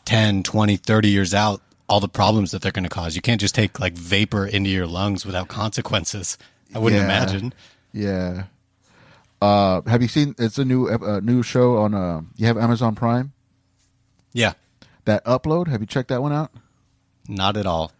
10, 0.04 0.42
20, 0.44 0.76
30 0.76 1.08
years 1.08 1.34
out? 1.34 1.60
All 1.88 2.00
the 2.00 2.08
problems 2.08 2.52
that 2.52 2.62
they're 2.62 2.72
going 2.72 2.84
to 2.84 2.88
cause. 2.88 3.14
You 3.16 3.20
can't 3.22 3.40
just 3.40 3.54
take 3.54 3.78
like 3.80 3.92
vapor 3.94 4.46
into 4.46 4.70
your 4.70 4.86
lungs 4.86 5.26
without 5.26 5.48
consequences. 5.48 6.38
I 6.74 6.78
wouldn't 6.78 7.00
Yeah. 7.00 7.04
imagine. 7.06 7.52
Yeah. 7.92 8.44
Uh, 9.42 9.82
have 9.86 10.00
you 10.00 10.08
seen? 10.08 10.34
It's 10.38 10.56
a 10.58 10.64
new 10.64 10.86
uh, 10.88 11.20
new 11.22 11.42
show 11.42 11.76
on. 11.78 11.92
Uh, 11.94 12.22
you 12.36 12.46
have 12.46 12.56
Amazon 12.56 12.94
Prime. 12.94 13.32
Yeah, 14.32 14.54
That 15.04 15.24
upload. 15.26 15.68
Have 15.68 15.80
you 15.82 15.86
checked 15.86 16.08
that 16.08 16.22
one 16.22 16.32
out? 16.32 16.50
not 17.28 17.56
at 17.56 17.66
all. 17.66 17.92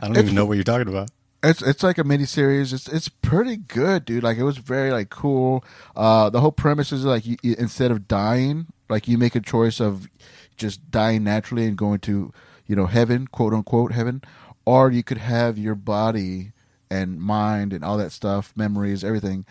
I 0.00 0.06
don't 0.06 0.12
It's- 0.12 0.24
even 0.24 0.34
know 0.34 0.44
what 0.46 0.54
you're 0.54 0.64
talking 0.64 0.88
about. 0.88 1.10
It's 1.46 1.62
it's 1.62 1.82
like 1.82 1.98
a 1.98 2.04
mini 2.04 2.24
series. 2.24 2.72
It's 2.72 2.88
it's 2.88 3.08
pretty 3.08 3.56
good, 3.56 4.04
dude. 4.04 4.24
Like 4.24 4.36
it 4.36 4.42
was 4.42 4.58
very 4.58 4.90
like 4.90 5.10
cool. 5.10 5.64
Uh, 5.94 6.28
the 6.28 6.40
whole 6.40 6.52
premise 6.52 6.92
is 6.92 7.04
like 7.04 7.24
you, 7.24 7.36
you, 7.42 7.54
instead 7.58 7.90
of 7.90 8.08
dying, 8.08 8.66
like 8.88 9.06
you 9.06 9.16
make 9.16 9.36
a 9.36 9.40
choice 9.40 9.80
of 9.80 10.08
just 10.56 10.90
dying 10.90 11.22
naturally 11.24 11.66
and 11.66 11.76
going 11.76 12.00
to 12.00 12.32
you 12.66 12.74
know 12.74 12.86
heaven, 12.86 13.28
quote 13.28 13.54
unquote 13.54 13.92
heaven, 13.92 14.22
or 14.64 14.90
you 14.90 15.02
could 15.02 15.18
have 15.18 15.56
your 15.56 15.76
body 15.76 16.52
and 16.90 17.20
mind 17.20 17.72
and 17.72 17.84
all 17.84 17.96
that 17.96 18.12
stuff, 18.12 18.52
memories, 18.56 19.04
everything, 19.04 19.44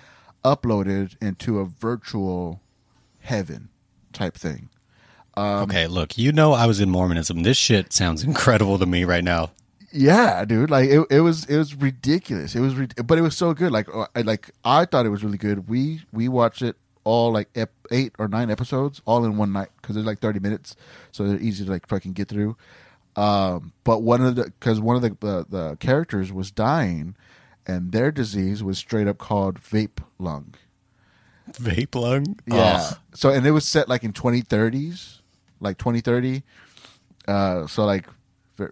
uploaded 0.44 1.16
into 1.22 1.60
a 1.60 1.66
virtual 1.66 2.62
heaven 3.20 3.70
type 4.12 4.36
thing. 4.36 4.70
Um, 5.38 5.64
okay, 5.64 5.88
look, 5.88 6.18
you 6.18 6.32
know 6.32 6.54
I 6.54 6.66
was 6.66 6.80
in 6.80 6.90
Mormonism. 6.90 7.44
This 7.44 7.58
shit 7.58 7.94
sounds 7.94 8.24
incredible 8.25 8.78
to 8.80 8.86
me 8.86 9.06
right 9.06 9.24
now. 9.24 9.52
Yeah, 9.98 10.44
dude. 10.46 10.70
Like 10.70 10.90
it, 10.90 11.06
it 11.10 11.22
was, 11.22 11.46
it 11.46 11.58
was 11.58 11.74
ridiculous. 11.74 12.54
It 12.56 12.60
was, 12.60 12.75
rid- 12.75 13.08
but 13.08 13.18
it 13.18 13.22
was 13.22 13.36
so 13.38 13.54
good. 13.54 13.72
Like, 13.72 13.88
I, 14.16 14.22
like 14.22 14.52
I 14.66 14.86
thought 14.86 15.06
it 15.06 15.10
was 15.10 15.24
really 15.24 15.38
good. 15.38 15.69
We 15.69 16.02
we 16.12 16.28
watched 16.28 16.62
it 16.62 16.76
all 17.06 17.32
like 17.32 17.48
ep- 17.56 17.72
eight 17.91 18.13
or 18.19 18.28
nine 18.28 18.52
episodes 18.52 19.02
all 19.06 19.24
in 19.24 19.38
one 19.38 19.54
night 19.54 19.69
because 19.82 19.96
they're 19.96 20.04
like 20.04 20.19
thirty 20.19 20.39
minutes, 20.39 20.76
so 21.12 21.26
they're 21.28 21.39
easy 21.39 21.63
to 21.65 21.72
like 21.72 21.88
fucking 21.88 22.13
get 22.13 22.28
through. 22.28 22.58
Um, 23.15 23.72
but 23.86 24.02
one 24.04 24.22
of 24.22 24.36
the 24.36 24.43
because 24.46 24.82
one 24.82 24.98
of 24.98 25.02
the, 25.02 25.15
the 25.26 25.46
the 25.50 25.76
characters 25.78 26.34
was 26.34 26.52
dying, 26.52 27.15
and 27.65 27.93
their 27.93 28.12
disease 28.12 28.62
was 28.63 28.78
straight 28.78 29.08
up 29.08 29.17
called 29.17 29.62
vape 29.62 30.04
lung. 30.19 30.56
Vape 31.54 31.96
lung? 31.96 32.39
Yeah. 32.46 32.91
So 33.13 33.30
and 33.30 33.46
it 33.48 33.52
was 33.52 33.65
set 33.65 33.88
like 33.88 34.04
in 34.04 34.12
2030s, 34.12 35.22
like 35.62 35.78
2030. 35.78 36.43
Uh, 37.28 37.67
so 37.67 37.86
like 37.86 38.08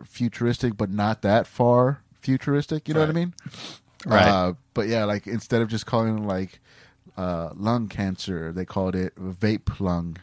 futuristic, 0.06 0.78
but 0.78 0.90
not 0.90 1.22
that 1.22 1.48
far 1.48 2.02
futuristic. 2.20 2.88
You 2.88 2.94
know 2.94 3.02
what 3.02 3.10
I 3.10 3.14
mean? 3.14 3.34
Right. 4.06 4.28
Uh, 4.28 4.54
but 4.74 4.88
yeah, 4.88 5.06
like 5.06 5.28
instead 5.28 5.62
of 5.62 5.70
just 5.70 5.86
calling 5.86 6.20
it 6.20 6.28
like 6.28 6.60
uh, 7.18 7.50
lung 7.56 7.88
cancer, 7.88 8.52
they 8.52 8.66
called 8.66 8.96
it 8.96 9.16
vape 9.16 9.80
lung. 9.80 10.18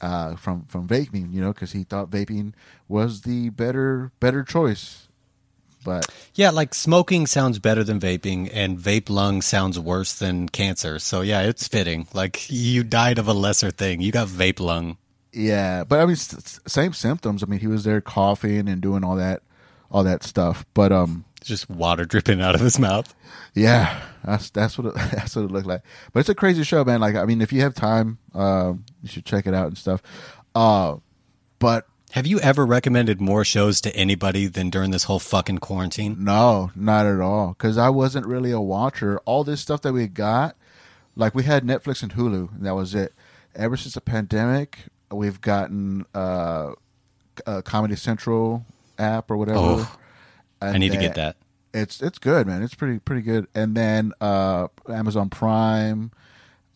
Uh, 0.00 0.36
from 0.36 0.64
from 0.66 0.86
vaping, 0.86 1.34
you 1.34 1.40
know, 1.40 1.52
because 1.52 1.72
he 1.72 1.82
thought 1.82 2.08
vaping 2.08 2.52
was 2.86 3.22
the 3.22 3.48
better 3.48 4.12
better 4.20 4.44
choice. 4.44 5.08
But 5.84 6.06
Yeah, 6.34 6.50
like 6.50 6.72
smoking 6.72 7.26
sounds 7.26 7.58
better 7.58 7.82
than 7.82 7.98
vaping, 7.98 8.48
and 8.52 8.78
vape 8.78 9.10
lung 9.10 9.42
sounds 9.42 9.76
worse 9.76 10.12
than 10.12 10.48
cancer. 10.48 11.00
So 11.00 11.22
yeah, 11.22 11.42
it's 11.42 11.66
fitting. 11.66 12.06
Like 12.12 12.48
you 12.48 12.84
died 12.84 13.18
of 13.18 13.26
a 13.26 13.32
lesser 13.32 13.72
thing. 13.72 14.00
You 14.00 14.12
got 14.12 14.28
vape 14.28 14.60
lung. 14.60 14.98
Yeah, 15.32 15.84
but 15.84 16.00
I 16.00 16.06
mean, 16.06 16.16
same 16.16 16.92
symptoms. 16.92 17.42
I 17.42 17.46
mean, 17.46 17.60
he 17.60 17.66
was 17.66 17.84
there 17.84 18.00
coughing 18.00 18.68
and 18.68 18.80
doing 18.80 19.04
all 19.04 19.16
that, 19.16 19.42
all 19.90 20.02
that 20.04 20.22
stuff. 20.22 20.64
But 20.74 20.90
um, 20.92 21.24
Just 21.42 21.68
water 21.68 22.04
dripping 22.04 22.40
out 22.40 22.54
of 22.54 22.60
his 22.60 22.78
mouth. 22.78 23.14
yeah, 23.54 24.00
that's 24.24 24.50
that's 24.50 24.78
what 24.78 24.86
it, 24.88 24.94
that's 25.12 25.36
what 25.36 25.44
it 25.44 25.50
looked 25.50 25.66
like. 25.66 25.82
But 26.12 26.20
it's 26.20 26.28
a 26.30 26.34
crazy 26.34 26.64
show, 26.64 26.82
man. 26.84 27.00
Like, 27.00 27.14
I 27.14 27.24
mean, 27.24 27.40
if 27.42 27.52
you 27.52 27.60
have 27.60 27.74
time, 27.74 28.18
um, 28.34 28.84
you 29.02 29.08
should 29.08 29.24
check 29.26 29.46
it 29.46 29.54
out 29.54 29.66
and 29.66 29.76
stuff. 29.78 30.02
Uh, 30.54 30.96
but 31.58 31.86
Have 32.12 32.26
you 32.26 32.40
ever 32.40 32.64
recommended 32.64 33.20
more 33.20 33.44
shows 33.44 33.80
to 33.82 33.94
anybody 33.94 34.46
than 34.46 34.70
during 34.70 34.90
this 34.92 35.04
whole 35.04 35.18
fucking 35.18 35.58
quarantine? 35.58 36.16
no, 36.24 36.70
not 36.74 37.04
at 37.06 37.20
all, 37.20 37.48
because 37.48 37.76
I 37.76 37.90
wasn't 37.90 38.26
really 38.26 38.50
a 38.50 38.60
watcher. 38.60 39.18
All 39.26 39.44
this 39.44 39.60
stuff 39.60 39.82
that 39.82 39.92
we 39.92 40.06
got, 40.08 40.56
like 41.16 41.34
we 41.34 41.42
had 41.44 41.64
Netflix 41.64 42.02
and 42.02 42.14
Hulu, 42.14 42.56
and 42.56 42.64
that 42.64 42.74
was 42.74 42.94
it. 42.94 43.12
Ever 43.54 43.76
since 43.76 43.94
the 43.94 44.00
pandemic, 44.00 44.86
we've 45.12 45.40
gotten 45.40 46.04
uh, 46.14 46.72
a 47.46 47.62
Comedy 47.62 47.96
Central 47.96 48.64
app 48.98 49.30
or 49.30 49.36
whatever. 49.36 49.58
Oh, 49.60 49.96
I 50.60 50.76
need 50.78 50.92
to 50.92 50.98
get 50.98 51.14
that. 51.16 51.36
It's 51.74 52.00
it's 52.02 52.18
good, 52.18 52.46
man. 52.46 52.62
It's 52.62 52.74
pretty 52.74 52.98
pretty 52.98 53.22
good. 53.22 53.46
And 53.54 53.76
then 53.76 54.12
uh, 54.20 54.68
Amazon 54.88 55.28
Prime, 55.30 56.10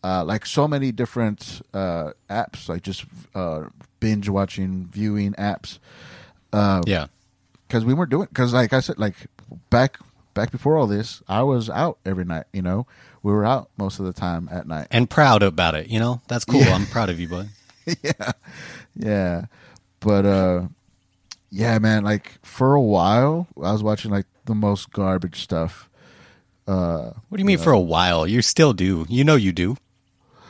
uh, 0.03 0.23
like 0.23 0.45
so 0.45 0.67
many 0.67 0.91
different 0.91 1.61
uh, 1.73 2.11
apps, 2.29 2.69
like 2.69 2.83
just 2.83 3.05
uh, 3.35 3.65
binge 3.99 4.29
watching, 4.29 4.87
viewing 4.91 5.33
apps. 5.33 5.79
Uh, 6.53 6.81
Yeah. 6.85 7.07
because 7.67 7.83
we 7.83 7.93
weren't 7.95 8.11
doing 8.11 8.27
because 8.27 8.53
like 8.53 8.71
I 8.71 8.79
said, 8.79 8.99
like 8.99 9.15
back 9.71 9.97
back 10.35 10.51
before 10.51 10.77
all 10.77 10.87
this, 10.87 11.21
I 11.27 11.41
was 11.41 11.69
out 11.69 11.97
every 12.05 12.23
night. 12.25 12.45
You 12.53 12.61
know, 12.61 12.85
we 13.23 13.31
were 13.33 13.43
out 13.45 13.69
most 13.77 13.99
of 13.99 14.05
the 14.05 14.13
time 14.13 14.47
at 14.51 14.67
night. 14.67 14.87
And 14.91 15.09
proud 15.09 15.41
about 15.43 15.73
it, 15.75 15.87
you 15.87 15.99
know? 15.99 16.21
That's 16.27 16.45
cool. 16.45 16.61
Yeah. 16.61 16.75
I'm 16.75 16.85
proud 16.85 17.09
of 17.09 17.19
you, 17.19 17.27
bud. 17.27 17.49
yeah, 18.03 18.31
yeah. 18.95 19.45
But 19.99 20.25
uh, 20.25 20.61
yeah, 21.49 21.79
man. 21.79 22.03
Like 22.03 22.33
for 22.43 22.73
a 22.75 22.81
while, 22.81 23.47
I 23.57 23.71
was 23.71 23.83
watching 23.83 24.11
like 24.11 24.25
the 24.45 24.55
most 24.55 24.91
garbage 24.91 25.41
stuff. 25.41 25.89
Uh, 26.67 27.11
What 27.29 27.37
do 27.37 27.39
you 27.41 27.45
mean 27.45 27.57
for 27.57 27.71
a 27.71 27.79
while? 27.79 28.25
You 28.27 28.41
still 28.41 28.73
do. 28.73 29.05
You 29.09 29.23
know 29.23 29.35
you 29.35 29.51
do. 29.51 29.77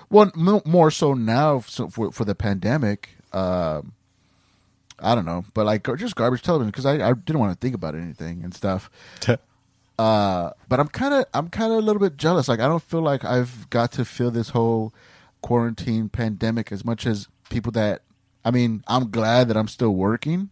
Well, 0.10 0.32
m- 0.38 0.62
more 0.65 0.91
so 0.91 1.13
now 1.13 1.62
so 1.62 1.89
for 1.89 2.12
for 2.12 2.26
the 2.26 2.36
pandemic. 2.36 3.10
Um, 3.32 3.93
I 5.00 5.15
don't 5.15 5.26
know, 5.26 5.43
but 5.54 5.65
like 5.65 5.88
just 5.98 6.15
garbage 6.15 6.43
television 6.43 6.69
because 6.69 6.86
I, 6.86 6.93
I 7.10 7.13
didn't 7.13 7.39
want 7.39 7.52
to 7.52 7.58
think 7.60 7.74
about 7.76 7.96
anything 7.96 8.43
and 8.43 8.54
stuff. 8.54 8.89
Uh, 10.00 10.50
but 10.67 10.80
I'm 10.80 10.88
kind 10.88 11.13
of 11.13 11.26
I'm 11.36 11.50
kind 11.50 11.72
of 11.72 11.78
a 11.78 11.82
little 11.82 12.00
bit 12.00 12.17
jealous. 12.17 12.48
Like 12.48 12.60
I 12.60 12.67
don't 12.67 12.82
feel 12.82 13.02
like 13.02 13.24
I've 13.24 13.69
got 13.69 13.91
to 13.93 14.04
feel 14.04 14.32
this 14.32 14.50
whole 14.50 14.91
quarantine 15.44 16.10
pandemic 16.10 16.72
as 16.72 16.84
much 16.84 17.06
as 17.06 17.28
people 17.50 17.72
that. 17.74 18.02
I 18.44 18.50
mean, 18.50 18.84
I'm 18.88 19.12
glad 19.12 19.48
that 19.50 19.58
I'm 19.58 19.68
still 19.68 19.92
working. 19.92 20.50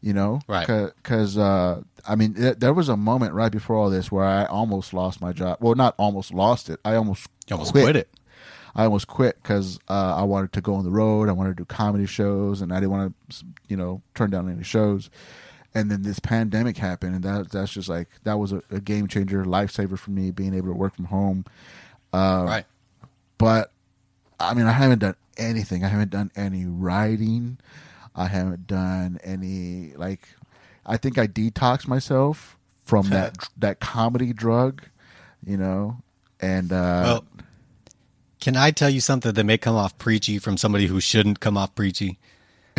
You 0.00 0.12
know, 0.12 0.40
Right. 0.46 0.64
Because 0.64 1.36
uh, 1.36 1.82
I 2.06 2.14
mean, 2.14 2.34
th- 2.34 2.58
there 2.58 2.72
was 2.72 2.88
a 2.88 2.96
moment 2.96 3.34
right 3.34 3.50
before 3.50 3.74
all 3.74 3.90
this 3.90 4.12
where 4.12 4.24
I 4.24 4.44
almost 4.44 4.94
lost 4.94 5.20
my 5.20 5.32
job. 5.32 5.58
Well, 5.60 5.74
not 5.74 5.96
almost 5.98 6.32
lost 6.32 6.70
it. 6.70 6.78
I 6.84 6.94
almost 6.94 7.26
You 7.48 7.54
almost 7.56 7.72
quit 7.72 7.96
it. 7.96 8.08
I 8.76 8.84
almost 8.84 9.08
quit 9.08 9.42
because 9.42 9.80
uh, 9.88 10.14
I 10.16 10.22
wanted 10.22 10.52
to 10.52 10.60
go 10.60 10.74
on 10.74 10.84
the 10.84 10.90
road. 10.90 11.28
I 11.28 11.32
wanted 11.32 11.56
to 11.56 11.62
do 11.62 11.64
comedy 11.64 12.06
shows, 12.06 12.60
and 12.62 12.72
I 12.72 12.76
didn't 12.76 12.92
want 12.92 13.14
to, 13.30 13.44
you 13.66 13.76
know, 13.76 14.02
turn 14.14 14.30
down 14.30 14.48
any 14.48 14.62
shows. 14.62 15.10
And 15.74 15.90
then 15.90 16.02
this 16.02 16.20
pandemic 16.20 16.76
happened, 16.76 17.16
and 17.16 17.24
that 17.24 17.50
that's 17.50 17.72
just 17.72 17.88
like 17.88 18.06
that 18.22 18.38
was 18.38 18.52
a, 18.52 18.62
a 18.70 18.80
game 18.80 19.08
changer, 19.08 19.44
lifesaver 19.44 19.98
for 19.98 20.12
me, 20.12 20.30
being 20.30 20.54
able 20.54 20.68
to 20.68 20.74
work 20.74 20.94
from 20.94 21.06
home. 21.06 21.44
Uh, 22.12 22.44
right. 22.46 22.64
But 23.36 23.72
I 24.40 24.54
mean, 24.54 24.66
I 24.66 24.72
haven't 24.72 25.00
done 25.00 25.16
anything. 25.36 25.84
I 25.84 25.88
haven't 25.88 26.10
done 26.10 26.30
any 26.36 26.64
writing. 26.66 27.58
I 28.14 28.26
haven't 28.26 28.66
done 28.66 29.18
any 29.22 29.92
like. 29.96 30.28
I 30.86 30.96
think 30.96 31.18
I 31.18 31.26
detoxed 31.26 31.86
myself 31.86 32.56
from 32.84 33.08
that 33.10 33.36
that 33.56 33.80
comedy 33.80 34.32
drug, 34.32 34.82
you 35.44 35.56
know. 35.56 35.98
And 36.40 36.72
uh, 36.72 37.02
Well, 37.04 37.24
can 38.40 38.56
I 38.56 38.70
tell 38.70 38.90
you 38.90 39.00
something 39.00 39.32
that 39.32 39.44
may 39.44 39.58
come 39.58 39.76
off 39.76 39.98
preachy 39.98 40.38
from 40.38 40.56
somebody 40.56 40.86
who 40.86 41.00
shouldn't 41.00 41.40
come 41.40 41.56
off 41.56 41.74
preachy? 41.74 42.18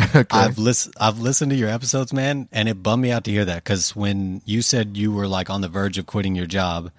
okay. 0.00 0.24
I've 0.30 0.58
listened. 0.58 0.94
I've 0.98 1.18
listened 1.18 1.50
to 1.50 1.56
your 1.56 1.68
episodes, 1.68 2.12
man, 2.12 2.48
and 2.52 2.68
it 2.68 2.82
bummed 2.82 3.02
me 3.02 3.10
out 3.10 3.24
to 3.24 3.30
hear 3.30 3.44
that. 3.44 3.64
Because 3.64 3.94
when 3.94 4.40
you 4.44 4.62
said 4.62 4.96
you 4.96 5.12
were 5.12 5.28
like 5.28 5.50
on 5.50 5.60
the 5.60 5.68
verge 5.68 5.98
of 5.98 6.06
quitting 6.06 6.34
your 6.34 6.46
job 6.46 6.90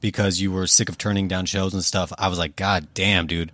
because 0.00 0.40
you 0.40 0.50
were 0.52 0.66
sick 0.66 0.88
of 0.88 0.96
turning 0.96 1.28
down 1.28 1.46
shows 1.46 1.74
and 1.74 1.84
stuff, 1.84 2.12
I 2.18 2.28
was 2.28 2.38
like, 2.38 2.56
God 2.56 2.88
damn, 2.94 3.26
dude. 3.26 3.52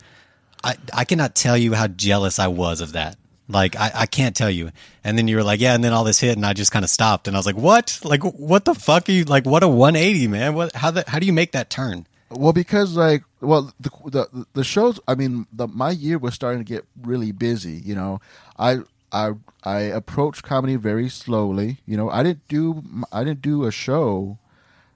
I 0.64 0.77
I 0.92 1.05
cannot 1.05 1.35
tell 1.35 1.57
you 1.57 1.75
how 1.75 1.87
jealous 1.88 2.38
I 2.38 2.48
was 2.48 2.81
of 2.81 2.92
that. 2.92 3.16
Like 3.48 3.77
I, 3.77 3.90
I 3.94 4.07
can't 4.07 4.35
tell 4.35 4.51
you. 4.51 4.70
And 5.05 5.18
then 5.18 5.29
you 5.29 5.37
were 5.37 5.42
like, 5.42 5.61
yeah, 5.61 5.75
and 5.75 5.83
then 5.83 5.92
all 5.92 6.05
this 6.05 6.20
hit, 6.20 6.37
and 6.37 6.46
I 6.46 6.53
just 6.53 6.72
kind 6.72 6.85
of 6.85 6.90
stopped, 6.90 7.27
and 7.29 7.37
I 7.37 7.38
was 7.38 7.46
like, 7.46 7.57
what? 7.57 8.01
Like 8.05 8.22
what 8.22 8.64
the 8.64 8.75
fuck 8.75 9.09
are 9.09 9.12
you? 9.12 9.25
Like 9.25 9.46
what 9.46 9.62
a 9.62 9.68
180, 9.68 10.29
man. 10.29 10.55
What? 10.55 10.75
How 10.75 10.90
the, 10.90 11.05
How 11.07 11.18
do 11.18 11.27
you 11.27 11.33
make 11.33 11.53
that 11.53 11.70
turn? 11.70 12.07
Well, 12.31 12.53
because 12.53 12.96
like, 12.96 13.25
well, 13.40 13.72
the 13.79 13.90
the 14.07 14.46
the 14.55 14.64
shows. 14.64 15.01
I 15.07 15.14
mean, 15.14 15.46
the, 15.53 15.68
my 15.68 15.90
year 15.90 16.18
was 16.18 16.35
starting 16.35 16.64
to 16.64 16.68
get 16.68 16.85
really 17.01 17.33
busy. 17.33 17.83
You 17.85 17.94
know, 17.94 18.20
I 18.59 18.79
I 19.12 19.33
I 19.64 19.81
approached 19.81 20.42
comedy 20.42 20.77
very 20.77 21.09
slowly. 21.09 21.79
You 21.87 21.96
know, 21.96 22.09
I 22.09 22.22
didn't 22.22 22.48
do 22.48 22.83
I 23.12 23.25
didn't 23.25 23.42
do 23.42 23.64
a 23.64 23.72
show 23.72 24.38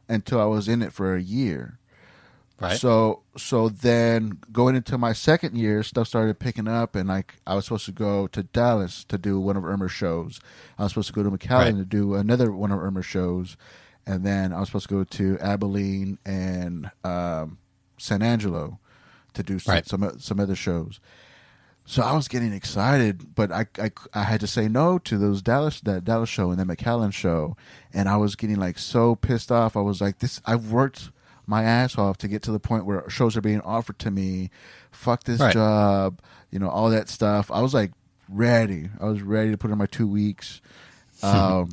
until 0.09 0.41
I 0.41 0.45
was 0.45 0.69
in 0.69 0.83
it 0.83 0.93
for 0.93 1.15
a 1.15 1.21
year. 1.21 1.79
Right. 2.59 2.79
So 2.79 3.23
so 3.37 3.69
then 3.69 4.39
going 4.51 4.77
into 4.77 4.97
my 4.97 5.13
second 5.13 5.57
year, 5.59 5.83
stuff 5.83 6.09
started 6.09 6.39
picking 6.39 6.67
up, 6.67 6.97
and 6.97 7.07
like 7.09 7.35
I 7.47 7.55
was 7.55 7.65
supposed 7.67 7.85
to 7.87 7.93
go 7.93 8.27
to 8.29 8.43
Dallas 8.45 9.05
to 9.05 9.19
do 9.19 9.39
one 9.39 9.57
of 9.59 9.65
Irma's 9.65 9.93
shows. 9.93 10.41
I 10.79 10.85
was 10.85 10.93
supposed 10.93 11.09
to 11.09 11.13
go 11.13 11.23
to 11.23 11.31
McAllen 11.31 11.51
Right. 11.59 11.77
to 11.77 11.85
do 11.85 12.15
another 12.15 12.51
one 12.51 12.73
of 12.73 12.79
Irma's 12.83 13.05
shows, 13.05 13.59
and 14.07 14.25
then 14.25 14.55
I 14.55 14.61
was 14.61 14.69
supposed 14.69 14.89
to 14.89 14.95
go 14.95 15.05
to 15.05 15.39
Abilene 15.41 16.19
and 16.25 16.91
um, 17.05 17.59
San 17.99 18.23
Angelo 18.23 18.79
to 19.35 19.43
do 19.43 19.59
some, 19.59 19.75
Right. 19.75 19.87
some 19.87 20.19
some 20.19 20.41
other 20.41 20.57
shows. 20.57 20.99
So 21.89 22.03
I 22.03 22.15
was 22.17 22.27
getting 22.27 22.53
excited, 22.55 23.35
but 23.35 23.53
I, 23.53 23.67
I 23.79 23.91
I 24.15 24.23
had 24.23 24.41
to 24.41 24.47
say 24.47 24.67
no 24.67 24.99
to 25.01 25.19
those 25.19 25.43
Dallas 25.43 25.81
that 25.83 26.05
Dallas 26.07 26.31
show 26.31 26.51
and 26.51 26.59
then 26.59 26.69
McAllen 26.75 27.13
show, 27.13 27.55
and 27.93 28.09
I 28.09 28.17
was 28.17 28.35
getting 28.35 28.57
like 28.57 28.79
so 28.79 29.15
pissed 29.15 29.53
off. 29.53 29.77
I 29.77 29.81
was 29.83 30.01
like, 30.01 30.21
this 30.21 30.41
I've 30.47 30.73
worked 30.73 31.11
my 31.47 31.63
ass 31.63 31.97
off 31.99 32.19
to 32.19 32.29
get 32.29 32.43
to 32.43 32.53
the 32.53 32.59
point 32.61 32.87
where 32.87 33.09
shows 33.09 33.37
are 33.37 33.41
being 33.41 33.61
offered 33.61 33.99
to 34.01 34.11
me. 34.11 34.51
Fuck 34.91 35.25
this 35.25 35.41
Right. 35.41 35.53
job, 35.53 36.21
you 36.51 36.59
know, 36.59 36.69
all 36.69 36.91
that 36.91 37.09
stuff. 37.09 37.51
I 37.51 37.61
was 37.61 37.73
like 37.75 37.93
ready. 38.29 38.91
I 39.01 39.05
was 39.05 39.23
ready 39.23 39.51
to 39.53 39.59
put 39.59 39.71
in 39.71 39.79
my 39.79 39.87
two 39.87 40.09
weeks. 40.09 40.61
Um, 41.23 41.71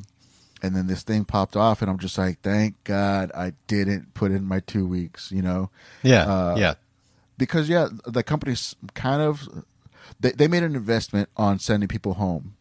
and 0.61 0.73
then 0.73 0.87
this 0.87 1.03
thing 1.03 1.25
popped 1.25 1.57
off, 1.57 1.81
and 1.81 1.91
I'm 1.91 1.97
just 1.99 2.17
like, 2.17 2.39
thank 2.39 2.81
God 2.85 3.29
I 3.35 3.51
didn't 3.67 4.13
put 4.13 4.31
in 4.31 4.45
my 4.45 4.61
two 4.61 4.87
weeks, 4.87 5.29
you 5.33 5.41
know 5.41 5.69
Yeah. 6.01 6.23
Uh, 6.23 6.55
yeah. 6.57 6.73
because 7.37 7.67
yeah, 7.67 7.89
the 8.07 8.23
company's 8.23 8.73
kind 8.93 9.21
of 9.21 9.49
they 10.21 10.31
they 10.31 10.47
made 10.47 10.63
an 10.63 10.75
investment 10.77 11.27
on 11.35 11.59
sending 11.59 11.89
people 11.89 12.13
home, 12.13 12.55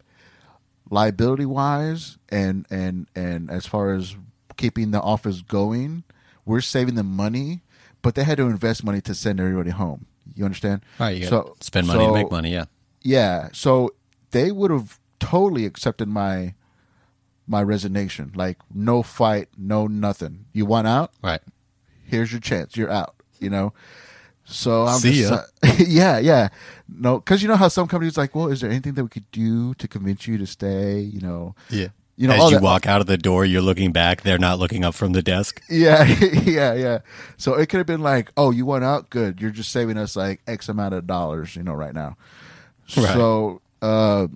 liability 0.91 1.47
wise, 1.47 2.19
and 2.31 2.67
and 2.71 3.07
and 3.15 3.49
as 3.51 3.67
far 3.67 3.93
as 3.95 4.17
keeping 4.57 4.91
the 4.91 5.01
office 5.01 5.41
going, 5.43 6.03
we're 6.45 6.61
saving 6.61 6.95
them 6.95 7.15
money, 7.15 7.63
but 8.03 8.15
they 8.15 8.25
had 8.25 8.39
to 8.39 8.45
invest 8.47 8.85
money 8.85 9.01
to 9.03 9.15
send 9.15 9.41
everybody 9.41 9.71
home. 9.71 10.07
You 10.35 10.45
understand? 10.45 10.83
Right. 10.99 11.17
You 11.19 11.27
So- 11.27 11.57
spend 11.61 11.87
money 11.87 12.01
to 12.01 12.05
so- 12.07 12.15
make 12.15 12.31
money. 12.31 12.53
Yeah. 12.53 12.65
Yeah, 13.03 13.49
so 13.53 13.91
they 14.31 14.53
would 14.53 14.71
have 14.71 14.99
totally 15.19 15.67
accepted 15.67 16.09
my 16.09 16.55
my 17.49 17.61
resignation, 17.63 18.31
like 18.37 18.59
no 18.73 19.03
fight, 19.03 19.49
no 19.59 19.89
nothing. 19.89 20.45
You 20.53 20.65
want 20.67 20.87
out? 20.87 21.11
Right. 21.23 21.41
here's 22.05 22.31
your 22.31 22.41
chance. 22.41 22.77
You're 22.77 22.91
out. 22.91 23.15
You 23.41 23.51
know. 23.51 23.73
So 24.45 24.87
I'm 24.87 24.99
See 25.01 25.21
just, 25.21 25.33
uh, 25.33 25.43
yeah, 25.79 26.19
yeah. 26.19 26.49
No, 26.89 27.19
because 27.19 27.43
you 27.43 27.49
know 27.49 27.57
how 27.57 27.69
some 27.69 27.89
companies 27.89 28.17
like, 28.17 28.35
well, 28.35 28.49
is 28.49 28.61
there 28.61 28.71
anything 28.71 28.95
that 28.95 29.03
we 29.03 29.09
could 29.09 29.31
do 29.33 29.73
to 29.75 29.89
convince 29.89 30.27
you 30.29 30.39
to 30.39 30.47
stay? 30.47 31.01
You 31.01 31.21
know. 31.21 31.55
Yeah. 31.71 31.89
You 32.17 32.29
know, 32.29 32.35
As 32.35 32.51
you 32.51 32.57
that- 32.59 32.63
walk 32.63 32.87
out 32.87 33.01
of 33.01 33.07
the 33.07 33.17
door, 33.17 33.45
you're 33.45 33.63
looking 33.63 33.91
back. 33.91 34.21
They're 34.23 34.39
not 34.39 34.59
looking 34.59 34.85
up 34.85 34.95
from 34.95 35.13
the 35.13 35.23
desk. 35.23 35.63
Yeah, 35.71 36.05
yeah, 36.45 36.75
yeah. 36.75 36.99
So 37.39 37.55
it 37.55 37.69
could 37.69 37.79
have 37.79 37.87
been 37.87 38.03
like, 38.03 38.31
oh, 38.37 38.51
you 38.51 38.67
went 38.67 38.85
out? 38.85 39.09
Good. 39.11 39.41
You're 39.41 39.51
just 39.51 39.73
saving 39.73 39.97
us 39.97 40.15
like 40.15 40.41
X 40.47 40.69
amount 40.69 40.95
of 40.95 41.07
dollars, 41.07 41.57
you 41.57 41.63
know, 41.63 41.73
right 41.73 41.95
now. 41.95 42.17
Right. 42.97 43.15
So, 43.15 43.63
uh, 43.81 44.29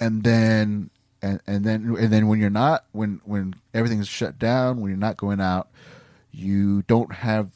and 0.00 0.22
then, 0.24 0.90
and, 1.20 1.40
and 1.46 1.64
then, 1.64 1.96
and 1.98 2.10
then 2.12 2.28
when 2.28 2.40
you're 2.40 2.48
not, 2.50 2.86
when, 2.92 3.20
when 3.24 3.54
everything's 3.74 4.08
shut 4.08 4.38
down, 4.38 4.80
when 4.80 4.90
you're 4.90 4.98
not 4.98 5.16
going 5.18 5.40
out, 5.40 5.68
you 6.32 6.82
don't 6.82 7.12
have 7.12 7.50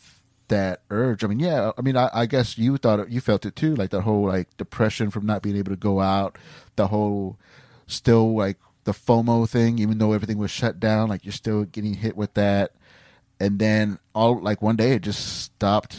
that 0.48 0.82
urge. 0.90 1.24
I 1.24 1.28
mean, 1.28 1.38
yeah, 1.38 1.72
I 1.78 1.80
mean, 1.80 1.96
I, 1.96 2.10
I 2.12 2.26
guess 2.26 2.58
you 2.58 2.76
thought 2.76 3.00
it, 3.00 3.08
you 3.08 3.20
felt 3.22 3.46
it 3.46 3.56
too, 3.56 3.74
like 3.74 3.90
the 3.90 4.02
whole 4.02 4.26
like 4.26 4.54
depression 4.58 5.10
from 5.10 5.24
not 5.24 5.40
being 5.42 5.56
able 5.56 5.70
to 5.70 5.76
go 5.76 6.00
out, 6.00 6.36
the 6.76 6.88
whole 6.88 7.38
still 7.86 8.34
like 8.36 8.58
the 8.84 8.92
FOMO 8.92 9.48
thing, 9.48 9.78
even 9.78 9.98
though 9.98 10.12
everything 10.12 10.38
was 10.38 10.50
shut 10.50 10.80
down, 10.80 11.08
like 11.08 11.24
you're 11.24 11.32
still 11.32 11.64
getting 11.64 11.94
hit 11.94 12.16
with 12.16 12.34
that. 12.34 12.72
And 13.40 13.58
then 13.58 13.98
all 14.14 14.40
like 14.40 14.62
one 14.62 14.76
day 14.76 14.92
it 14.92 15.02
just 15.02 15.42
stopped 15.42 15.96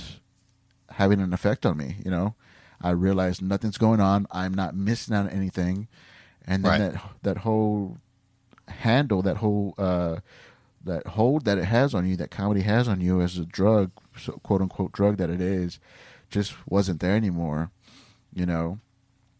having 0.91 1.19
an 1.19 1.33
effect 1.33 1.65
on 1.65 1.77
me, 1.77 1.97
you 2.03 2.11
know. 2.11 2.35
I 2.81 2.89
realized 2.91 3.41
nothing's 3.41 3.77
going 3.77 4.01
on. 4.01 4.27
I'm 4.31 4.53
not 4.53 4.75
missing 4.75 5.15
out 5.15 5.25
on 5.27 5.31
anything. 5.31 5.87
And 6.45 6.63
then 6.65 6.81
Right. 6.81 6.91
that 6.93 7.01
that 7.23 7.37
whole 7.39 7.97
handle, 8.67 9.21
that 9.21 9.37
whole 9.37 9.73
uh 9.77 10.17
that 10.83 11.07
hold 11.07 11.45
that 11.45 11.57
it 11.57 11.65
has 11.65 11.93
on 11.93 12.05
you, 12.05 12.17
that 12.17 12.29
comedy 12.31 12.61
has 12.61 12.89
on 12.89 12.99
you 12.99 13.21
as 13.21 13.37
a 13.37 13.45
drug, 13.45 13.91
so 14.17 14.33
quote 14.43 14.61
unquote 14.61 14.91
drug 14.91 15.15
that 15.17 15.29
it 15.29 15.39
is, 15.39 15.79
just 16.29 16.53
wasn't 16.67 16.99
there 16.99 17.15
anymore. 17.15 17.71
You 18.33 18.45
know? 18.45 18.79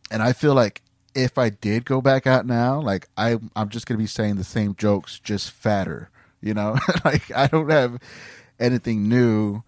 And 0.09 0.21
I 0.21 0.31
feel 0.31 0.53
like 0.53 0.81
if 1.15 1.37
I 1.37 1.49
did 1.49 1.85
go 1.85 2.01
back 2.01 2.27
out 2.27 2.45
now, 2.45 2.79
like 2.79 3.07
I 3.17 3.37
I'm 3.55 3.69
just 3.69 3.85
gonna 3.85 3.97
be 3.97 4.07
saying 4.07 4.35
the 4.35 4.43
same 4.43 4.75
jokes, 4.75 5.19
just 5.19 5.51
fatter. 5.51 6.09
You 6.41 6.53
know? 6.53 6.77
like 7.05 7.31
I 7.31 7.47
don't 7.47 7.69
have 7.69 7.99
anything 8.59 9.07
new. 9.07 9.63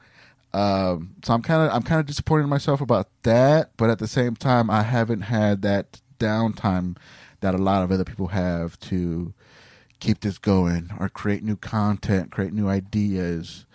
Um, 0.53 1.15
so 1.23 1.34
I'm 1.34 1.41
kind 1.41 1.67
of 1.67 1.75
I'm 1.75 1.84
kind 1.84 1.99
of 1.99 2.05
disappointed 2.05 2.43
in 2.43 2.49
myself 2.49 2.81
about 2.81 3.10
that, 3.23 3.71
but 3.77 3.89
at 3.89 3.99
the 3.99 4.08
same 4.08 4.36
time, 4.36 4.69
I 4.69 4.84
haven't 4.84 5.21
had 5.21 5.62
that 5.63 6.01
downtime 6.19 6.97
that 7.41 7.53
a 7.53 7.58
lot 7.58 7.84
of 7.84 7.91
other 7.91 8.05
people 8.05 8.27
have 8.27 8.79
to 8.79 9.34
keep 9.99 10.21
this 10.21 10.38
going 10.38 10.89
or 10.99 11.10
create 11.10 11.43
new 11.43 11.55
content, 11.55 12.31
create 12.31 12.53
new 12.53 12.67
ideas. 12.67 13.65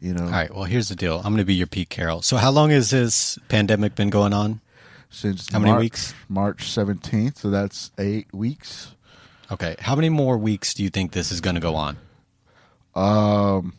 You 0.00 0.14
know, 0.14 0.24
All 0.24 0.30
right. 0.30 0.54
Well, 0.54 0.64
here's 0.64 0.88
the 0.88 0.96
deal. 0.96 1.18
I'm 1.18 1.24
going 1.24 1.38
to 1.38 1.44
be 1.44 1.54
your 1.54 1.66
Pete 1.66 1.90
Carroll. 1.90 2.22
So, 2.22 2.38
how 2.38 2.50
long 2.50 2.70
has 2.70 2.90
this 2.90 3.38
pandemic 3.48 3.94
been 3.94 4.08
going 4.08 4.32
on? 4.32 4.62
Since 5.10 5.50
How 5.52 5.58
many 5.58 5.72
March- 5.72 5.80
weeks? 5.80 6.14
March 6.28 6.64
17th, 6.64 7.38
so 7.38 7.50
that's 7.50 7.90
eight 7.98 8.32
weeks. 8.32 8.94
Okay. 9.50 9.74
How 9.80 9.94
many 9.96 10.08
more 10.08 10.38
weeks 10.38 10.72
do 10.74 10.82
you 10.82 10.90
think 10.90 11.12
this 11.12 11.30
is 11.32 11.40
going 11.40 11.54
to 11.56 11.60
go 11.60 11.74
on? 11.74 11.96
Um, 12.94 13.74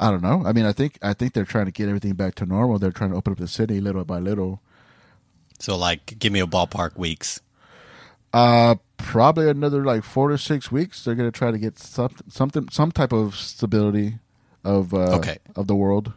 I 0.00 0.10
don't 0.10 0.22
know. 0.22 0.44
I 0.46 0.52
mean, 0.52 0.64
I 0.64 0.72
think 0.72 0.98
I 1.02 1.12
think 1.12 1.32
they're 1.32 1.44
trying 1.44 1.66
to 1.66 1.72
get 1.72 1.88
everything 1.88 2.12
back 2.14 2.36
to 2.36 2.46
normal. 2.46 2.78
They're 2.78 2.92
trying 2.92 3.10
to 3.10 3.16
open 3.16 3.32
up 3.32 3.38
the 3.38 3.48
city 3.48 3.80
little 3.80 4.04
by 4.04 4.18
little. 4.18 4.60
So, 5.58 5.76
like, 5.76 6.18
give 6.20 6.32
me 6.32 6.38
a 6.40 6.46
ballpark 6.46 6.96
weeks. 6.96 7.40
Uh, 8.32 8.76
probably 8.96 9.48
another 9.50 9.84
like 9.84 10.04
four 10.04 10.28
to 10.28 10.38
six 10.38 10.70
weeks. 10.70 11.02
They're 11.04 11.16
gonna 11.16 11.32
try 11.32 11.50
to 11.50 11.58
get 11.58 11.78
something, 11.80 12.28
something, 12.30 12.68
some 12.70 12.92
type 12.92 13.12
of 13.12 13.34
stability 13.34 14.18
of 14.64 14.94
uh, 14.94 15.16
Okay. 15.16 15.38
of 15.56 15.66
the 15.66 15.74
world. 15.74 16.12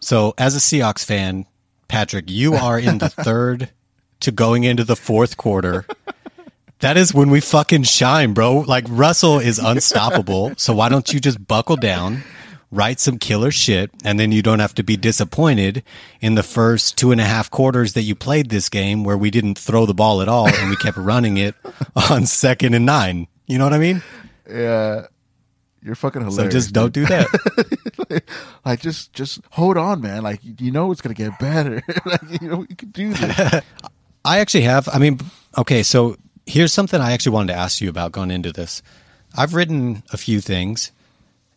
So, 0.00 0.34
as 0.36 0.56
a 0.56 0.58
Seahawks 0.58 1.04
fan, 1.04 1.46
Patrick, 1.88 2.30
you 2.30 2.54
are 2.54 2.78
in 2.78 2.98
the 2.98 3.08
third 3.08 3.70
to 4.20 4.32
going 4.32 4.64
into 4.64 4.84
the 4.84 4.96
fourth 4.96 5.36
quarter. 5.36 5.86
That 6.80 6.96
is 6.96 7.14
when 7.14 7.30
we 7.30 7.40
fucking 7.40 7.84
shine, 7.84 8.34
bro. 8.34 8.60
Like 8.60 8.84
Russell 8.88 9.38
is 9.38 9.58
unstoppable. 9.58 10.52
So 10.56 10.74
why 10.74 10.88
don't 10.88 11.10
you 11.12 11.20
just 11.20 11.46
buckle 11.46 11.76
down, 11.76 12.22
write 12.70 13.00
some 13.00 13.18
killer 13.18 13.50
shit, 13.50 13.90
and 14.04 14.20
then 14.20 14.30
you 14.30 14.42
don't 14.42 14.58
have 14.58 14.74
to 14.74 14.82
be 14.82 14.96
disappointed 14.96 15.82
in 16.20 16.34
the 16.34 16.42
first 16.42 16.98
two 16.98 17.12
and 17.12 17.20
a 17.20 17.24
half 17.24 17.50
quarters 17.50 17.94
that 17.94 18.02
you 18.02 18.14
played 18.14 18.50
this 18.50 18.68
game 18.68 19.04
where 19.04 19.16
we 19.16 19.30
didn't 19.30 19.58
throw 19.58 19.86
the 19.86 19.94
ball 19.94 20.20
at 20.20 20.28
all 20.28 20.48
and 20.48 20.68
we 20.68 20.76
kept 20.76 20.98
running 20.98 21.38
it 21.38 21.54
on 22.10 22.26
second 22.26 22.74
and 22.74 22.84
nine. 22.84 23.26
You 23.46 23.56
know 23.58 23.64
what 23.64 23.72
I 23.72 23.78
mean? 23.78 24.02
Yeah, 24.48 25.06
you're 25.86 25.94
fucking 25.94 26.22
hilarious. 26.22 26.52
So 26.52 26.58
just 26.58 26.74
don't 26.74 26.92
do 26.92 27.06
that. 27.06 28.22
like 28.64 28.80
just 28.80 29.12
just 29.12 29.40
hold 29.50 29.76
on, 29.78 30.00
man. 30.02 30.22
Like 30.22 30.44
you- 30.44 30.54
you 30.58 30.70
know 30.70 30.90
it's 30.92 31.00
gonna 31.00 31.14
get 31.14 31.38
better. 31.38 31.82
like 32.04 32.42
you 32.42 32.48
know 32.48 32.66
you 32.68 32.76
can 32.76 32.90
do 32.90 33.14
this. 33.14 33.62
I 34.24 34.38
actually 34.40 34.62
have. 34.64 34.88
I 34.92 34.98
mean, 34.98 35.20
okay, 35.56 35.82
so 35.84 36.16
here's 36.46 36.72
something 36.72 37.00
I 37.00 37.12
actually 37.12 37.32
wanted 37.32 37.52
to 37.52 37.58
ask 37.58 37.80
you 37.80 37.88
about 37.88 38.10
going 38.12 38.30
into 38.32 38.52
this. 38.52 38.82
I've 39.36 39.54
written 39.54 40.02
a 40.12 40.16
few 40.16 40.40
things, 40.40 40.90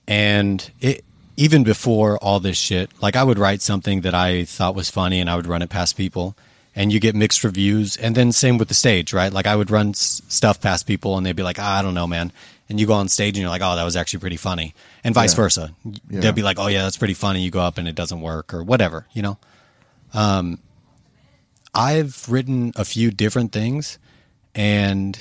and 0.08 0.70
it 0.80 1.04
even 1.38 1.64
before 1.64 2.18
all 2.18 2.40
this 2.40 2.58
shit, 2.58 2.92
like 3.02 3.16
I 3.16 3.24
would 3.24 3.40
write 3.40 3.62
something 3.62 4.02
that 4.02 4.14
I 4.14 4.44
thought 4.46 4.76
was 4.76 4.90
funny, 4.90 5.20
and 5.20 5.30
I 5.30 5.36
would 5.36 5.48
run 5.48 5.62
it 5.62 5.70
past 5.70 5.98
people, 5.98 6.36
and 6.80 6.92
you 6.94 7.00
get 7.00 7.14
mixed 7.14 7.44
reviews. 7.44 7.98
And 7.98 8.16
then 8.16 8.32
same 8.32 8.58
with 8.58 8.70
the 8.70 8.74
stage, 8.74 9.12
right? 9.14 9.32
Like 9.34 9.46
I 9.48 9.56
would 9.56 9.70
run 9.70 9.90
s- 9.90 10.22
stuff 10.30 10.62
past 10.62 10.88
people 10.88 11.18
and 11.18 11.26
they'd 11.26 11.36
be 11.36 11.44
like, 11.44 11.60
"Ah, 11.60 11.80
I 11.80 11.82
don't 11.82 11.94
know, 11.94 12.08
man. 12.08 12.32
And 12.70 12.80
you 12.80 12.86
go 12.88 12.94
on 12.94 13.10
stage 13.10 13.36
and 13.36 13.42
you're 13.42 13.50
like, 13.50 13.62
oh, 13.64 13.76
that 13.76 13.84
was 13.84 13.96
actually 13.98 14.20
pretty 14.22 14.38
funny. 14.38 14.74
And 15.04 15.14
vice 15.14 15.34
Yeah. 15.34 15.44
versa. 15.44 15.74
Yeah. 15.84 16.20
They'll 16.22 16.32
be 16.34 16.44
like, 16.44 16.58
oh, 16.60 16.68
yeah, 16.68 16.84
that's 16.84 16.98
pretty 16.98 17.16
funny. 17.16 17.42
You 17.42 17.52
go 17.52 17.60
up 17.62 17.78
and 17.80 17.88
it 17.88 17.96
doesn't 17.96 18.22
work 18.22 18.54
or 18.54 18.64
whatever, 18.64 19.08
you 19.12 19.22
know? 19.24 19.38
Um, 20.14 20.60
I've 21.74 22.28
written 22.30 22.72
a 22.76 22.86
few 22.86 23.12
different 23.12 23.52
things 23.52 24.00
and 24.56 25.18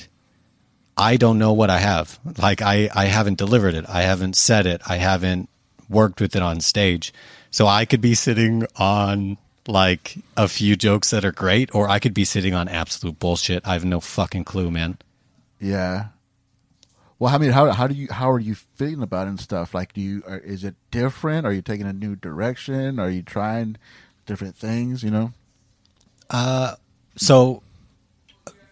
I 0.97 1.17
don't 1.17 1.39
know 1.39 1.53
what 1.53 1.69
I 1.69 1.79
have. 1.79 2.19
Like 2.37 2.61
I, 2.61 2.89
I 2.93 3.05
haven't 3.05 3.37
delivered 3.37 3.73
it. 3.73 3.85
I 3.87 4.01
haven't 4.03 4.35
said 4.35 4.65
it. 4.65 4.81
I 4.87 4.97
haven't 4.97 5.49
worked 5.89 6.21
with 6.21 6.35
it 6.35 6.41
on 6.41 6.59
stage. 6.61 7.13
So 7.51 7.67
I 7.67 7.85
could 7.85 8.01
be 8.01 8.13
sitting 8.15 8.65
on 8.75 9.37
like 9.69 10.17
a 10.35 10.47
few 10.47 10.75
jokes 10.75 11.11
that 11.11 11.23
are 11.23 11.31
great, 11.31 11.73
or 11.73 11.87
I 11.87 11.99
could 11.99 12.13
be 12.13 12.25
sitting 12.25 12.53
on 12.53 12.67
absolute 12.67 13.19
bullshit. 13.19 13.65
I 13.67 13.73
have 13.73 13.85
no 13.85 13.99
fucking 13.99 14.43
clue, 14.43 14.71
man. 14.71 14.97
Yeah. 15.61 16.07
Well, 17.19 17.33
I 17.33 17.37
mean, 17.37 17.51
how 17.51 17.69
how 17.71 17.87
do 17.87 17.93
you 17.93 18.07
how 18.09 18.31
are 18.31 18.39
you 18.39 18.55
feeling 18.55 19.03
about 19.03 19.27
it 19.27 19.31
and 19.31 19.39
stuff? 19.39 19.73
Like, 19.73 19.93
do 19.93 20.01
you 20.01 20.23
are, 20.27 20.37
is 20.37 20.63
it 20.63 20.75
different? 20.89 21.45
Are 21.45 21.53
you 21.53 21.61
taking 21.61 21.85
a 21.85 21.93
new 21.93 22.15
direction? 22.15 22.99
Are 22.99 23.09
you 23.09 23.21
trying 23.21 23.77
different 24.25 24.55
things? 24.55 25.03
You 25.03 25.11
know? 25.11 25.33
Uh, 26.29 26.75
So 27.17 27.61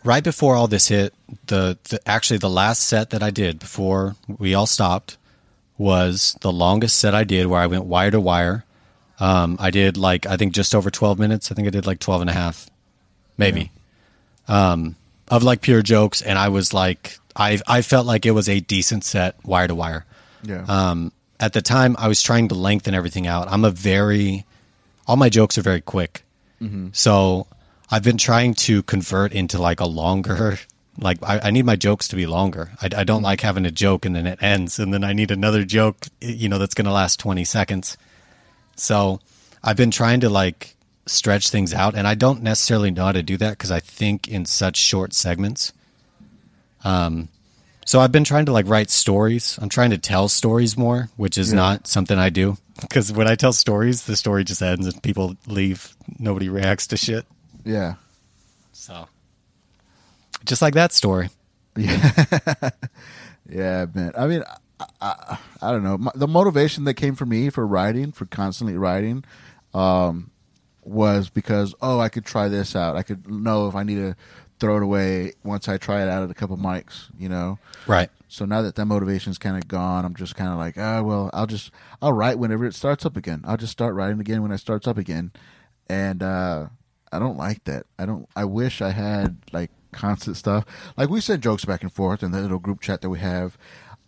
right 0.03 0.23
before 0.23 0.55
all 0.55 0.67
this 0.67 0.87
hit, 0.87 1.13
the, 1.47 1.77
the 1.89 1.99
actually 2.07 2.37
the 2.37 2.49
last 2.49 2.83
set 2.83 3.09
that 3.09 3.21
I 3.21 3.29
did 3.29 3.59
before 3.59 4.15
we 4.37 4.53
all 4.53 4.65
stopped 4.67 5.17
was 5.77 6.37
the 6.41 6.51
longest 6.51 6.97
set 6.97 7.13
I 7.13 7.25
did 7.25 7.47
where 7.47 7.59
I 7.59 7.67
went 7.67 7.85
wire 7.85 8.11
to 8.11 8.21
wire. 8.21 8.63
Um, 9.19 9.57
I 9.59 9.71
did 9.71 9.97
like 9.97 10.25
I 10.25 10.37
think 10.37 10.53
just 10.53 10.75
over 10.75 10.91
12 10.91 11.19
minutes. 11.19 11.51
I 11.51 11.55
think 11.55 11.67
I 11.67 11.71
did 11.71 11.85
like 11.85 11.99
12 11.99 12.21
and 12.21 12.29
a 12.29 12.33
half 12.33 12.69
maybe. 13.37 13.71
Um, 14.47 14.95
of 15.27 15.43
like 15.43 15.61
pure 15.61 15.81
jokes 15.81 16.21
and 16.21 16.39
I 16.39 16.49
was 16.49 16.73
like 16.73 17.19
I 17.35 17.59
I 17.67 17.81
felt 17.81 18.05
like 18.05 18.25
it 18.25 18.31
was 18.31 18.47
a 18.47 18.59
decent 18.59 19.03
set 19.03 19.35
wire 19.45 19.67
to 19.67 19.75
wire. 19.75 20.05
Yeah. 20.43 20.65
Um, 20.67 21.11
at 21.39 21.53
the 21.53 21.61
time, 21.61 21.95
I 21.99 22.07
was 22.07 22.21
trying 22.21 22.47
to 22.49 22.55
lengthen 22.55 22.93
everything 22.93 23.27
out. 23.27 23.47
I'm 23.51 23.63
a 23.63 23.71
very, 23.71 24.45
all 25.05 25.15
my 25.17 25.29
jokes 25.29 25.57
are 25.57 25.61
very 25.61 25.81
quick. 25.81 26.23
So 26.93 27.45
I've 27.91 28.03
been 28.03 28.17
trying 28.17 28.55
to 28.55 28.81
convert 28.83 29.33
into 29.33 29.59
like 29.61 29.79
a 29.79 29.85
longer, 29.85 30.57
like 30.99 31.19
I, 31.21 31.39
I 31.43 31.51
need 31.51 31.65
my 31.65 31.75
jokes 31.75 32.07
to 32.09 32.15
be 32.15 32.25
longer. 32.25 32.71
I, 32.81 32.89
I 32.97 33.03
don't 33.03 33.21
like 33.21 33.41
having 33.41 33.65
a 33.65 33.71
joke 33.71 34.05
and 34.05 34.15
then 34.15 34.25
it 34.25 34.41
ends 34.41 34.79
and 34.79 34.91
then 34.91 35.03
I 35.03 35.13
need 35.13 35.29
another 35.29 35.63
joke, 35.63 36.07
you 36.19 36.49
know, 36.49 36.57
that's 36.57 36.73
going 36.73 36.85
to 36.85 36.91
last 36.91 37.19
20 37.19 37.43
seconds. 37.43 37.97
So 38.77 39.19
I've 39.63 39.75
been 39.75 39.91
trying 39.91 40.21
to 40.21 40.29
like 40.29 40.75
stretch 41.05 41.49
things 41.49 41.73
out 41.73 41.95
and 41.95 42.07
I 42.07 42.15
don't 42.15 42.41
necessarily 42.43 42.91
know 42.91 43.05
how 43.05 43.11
to 43.11 43.23
do 43.23 43.37
that 43.37 43.51
because 43.51 43.71
I 43.71 43.79
think 43.79 44.27
in 44.27 44.45
such 44.45 44.77
short 44.77 45.13
segments. 45.13 45.73
Um, 46.83 47.29
so 47.85 47.99
I've 47.99 48.11
been 48.11 48.23
trying 48.23 48.45
to 48.45 48.51
like 48.51 48.67
write 48.67 48.89
stories. 48.89 49.57
I'm 49.61 49.69
trying 49.69 49.89
to 49.91 49.97
tell 49.97 50.27
stories 50.29 50.77
more, 50.77 51.09
which 51.17 51.37
is 51.37 51.49
Yeah. 51.51 51.55
not 51.55 51.87
something 51.87 52.17
I 52.17 52.29
do 52.29 52.57
because 52.81 53.11
when 53.11 53.27
I 53.27 53.35
tell 53.35 53.53
stories, 53.53 54.05
the 54.05 54.15
story 54.15 54.43
just 54.43 54.61
ends 54.61 54.85
and 54.85 55.01
people 55.01 55.35
leave. 55.47 55.95
Nobody 56.19 56.49
reacts 56.49 56.87
to 56.87 56.97
shit. 56.97 57.25
yeah. 57.65 57.95
So 58.73 59.07
just 60.45 60.61
like 60.61 60.75
that 60.75 60.93
story. 60.93 61.29
Yeah, 61.75 62.69
yeah, 63.49 63.85
man. 63.93 64.11
I 64.17 64.27
mean, 64.27 64.43
I, 65.01 65.37
I, 65.61 65.71
don't 65.71 65.83
know. 65.83 66.11
The 66.13 66.27
motivation 66.27 66.83
that 66.83 66.95
came 66.95 67.15
for 67.15 67.25
me 67.25 67.49
for 67.49 67.65
writing, 67.65 68.11
for 68.11 68.25
constantly 68.25 68.77
writing, 68.77 69.23
um, 69.73 70.31
was 70.83 71.29
because 71.29 71.73
oh, 71.81 71.99
I 71.99 72.09
could 72.09 72.25
try 72.25 72.47
this 72.47 72.75
out. 72.75 72.95
I 72.95 73.03
could 73.03 73.29
know 73.29 73.67
if 73.67 73.75
I 73.75 73.83
need 73.83 73.95
to 73.95 74.15
throw 74.59 74.77
it 74.77 74.83
away 74.83 75.33
once 75.43 75.67
I 75.67 75.77
try 75.77 76.01
it 76.03 76.09
out 76.09 76.23
at 76.23 76.29
a 76.29 76.33
couple 76.33 76.57
mics. 76.57 77.05
You 77.17 77.29
know. 77.29 77.59
Right. 77.87 78.09
So 78.29 78.45
now 78.45 78.61
that 78.61 78.75
that 78.75 78.85
motivation's 78.85 79.37
kind 79.37 79.57
of 79.57 79.67
gone, 79.67 80.05
I'm 80.05 80.15
just 80.15 80.35
kind 80.35 80.51
of 80.51 80.57
like, 80.57 80.77
ah, 80.77 81.01
well, 81.01 81.29
I'll 81.33 81.47
just 81.47 81.71
I'll 82.01 82.13
write 82.13 82.37
whenever 82.37 82.65
it 82.65 82.75
starts 82.75 83.05
up 83.05 83.17
again. 83.17 83.43
I'll 83.45 83.57
just 83.57 83.71
start 83.71 83.95
writing 83.95 84.19
again 84.19 84.41
when 84.41 84.51
it 84.51 84.57
starts 84.59 84.87
up 84.87 84.97
again, 84.97 85.31
and 85.89 86.21
uh, 86.21 86.67
I 87.11 87.19
don't 87.19 87.37
like 87.37 87.63
that. 87.65 87.85
I 87.97 88.05
don't. 88.05 88.27
I 88.35 88.45
wish 88.45 88.81
I 88.81 88.91
had 88.91 89.37
like 89.51 89.71
constant 89.91 90.37
stuff. 90.37 90.65
Like 90.95 91.09
we 91.09 91.21
send 91.21 91.41
jokes 91.41 91.65
back 91.65 91.81
and 91.81 91.91
forth 91.91 92.23
in 92.23 92.31
the 92.31 92.41
little 92.41 92.59
group 92.59 92.81
chat 92.81 93.01
that 93.01 93.09
we 93.09 93.19
have. 93.19 93.57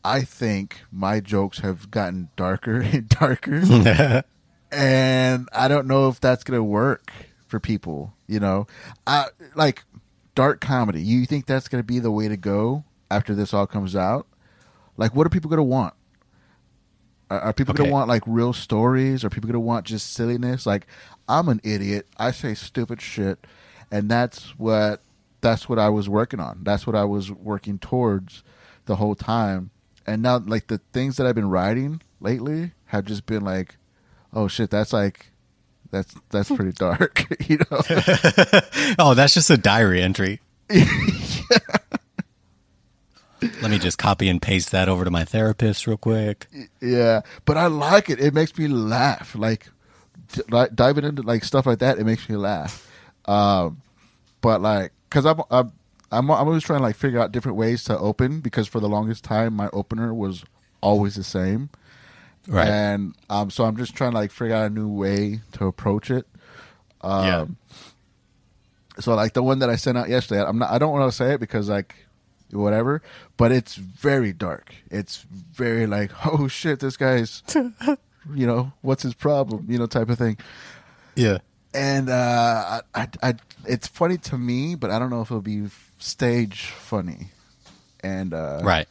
I 0.04 0.22
think 0.22 0.82
my 0.92 1.20
jokes 1.20 1.60
have 1.60 1.92
gotten 1.92 2.30
darker 2.36 2.80
and 2.82 3.08
darker, 3.10 3.62
and 4.72 5.50
I 5.54 5.68
don't 5.68 5.88
know 5.88 6.10
if 6.10 6.20
that's 6.20 6.44
gonna 6.44 6.64
work 6.64 7.12
for 7.48 7.60
people. 7.60 8.14
You 8.28 8.40
know, 8.40 8.68
I 9.08 9.26
like 9.56 9.84
dark 10.36 10.62
comedy. 10.62 11.02
You 11.02 11.26
think 11.26 11.46
that's 11.46 11.68
gonna 11.68 11.84
be 11.84 12.00
the 12.00 12.12
way 12.12 12.28
to 12.28 12.38
go 12.38 12.84
after 13.12 13.34
this 13.34 13.54
all 13.54 13.68
comes 13.68 13.96
out? 13.96 14.28
Like, 14.98 15.16
what 15.16 15.26
are 15.26 15.30
people 15.30 15.50
gonna 15.50 15.64
want? 15.64 15.94
Are, 17.30 17.40
are 17.40 17.54
people 17.54 17.74
Okay. 17.74 17.84
gonna 17.84 17.92
want 17.92 18.08
like 18.08 18.24
real 18.26 18.54
stories? 18.54 19.24
Are 19.24 19.30
people 19.30 19.48
gonna 19.48 19.60
want 19.60 19.86
just 19.86 20.14
silliness? 20.14 20.66
Like, 20.66 20.88
I'm 21.28 21.50
an 21.50 21.60
idiot. 21.64 22.08
I 22.18 22.32
say 22.32 22.54
stupid 22.54 23.02
shit, 23.02 23.46
and 23.92 24.10
that's 24.10 24.58
what 24.58 25.02
that's 25.42 25.68
what 25.70 25.80
I 25.80 25.90
was 25.90 26.08
working 26.10 26.40
on. 26.40 26.60
That's 26.64 26.86
what 26.86 26.96
I 26.96 27.06
was 27.06 27.32
working 27.32 27.80
towards 27.80 28.44
the 28.86 28.98
whole 28.98 29.16
time. 29.16 29.72
And 30.08 30.22
now, 30.22 30.40
like 30.40 30.68
the 30.68 30.80
things 30.94 31.18
that 31.18 31.28
I've 31.28 31.36
been 31.36 31.50
writing 31.50 32.02
lately 32.20 32.72
have 32.88 33.06
just 33.06 33.26
been 33.26 33.44
like, 33.44 33.76
oh 34.34 34.48
shit, 34.48 34.70
that's 34.70 34.94
like, 34.94 35.32
that's 35.92 36.14
that's 36.30 36.50
pretty 36.50 36.72
dark, 36.78 37.26
you 37.48 37.58
know. 37.58 37.82
Oh, 39.00 39.14
that's 39.14 39.34
just 39.34 39.50
a 39.50 39.58
diary 39.58 40.02
entry. 40.02 40.42
Let 43.62 43.72
me 43.72 43.80
just 43.80 43.98
copy 43.98 44.28
and 44.28 44.42
paste 44.42 44.72
that 44.72 44.90
over 44.90 45.06
to 45.06 45.12
my 45.12 45.24
therapist 45.24 45.88
real 45.88 45.96
quick. 45.98 46.48
Yeah, 46.82 47.22
but 47.46 47.56
I 47.56 47.68
like 47.68 48.10
it. 48.10 48.20
It 48.20 48.34
makes 48.34 48.58
me 48.58 48.68
laugh. 48.68 49.34
Like 49.34 49.70
d- 50.34 50.42
diving 50.76 51.06
into 51.06 51.22
like 51.22 51.46
stuff 51.46 51.66
like 51.66 51.80
that, 51.80 52.00
it 52.00 52.06
makes 52.06 52.28
me 52.28 52.36
laugh. 52.36 52.86
Um, 53.26 53.82
but 54.42 54.62
like, 54.62 54.92
cause 55.10 55.26
I'm 55.26 55.42
I'm 55.50 55.72
I'm 56.12 56.30
I'm 56.32 56.48
always 56.48 56.64
trying 56.64 56.80
to 56.80 56.84
like 56.84 56.96
figure 56.96 57.20
out 57.20 57.32
different 57.32 57.58
ways 57.58 57.84
to 57.86 57.98
open 57.98 58.40
because 58.42 58.68
for 58.68 58.80
the 58.80 58.90
longest 58.90 59.24
time 59.24 59.54
my 59.54 59.70
opener 59.74 60.14
was 60.14 60.44
always 60.82 61.16
the 61.16 61.24
same, 61.24 61.70
Right. 62.48 62.68
and 62.68 63.16
um, 63.30 63.50
so 63.52 63.66
I'm 63.66 63.78
just 63.78 63.96
trying 63.96 64.12
to 64.12 64.18
like 64.18 64.32
figure 64.32 64.56
out 64.56 64.68
a 64.72 64.74
new 64.74 64.88
way 64.90 65.42
to 65.54 65.66
approach 65.68 66.10
it. 66.10 66.26
yeah. 67.04 67.42
Um, 67.42 67.58
So 69.00 69.14
like 69.16 69.34
the 69.34 69.44
one 69.44 69.60
that 69.60 69.70
I 69.70 69.76
sent 69.78 69.98
out 69.98 70.10
yesterday, 70.10 70.44
I'm 70.44 70.58
not. 70.60 70.72
I 70.72 70.78
don't 70.78 70.92
want 70.92 71.10
to 71.12 71.16
say 71.16 71.34
it 71.36 71.40
because 71.40 71.70
like 71.70 71.96
whatever, 72.52 73.02
but 73.38 73.52
it's 73.52 73.76
very 73.76 74.34
dark. 74.34 74.74
It's 74.90 75.18
very 75.54 75.86
like 75.88 76.12
oh 76.26 76.48
shit, 76.48 76.80
this 76.80 76.98
guy's 76.98 77.44
you 78.34 78.48
know 78.48 78.74
what's 78.82 79.04
his 79.04 79.14
problem, 79.14 79.66
you 79.70 79.78
know 79.78 79.86
type 79.86 80.10
of 80.10 80.18
thing. 80.18 80.38
Yeah. 81.16 81.38
And 81.72 82.10
uh, 82.10 82.82
I, 82.96 83.02
I, 83.02 83.08
I, 83.22 83.34
it's 83.66 83.88
funny 83.88 84.18
to 84.18 84.38
me, 84.40 84.74
but 84.74 84.90
I 84.90 84.98
don't 84.98 85.12
know 85.12 85.22
if 85.22 85.30
it'll 85.30 85.42
be 85.42 85.68
stage 86.00 86.66
funny. 86.66 87.30
And 88.02 88.34
uh, 88.34 88.62
Right. 88.64 88.88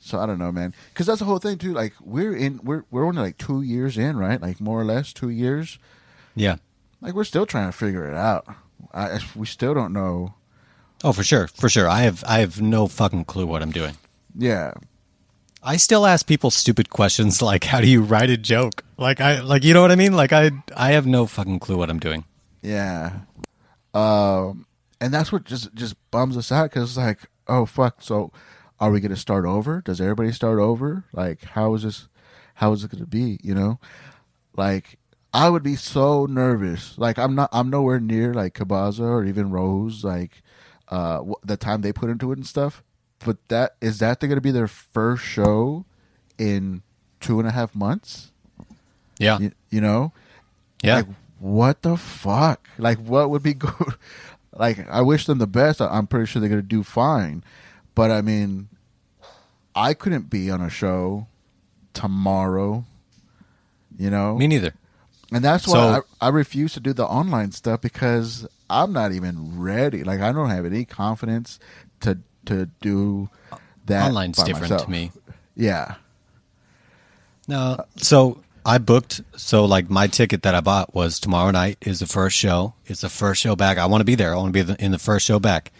so 0.00 0.18
I 0.20 0.26
don't 0.26 0.38
know, 0.38 0.50
man, 0.52 0.74
because 0.92 1.06
that's 1.06 1.20
the 1.20 1.24
whole 1.24 1.38
thing 1.38 1.58
too. 1.58 1.72
Like 1.72 1.94
we're 2.00 2.34
in, 2.36 2.60
we're 2.62 2.84
we're 2.90 3.06
only 3.06 3.22
like 3.22 3.38
two 3.38 3.62
years 3.62 3.96
in, 3.96 4.16
right? 4.16 4.40
Like 4.40 4.60
more 4.60 4.80
or 4.80 4.84
less 4.84 5.12
two 5.12 5.28
years. 5.30 5.78
Yeah. 6.34 6.56
Like 7.00 7.14
we're 7.14 7.24
still 7.24 7.46
trying 7.46 7.68
to 7.70 7.76
figure 7.76 8.08
it 8.10 8.16
out. 8.16 8.46
I, 8.92 9.20
we 9.36 9.46
still 9.46 9.74
don't 9.74 9.92
know. 9.92 10.34
Oh, 11.04 11.12
for 11.12 11.22
sure. 11.22 11.48
For 11.48 11.68
sure. 11.68 11.88
I 11.88 12.00
have 12.02 12.24
I 12.26 12.38
have 12.40 12.60
no 12.60 12.86
fucking 12.88 13.24
clue 13.26 13.46
what 13.46 13.62
I'm 13.62 13.70
doing. 13.72 13.96
Yeah, 14.36 14.72
I 15.62 15.76
still 15.76 16.06
ask 16.06 16.26
people 16.26 16.50
stupid 16.50 16.90
questions 16.90 17.40
like 17.50 17.64
how 17.64 17.80
do 17.80 17.86
you 17.88 18.02
write 18.02 18.30
a 18.30 18.36
joke? 18.36 18.82
Like 18.98 19.20
I 19.20 19.40
like 19.42 19.62
you 19.64 19.74
know 19.74 19.82
what 19.82 19.92
I 19.92 19.96
mean? 19.96 20.14
Like 20.14 20.32
I 20.32 20.50
I 20.76 20.92
have 20.92 21.06
no 21.06 21.26
fucking 21.26 21.60
clue 21.60 21.76
what 21.76 21.88
I'm 21.90 22.00
doing. 22.00 22.24
Yeah. 22.62 23.20
Um, 23.92 24.66
and 25.04 25.12
that's 25.12 25.30
what 25.30 25.44
just 25.44 25.74
just 25.74 25.94
bums 26.10 26.36
us 26.36 26.50
out 26.50 26.70
because 26.70 26.90
it's 26.90 26.96
like, 26.96 27.20
oh 27.46 27.66
fuck. 27.66 28.00
So, 28.00 28.32
are 28.80 28.90
we 28.90 29.00
gonna 29.00 29.16
start 29.16 29.44
over? 29.44 29.82
Does 29.84 30.00
everybody 30.00 30.32
start 30.32 30.58
over? 30.58 31.04
Like, 31.12 31.42
how 31.44 31.74
is 31.74 31.82
this? 31.82 32.08
How 32.54 32.72
is 32.72 32.82
it 32.84 32.90
gonna 32.90 33.04
be? 33.06 33.38
You 33.42 33.54
know, 33.54 33.78
like 34.56 34.98
I 35.34 35.50
would 35.50 35.62
be 35.62 35.76
so 35.76 36.24
nervous. 36.26 36.96
Like 36.96 37.18
I'm 37.18 37.34
not. 37.34 37.50
I'm 37.52 37.68
nowhere 37.68 38.00
near 38.00 38.32
like 38.32 38.54
Kabaza 38.54 39.00
or 39.00 39.24
even 39.24 39.50
Rose. 39.50 40.04
Like 40.04 40.42
uh, 40.88 41.22
the 41.44 41.56
time 41.56 41.82
they 41.82 41.92
put 41.92 42.08
into 42.10 42.32
it 42.32 42.38
and 42.38 42.46
stuff. 42.46 42.82
But 43.24 43.46
that 43.48 43.76
is 43.80 43.98
that 43.98 44.20
they're 44.20 44.28
gonna 44.28 44.40
be 44.40 44.50
their 44.50 44.68
first 44.68 45.22
show 45.24 45.84
in 46.38 46.82
two 47.20 47.38
and 47.38 47.48
a 47.48 47.52
half 47.52 47.74
months. 47.74 48.32
Yeah. 49.18 49.38
You, 49.38 49.52
you 49.70 49.80
know, 49.80 50.12
Yeah. 50.82 50.96
like 50.96 51.06
what 51.40 51.82
the 51.82 51.96
fuck 51.96 52.68
like 52.78 52.96
what 52.98 53.28
would 53.30 53.42
be 53.42 53.52
good 53.66 53.94
like 54.56 54.88
i 54.88 55.00
wish 55.00 55.26
them 55.26 55.38
the 55.38 55.46
best 55.46 55.80
I- 55.80 55.88
i'm 55.88 56.06
pretty 56.06 56.26
sure 56.26 56.40
they're 56.40 56.48
gonna 56.48 56.62
do 56.62 56.82
fine 56.82 57.42
but 57.94 58.10
i 58.10 58.20
mean 58.22 58.68
i 59.74 59.94
couldn't 59.94 60.30
be 60.30 60.50
on 60.50 60.60
a 60.60 60.70
show 60.70 61.26
tomorrow 61.92 62.84
you 63.98 64.10
know 64.10 64.36
Me 64.36 64.46
neither. 64.46 64.72
And 65.32 65.42
that's 65.44 65.66
why 65.66 65.72
So- 65.74 66.02
I, 66.20 66.26
I 66.26 66.28
refuse 66.30 66.74
to 66.74 66.80
do 66.80 66.92
the 66.92 67.06
online 67.06 67.50
stuff 67.52 67.80
because 67.80 68.46
I'm 68.70 68.92
not 68.92 69.10
even 69.12 69.60
ready. 69.60 70.04
Like 70.04 70.20
I 70.20 70.30
don't 70.32 70.50
have 70.50 70.64
any 70.64 70.84
confidence 70.84 71.58
to 72.00 72.18
to 72.46 72.66
do 72.80 73.30
that. 73.86 74.06
Online's 74.06 74.36
different 74.38 74.62
myself. 74.70 74.84
to 74.84 74.90
me. 74.90 75.10
Yeah. 75.56 75.96
No. 77.48 77.78
So 77.96 78.42
I 78.64 78.78
booked. 78.78 79.20
So 79.36 79.64
like 79.64 79.90
my 79.90 80.06
ticket 80.06 80.42
that 80.42 80.54
I 80.54 80.60
bought 80.60 80.94
was 80.94 81.20
tomorrow 81.20 81.50
night 81.50 81.78
is 81.80 82.00
the 82.00 82.06
first 82.06 82.36
show. 82.36 82.74
It's 82.86 83.02
the 83.02 83.08
first 83.08 83.40
show 83.40 83.54
back. 83.56 83.78
I 83.78 83.86
want 83.86 84.00
to 84.00 84.04
be 84.06 84.14
there. 84.14 84.32
I 84.32 84.36
want 84.36 84.54
to 84.54 84.64
be 84.64 84.74
in 84.84 84.90
the 84.90 84.98
first 84.98 85.26
show 85.26 85.38
back. 85.38 85.70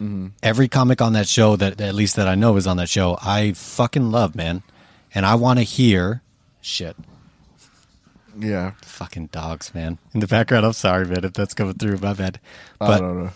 Mm-hmm. 0.00 0.28
Every 0.42 0.68
comic 0.68 1.00
on 1.00 1.12
that 1.14 1.28
show 1.28 1.56
that 1.56 1.80
at 1.80 1.94
least 1.94 2.16
that 2.16 2.28
I 2.28 2.34
know 2.34 2.56
is 2.56 2.66
on 2.66 2.76
that 2.78 2.88
show, 2.88 3.16
I 3.22 3.52
fucking 3.52 4.10
love, 4.10 4.34
man. 4.34 4.62
And 5.14 5.24
I 5.24 5.36
want 5.36 5.58
to 5.60 5.64
hear 5.64 6.22
shit. 6.60 6.96
Yeah. 8.38 8.72
Fucking 8.82 9.26
dogs, 9.28 9.74
man. 9.74 9.98
In 10.12 10.20
the 10.20 10.26
background, 10.26 10.66
I'm 10.66 10.72
sorry, 10.72 11.06
man, 11.06 11.24
if 11.24 11.32
that's 11.32 11.54
coming 11.54 11.74
through. 11.74 11.98
My 11.98 12.12
bad. 12.12 12.40
I 12.80 12.86
But 12.86 12.98
don't 12.98 13.24
know. 13.24 13.30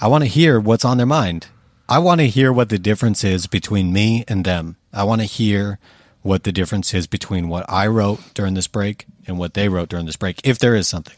I 0.00 0.06
want 0.08 0.24
to 0.24 0.28
hear 0.28 0.60
what's 0.60 0.84
on 0.84 0.98
their 0.98 1.06
mind. 1.06 1.48
I 1.88 1.98
want 1.98 2.20
to 2.20 2.28
hear 2.28 2.52
what 2.52 2.68
the 2.68 2.78
difference 2.78 3.24
is 3.24 3.46
between 3.46 3.92
me 3.92 4.24
and 4.28 4.44
them. 4.44 4.76
I 4.92 5.04
want 5.04 5.22
to 5.22 5.26
hear 5.26 5.78
what 6.22 6.42
the 6.44 6.52
difference 6.52 6.92
is 6.94 7.06
between 7.06 7.48
what 7.48 7.64
I 7.68 7.86
wrote 7.86 8.20
during 8.34 8.54
this 8.54 8.66
break 8.66 9.06
and 9.26 9.38
what 9.38 9.54
they 9.54 9.68
wrote 9.68 9.88
during 9.88 10.06
this 10.06 10.16
break, 10.16 10.40
if 10.44 10.58
there 10.58 10.74
is 10.74 10.86
something. 10.88 11.16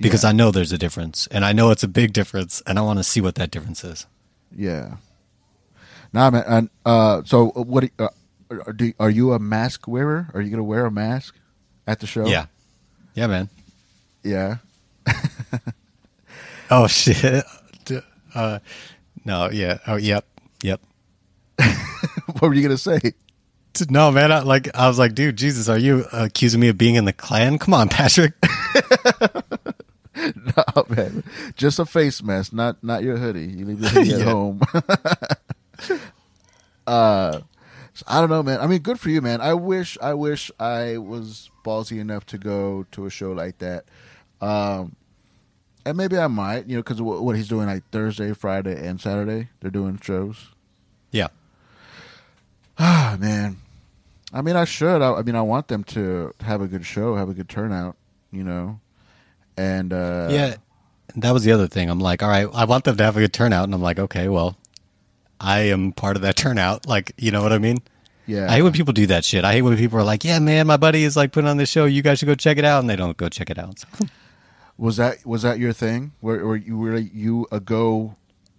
Because 0.00 0.22
Yeah. 0.22 0.30
I 0.30 0.32
know 0.32 0.50
there's 0.50 0.72
a 0.72 0.78
difference, 0.78 1.26
and 1.30 1.44
I 1.44 1.52
know 1.52 1.70
it's 1.70 1.82
a 1.82 1.88
big 1.88 2.12
difference, 2.12 2.62
and 2.66 2.78
I 2.78 2.82
want 2.82 2.98
to 2.98 3.04
see 3.04 3.20
what 3.20 3.34
that 3.34 3.50
difference 3.50 3.82
is. 3.84 4.06
Yeah. 4.56 4.96
Nah, 6.12 6.30
man. 6.30 6.44
And 6.46 6.70
uh, 6.86 7.22
so 7.24 7.46
what? 7.50 7.80
do- 7.82 7.90
Uh, 8.04 8.08
are, 8.66 8.72
do, 8.72 8.92
are 8.98 9.10
you 9.10 9.32
a 9.34 9.38
mask 9.38 9.86
wearer? 9.88 10.28
Are 10.32 10.40
you 10.40 10.50
gonna 10.50 10.62
wear 10.64 10.86
a 10.86 10.90
mask 10.90 11.34
at 11.86 12.00
the 12.00 12.06
show? 12.06 12.26
Yeah. 12.26 12.46
Yeah, 13.14 13.26
man. 13.26 13.48
Yeah. 14.22 14.58
Oh, 16.70 16.86
shit. 16.86 17.44
Uh, 18.34 18.58
no, 19.24 19.48
yeah. 19.50 19.78
Oh, 19.86 19.96
yep. 19.96 20.26
Yep. 20.62 20.80
what 22.26 22.42
were 22.42 22.52
you 22.54 22.62
gonna 22.62 22.76
say? 22.76 23.00
No, 23.88 24.10
man. 24.10 24.32
I, 24.32 24.40
like 24.40 24.68
I 24.76 24.88
was 24.88 24.98
like, 24.98 25.14
dude, 25.14 25.36
Jesus, 25.36 25.68
are 25.68 25.78
you 25.78 26.04
accusing 26.12 26.60
me 26.60 26.68
of 26.68 26.78
being 26.78 26.94
in 26.96 27.04
the 27.04 27.12
Klan? 27.12 27.58
Come 27.58 27.74
on, 27.74 27.88
Patrick. 27.90 28.32
Oh 30.74 30.84
man, 30.88 31.22
just 31.54 31.78
a 31.78 31.86
face 31.86 32.22
mask, 32.24 32.52
not 32.52 32.82
not 32.82 33.04
your 33.04 33.16
hoodie. 33.18 33.46
You 33.46 33.64
leave 33.64 33.80
your 33.80 33.88
hoodie 33.90 34.14
at 34.20 34.22
home. 34.22 34.60
uh, 36.86 37.40
so 37.94 38.04
I 38.08 38.20
don't 38.20 38.28
know, 38.30 38.42
man. 38.42 38.60
I 38.60 38.66
mean, 38.66 38.80
good 38.80 38.98
for 38.98 39.10
you, 39.10 39.20
man. 39.22 39.40
I 39.40 39.54
wish 39.54 39.96
I 40.02 40.14
wish 40.14 40.50
I 40.58 40.98
was 40.98 41.50
ballsy 41.64 42.00
enough 42.00 42.26
to 42.26 42.38
go 42.38 42.84
to 42.92 43.06
a 43.06 43.10
show 43.10 43.30
like 43.32 43.58
that. 43.58 43.84
Um, 44.40 44.96
and 45.86 45.96
maybe 45.96 46.18
I 46.18 46.26
might, 46.26 46.66
you 46.66 46.76
know, 46.76 46.82
because 46.82 47.00
what, 47.00 47.22
what 47.22 47.36
he's 47.36 47.48
doing 47.48 47.66
like 47.66 47.88
Thursday, 47.90 48.32
Friday, 48.32 48.84
and 48.86 49.00
Saturday, 49.00 49.48
they're 49.60 49.70
doing 49.70 50.00
shows. 50.02 50.48
yeah. 51.12 51.28
Ah, 52.80 53.16
man. 53.18 53.56
I 54.32 54.42
mean, 54.42 54.56
I 54.56 54.64
should. 54.64 55.00
I, 55.02 55.14
I 55.14 55.22
mean, 55.22 55.34
I 55.34 55.42
want 55.42 55.68
them 55.68 55.84
to 55.84 56.34
have 56.40 56.60
a 56.60 56.68
good 56.68 56.84
show, 56.84 57.16
have 57.16 57.30
a 57.30 57.34
good 57.34 57.48
turnout, 57.48 57.96
you 58.30 58.44
know, 58.44 58.80
and 59.56 59.92
uh, 59.92 60.28
Yeah, 60.30 60.56
that 61.16 61.32
was 61.32 61.44
the 61.44 61.52
other 61.52 61.66
thing. 61.66 61.88
I'm 61.88 62.00
like, 62.00 62.22
all 62.22 62.28
right, 62.28 62.46
I 62.52 62.64
want 62.64 62.84
them 62.84 62.96
to 62.96 63.04
have 63.04 63.16
a 63.16 63.20
good 63.20 63.32
turnout, 63.32 63.64
and 63.64 63.74
I'm 63.74 63.82
like, 63.82 63.98
okay, 63.98 64.28
well, 64.28 64.56
I 65.40 65.60
am 65.60 65.92
part 65.92 66.16
of 66.16 66.22
that 66.22 66.36
turnout. 66.36 66.86
Like, 66.86 67.12
you 67.16 67.30
know 67.30 67.42
what 67.42 67.52
I 67.52 67.58
mean? 67.58 67.78
yeah. 68.26 68.46
I 68.50 68.56
hate 68.56 68.62
when 68.62 68.72
people 68.72 68.92
do 68.92 69.06
that 69.06 69.24
shit. 69.24 69.44
I 69.44 69.52
hate 69.52 69.62
when 69.62 69.76
people 69.78 69.98
are 69.98 70.04
like, 70.04 70.24
yeah, 70.24 70.38
man, 70.38 70.66
my 70.66 70.76
buddy 70.76 71.04
is 71.04 71.16
like 71.16 71.32
putting 71.32 71.48
on 71.48 71.56
this 71.56 71.70
show. 71.70 71.86
You 71.86 72.02
guys 72.02 72.18
should 72.18 72.26
go 72.26 72.34
check 72.34 72.58
it 72.58 72.64
out, 72.64 72.80
and 72.80 72.90
they 72.90 72.96
don't 72.96 73.16
go 73.16 73.28
check 73.28 73.50
it 73.50 73.58
out. 73.58 73.82
Was 74.76 74.96
that 74.98 75.26
was 75.26 75.42
that 75.42 75.58
your 75.58 75.72
thing? 75.72 76.12
Where, 76.20 76.46
where 76.46 76.54
you 76.54 76.78
were 76.78 76.96
you 76.96 77.48
a 77.50 77.58
go 77.58 78.14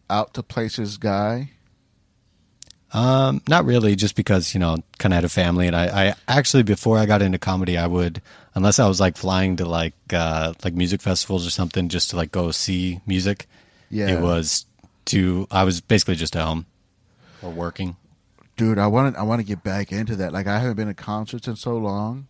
out 0.10 0.34
to 0.34 0.44
places 0.44 0.98
guy? 0.98 1.52
Um, 2.92 3.42
not 3.48 3.66
really, 3.66 3.96
just 3.96 4.16
because 4.16 4.54
you 4.54 4.60
know, 4.60 4.78
kind 4.98 5.14
of 5.14 5.18
had 5.18 5.24
a 5.26 5.30
family, 5.30 5.68
and 5.68 5.76
I, 5.76 6.10
I 6.10 6.16
actually 6.28 6.64
before 6.64 6.98
I 6.98 7.06
got 7.06 7.22
into 7.22 7.38
comedy, 7.38 7.78
I 7.78 7.86
would, 7.86 8.22
unless 8.56 8.80
I 8.80 8.88
was 8.88 9.00
like 9.00 9.16
flying 9.16 9.58
to 9.58 9.66
like 9.66 9.94
uh 10.12 10.54
like 10.64 10.74
music 10.74 11.02
festivals 11.02 11.46
or 11.46 11.52
something, 11.52 11.90
just 11.90 12.10
to 12.12 12.16
like 12.16 12.32
go 12.32 12.50
see 12.52 13.00
music. 13.06 13.48
Yeah. 13.92 14.10
it 14.10 14.22
was 14.22 14.66
to 15.06 15.48
I 15.52 15.64
was 15.64 15.82
basically 15.82 16.16
just 16.16 16.36
at 16.36 16.44
home 16.44 16.66
or 17.42 17.52
working. 17.52 17.96
Dude, 18.58 18.78
I 18.78 18.88
want 18.88 19.14
to, 19.16 19.20
I 19.20 19.24
want 19.24 19.40
to 19.40 19.46
get 19.46 19.64
back 19.64 19.92
into 19.92 20.16
that. 20.18 20.34
Like 20.34 20.48
I 20.48 20.58
haven't 20.60 20.76
been 20.76 20.88
to 20.88 20.94
concerts 20.94 21.48
in 21.48 21.56
so 21.56 21.78
long. 21.78 22.28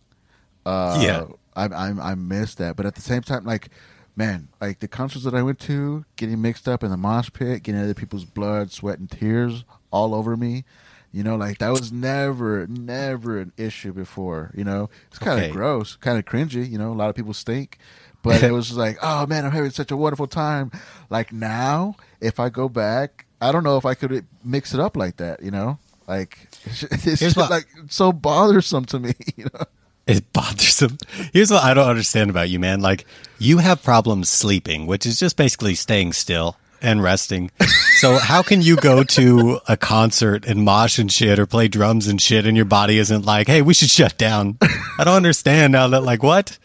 Uh, 0.66 0.98
Yeah. 1.02 1.24
I 1.56 1.66
I 1.66 2.12
I 2.12 2.14
miss 2.14 2.54
that. 2.56 2.76
But 2.76 2.86
at 2.86 2.94
the 2.94 3.00
same 3.00 3.22
time, 3.22 3.44
like, 3.44 3.70
man, 4.14 4.48
like 4.60 4.80
the 4.80 4.88
concerts 4.88 5.24
that 5.24 5.34
I 5.34 5.42
went 5.42 5.58
to, 5.60 6.04
getting 6.16 6.40
mixed 6.40 6.68
up 6.68 6.84
in 6.84 6.90
the 6.90 6.96
mosh 6.96 7.30
pit, 7.32 7.62
getting 7.62 7.80
other 7.80 7.94
people's 7.94 8.24
blood, 8.24 8.70
sweat, 8.70 8.98
and 8.98 9.10
tears 9.10 9.64
all 9.90 10.14
over 10.14 10.36
me. 10.36 10.64
You 11.12 11.24
know, 11.24 11.34
like 11.36 11.58
that 11.58 11.70
was 11.70 11.90
never, 11.90 12.66
never 12.68 13.38
an 13.40 13.52
issue 13.56 13.92
before. 13.92 14.52
You 14.56 14.62
know, 14.64 14.90
it's 15.08 15.18
kind 15.18 15.38
of 15.40 15.44
Okay. 15.46 15.52
gross, 15.52 15.96
kind 15.96 16.18
of 16.18 16.24
cringy. 16.24 16.68
You 16.70 16.78
know, 16.78 16.92
a 16.92 16.94
lot 16.94 17.10
of 17.10 17.16
people 17.16 17.34
stink, 17.34 17.78
but 18.22 18.42
it 18.44 18.52
was 18.60 18.76
like, 18.76 18.96
oh 19.02 19.26
man, 19.26 19.44
I'm 19.44 19.50
having 19.50 19.70
such 19.70 19.90
a 19.90 19.96
wonderful 19.96 20.28
time. 20.28 20.70
Like 21.10 21.32
now, 21.32 21.96
if 22.20 22.38
I 22.38 22.48
go 22.48 22.68
back, 22.68 23.26
I 23.40 23.50
don't 23.50 23.64
know 23.64 23.76
if 23.76 23.84
I 23.86 23.94
could 23.94 24.24
mix 24.44 24.72
it 24.72 24.78
up 24.78 24.96
like 24.96 25.16
that. 25.16 25.42
You 25.42 25.50
know, 25.50 25.78
like 26.06 26.38
it's 26.64 27.18
just 27.20 27.36
what- 27.36 27.50
like 27.50 27.66
so 27.88 28.12
bothersome 28.12 28.84
to 28.86 29.00
me. 29.00 29.14
You 29.36 29.44
know. 29.52 29.64
It 30.06 30.32
bothersome. 30.32 30.98
Here's 31.32 31.50
what 31.52 31.62
I 31.62 31.72
don't 31.74 31.88
understand 31.88 32.30
about 32.30 32.48
you, 32.50 32.58
man. 32.58 32.80
Like, 32.80 33.04
you 33.38 33.58
have 33.58 33.80
problems 33.82 34.28
sleeping, 34.28 34.86
which 34.86 35.06
is 35.06 35.18
just 35.20 35.36
basically 35.36 35.74
staying 35.76 36.14
still 36.14 36.56
and 36.82 37.02
resting. 37.02 37.50
So, 37.98 38.16
how 38.18 38.42
can 38.42 38.62
you 38.62 38.76
go 38.76 39.04
to 39.04 39.60
a 39.68 39.76
concert 39.76 40.46
and 40.46 40.64
mosh 40.64 40.98
and 40.98 41.12
shit 41.12 41.38
or 41.38 41.46
play 41.46 41.68
drums 41.68 42.06
and 42.06 42.20
shit 42.20 42.46
and 42.46 42.56
your 42.56 42.64
body 42.66 42.98
isn't 42.98 43.24
like, 43.26 43.46
hey, 43.46 43.62
we 43.62 43.74
should 43.74 43.90
shut 43.90 44.16
down? 44.16 44.56
I 44.98 45.04
don't 45.04 45.16
understand 45.16 45.72
now 45.72 45.88
that, 45.88 46.02
like, 46.02 46.22
what? 46.22 46.58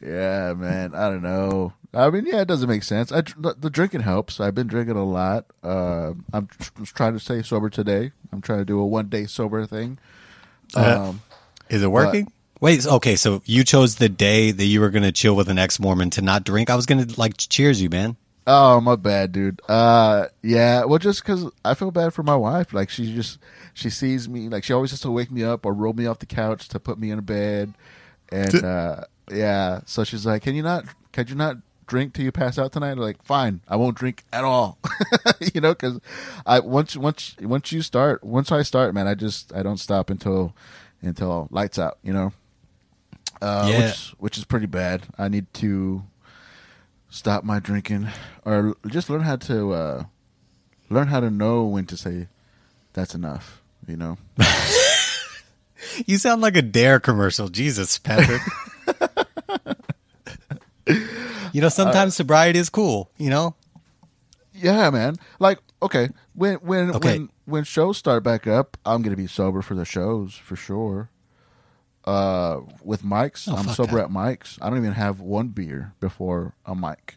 Yeah, 0.00 0.54
man. 0.54 0.94
I 0.94 1.08
don't 1.08 1.22
know. 1.22 1.72
I 1.92 2.10
mean, 2.10 2.26
yeah, 2.26 2.42
it 2.42 2.48
doesn't 2.48 2.68
make 2.68 2.82
sense. 2.84 3.10
I, 3.10 3.22
the, 3.22 3.70
drinking 3.70 4.02
helps. 4.02 4.40
I've 4.40 4.54
been 4.54 4.66
drinking 4.66 4.96
a 4.96 5.04
lot. 5.04 5.46
Uh, 5.62 6.12
I'm 6.32 6.46
tr- 6.46 6.84
trying 6.84 7.14
to 7.14 7.18
stay 7.18 7.42
sober 7.42 7.70
today. 7.70 8.12
I'm 8.30 8.40
trying 8.40 8.58
to 8.60 8.64
do 8.64 8.78
a 8.78 8.86
one 8.86 9.08
day 9.08 9.26
sober 9.26 9.64
thing. 9.66 9.98
Uh, 10.76 11.08
Um, 11.08 11.22
Is 11.70 11.82
it 11.82 11.90
working? 11.90 12.30
Wait, 12.60 12.86
okay, 12.86 13.16
so 13.16 13.40
you 13.46 13.64
chose 13.64 13.96
the 13.96 14.08
day 14.08 14.50
that 14.50 14.64
you 14.64 14.80
were 14.80 14.90
going 14.90 15.04
to 15.04 15.12
chill 15.12 15.34
with 15.34 15.48
an 15.48 15.58
ex 15.58 15.78
Mormon 15.80 16.10
to 16.10 16.22
not 16.22 16.44
drink. 16.44 16.70
I 16.70 16.74
was 16.76 16.86
going 16.86 17.06
to, 17.06 17.20
like, 17.20 17.36
cheers 17.36 17.80
you, 17.80 17.88
man. 17.88 18.16
Oh, 18.48 18.80
my 18.80 18.96
bad, 18.96 19.30
dude. 19.30 19.60
Uh, 19.68 20.26
yeah. 20.42 20.84
Well, 20.84 20.98
just 20.98 21.22
because 21.22 21.46
I 21.64 21.74
feel 21.74 21.90
bad 21.92 22.12
for 22.14 22.22
my 22.24 22.34
wife. 22.34 22.72
Like 22.72 22.90
she 22.90 23.14
just 23.14 23.38
she 23.74 23.90
sees 23.90 24.28
me. 24.28 24.48
Like 24.48 24.64
she 24.64 24.72
always 24.72 24.90
has 24.90 25.00
to 25.02 25.10
wake 25.10 25.30
me 25.30 25.44
up 25.44 25.64
or 25.64 25.72
roll 25.72 25.92
me 25.92 26.06
off 26.06 26.18
the 26.18 26.26
couch 26.26 26.66
to 26.68 26.80
put 26.80 26.98
me 26.98 27.10
in 27.12 27.18
a 27.20 27.22
bed. 27.22 27.74
And 28.30 28.64
uh, 28.64 29.04
yeah, 29.30 29.80
so 29.86 30.02
she's 30.02 30.26
like, 30.26 30.42
"Can 30.42 30.54
you 30.54 30.62
not? 30.62 30.84
Can 31.12 31.28
you 31.28 31.34
not 31.34 31.58
drink 31.86 32.14
till 32.14 32.24
you 32.24 32.32
pass 32.32 32.58
out 32.58 32.72
tonight?" 32.72 32.92
I'm 32.92 32.98
like, 32.98 33.22
fine, 33.22 33.60
I 33.68 33.76
won't 33.76 33.96
drink 33.96 34.24
at 34.32 34.44
all. 34.44 34.78
you 35.54 35.60
know, 35.60 35.74
because 35.74 36.00
I 36.44 36.60
once 36.60 36.96
once 36.96 37.36
once 37.40 37.70
you 37.72 37.82
start, 37.82 38.24
once 38.24 38.50
I 38.50 38.62
start, 38.62 38.92
man, 38.94 39.06
I 39.06 39.14
just 39.14 39.54
I 39.54 39.62
don't 39.62 39.78
stop 39.78 40.10
until 40.10 40.54
until 41.00 41.48
lights 41.50 41.78
out. 41.78 41.98
You 42.02 42.12
know, 42.12 42.32
uh, 43.40 43.68
Yeah. 43.70 43.86
which 43.86 44.14
which 44.18 44.38
is 44.38 44.44
pretty 44.44 44.66
bad. 44.66 45.04
I 45.16 45.28
need 45.28 45.52
to 45.54 46.02
stop 47.10 47.44
my 47.44 47.58
drinking 47.58 48.08
or 48.44 48.76
just 48.86 49.10
learn 49.10 49.22
how 49.22 49.36
to 49.36 49.72
uh, 49.72 50.04
learn 50.90 51.08
how 51.08 51.20
to 51.20 51.30
know 51.30 51.64
when 51.64 51.86
to 51.86 51.96
say 51.96 52.28
that's 52.92 53.14
enough. 53.14 53.62
You 53.86 53.96
know. 53.96 54.18
You 56.06 56.18
sound 56.18 56.42
like 56.42 56.56
a 56.56 56.62
Dare 56.62 56.98
commercial. 56.98 57.48
Jesus, 57.48 57.98
Patrick. 57.98 58.42
you 61.52 61.60
know, 61.60 61.68
sometimes 61.68 62.16
sobriety 62.16 62.58
is 62.58 62.68
cool, 62.68 63.10
you 63.16 63.30
know? 63.30 63.54
Yeah, 64.52 64.90
man. 64.90 65.16
Like, 65.38 65.60
okay, 65.80 66.08
when 66.34 66.56
when 66.56 66.90
Okay. 66.96 67.18
when 67.18 67.30
when 67.44 67.64
shows 67.64 67.96
start 67.96 68.24
back 68.24 68.46
up, 68.46 68.76
I'm 68.84 69.02
gonna 69.02 69.16
be 69.16 69.28
sober 69.28 69.62
for 69.62 69.74
the 69.74 69.84
shows 69.84 70.34
for 70.34 70.56
sure. 70.56 71.10
Uh, 72.08 72.60
with 72.82 73.02
mics, 73.02 73.46
Oh, 73.52 73.56
I'm 73.56 73.68
sober 73.68 73.96
that. 73.96 74.04
at 74.04 74.10
mics. 74.10 74.58
I 74.62 74.70
don't 74.70 74.78
even 74.78 74.92
have 74.92 75.20
one 75.20 75.48
beer 75.48 75.92
before 76.00 76.54
a 76.64 76.74
mic. 76.74 77.16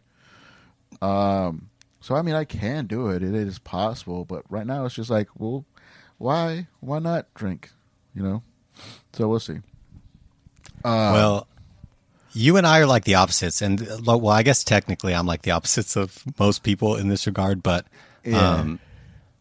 Um, 1.01 1.69
so 2.01 2.15
I 2.15 2.21
mean, 2.21 2.35
I 2.35 2.43
can 2.43 2.87
do 2.87 3.07
it. 3.09 3.23
It 3.23 3.33
is 3.33 3.57
possible, 3.59 4.25
but 4.25 4.43
right 4.49 4.65
now 4.67 4.85
it's 4.85 4.95
just 4.95 5.09
like, 5.09 5.29
well, 5.37 5.65
why 6.17 6.67
why 6.81 6.99
not 6.99 7.33
drink? 7.35 7.69
You 8.13 8.23
know. 8.23 8.43
So 9.13 9.27
we'll 9.29 9.39
see. 9.39 9.59
Uh, 10.83 11.11
well, 11.13 11.47
you 12.33 12.57
and 12.57 12.65
I 12.67 12.79
are 12.79 12.85
like 12.85 13.03
the 13.05 13.15
opposites. 13.15 13.61
And, 13.61 13.87
well, 14.05 14.27
I 14.29 14.43
guess 14.43 14.63
technically 14.63 15.13
I'm 15.13 15.25
like 15.25 15.43
the 15.43 15.51
opposites 15.51 15.95
of 15.95 16.23
most 16.39 16.63
people 16.63 16.95
in 16.95 17.07
this 17.07 17.27
regard. 17.27 17.61
But, 17.63 17.85
Yeah. 18.25 18.59
um, 18.61 18.79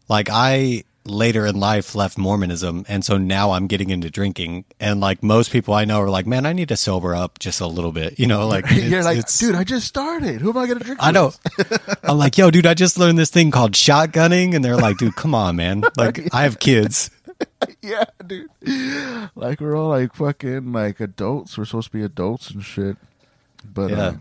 like, 0.07 0.29
I 0.31 0.83
later 1.05 1.45
in 1.47 1.59
life 1.59 1.95
left 1.95 2.17
Mormonism, 2.17 2.85
and 2.87 3.03
so 3.03 3.17
now 3.17 3.51
I'm 3.51 3.67
getting 3.67 3.89
into 3.89 4.09
drinking. 4.09 4.65
And 4.79 4.99
like 4.99 5.23
most 5.23 5.51
people 5.51 5.73
I 5.73 5.85
know 5.85 5.99
are 6.01 6.09
like, 6.09 6.25
man, 6.27 6.45
I 6.45 6.53
need 6.53 6.69
to 6.69 6.77
sober 6.77 7.15
up 7.15 7.39
just 7.39 7.59
a 7.61 7.67
little 7.67 7.91
bit. 7.91 8.19
You 8.19 8.27
know, 8.27 8.47
like 8.47 8.65
You're 8.71 9.03
like, 9.03 9.25
dude, 9.37 9.55
I 9.55 9.63
just 9.63 9.87
started. 9.87 10.41
Who 10.41 10.49
am 10.51 10.57
I 10.57 10.67
gonna 10.67 10.79
drink? 10.81 10.99
I 11.01 11.11
know. 11.11 11.33
I'm 12.03 12.17
like, 12.17 12.37
yo, 12.37 12.51
dude, 12.51 12.65
I 12.67 12.73
just 12.73 12.97
learned 12.97 13.17
this 13.17 13.29
thing 13.29 13.51
called 13.51 13.73
shotgunning, 13.73 14.55
and 14.55 14.63
they're 14.63 14.77
like, 14.77 14.97
dude, 14.97 15.15
come 15.15 15.33
on, 15.35 15.55
man. 15.55 15.83
Like, 15.97 16.33
I 16.33 16.43
have 16.43 16.59
kids. 16.59 17.11
yeah, 17.81 18.05
dude. 18.25 18.49
Like 19.35 19.59
we're 19.61 19.75
all 19.75 19.89
like 19.89 20.15
fucking 20.15 20.71
like 20.71 20.99
adults. 20.99 21.57
We're 21.57 21.65
supposed 21.65 21.91
to 21.91 21.97
be 21.97 22.03
adults 22.03 22.49
and 22.51 22.63
shit. 22.63 22.97
But 23.63 23.91
Yeah. 23.91 23.97
uh, 23.99 24.13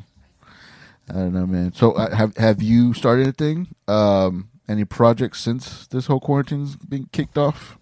I 1.08 1.12
don't 1.14 1.32
know, 1.32 1.46
man. 1.46 1.72
So 1.72 1.92
uh, 1.92 2.14
have 2.14 2.36
have 2.36 2.62
you 2.62 2.92
started 2.94 3.22
anything? 3.22 3.68
Um, 3.88 4.49
any 4.70 4.84
projects 4.84 5.40
since 5.40 5.86
this 5.88 6.06
whole 6.06 6.20
quarantine's 6.20 6.76
been 6.76 7.08
kicked 7.12 7.36
off? 7.36 7.76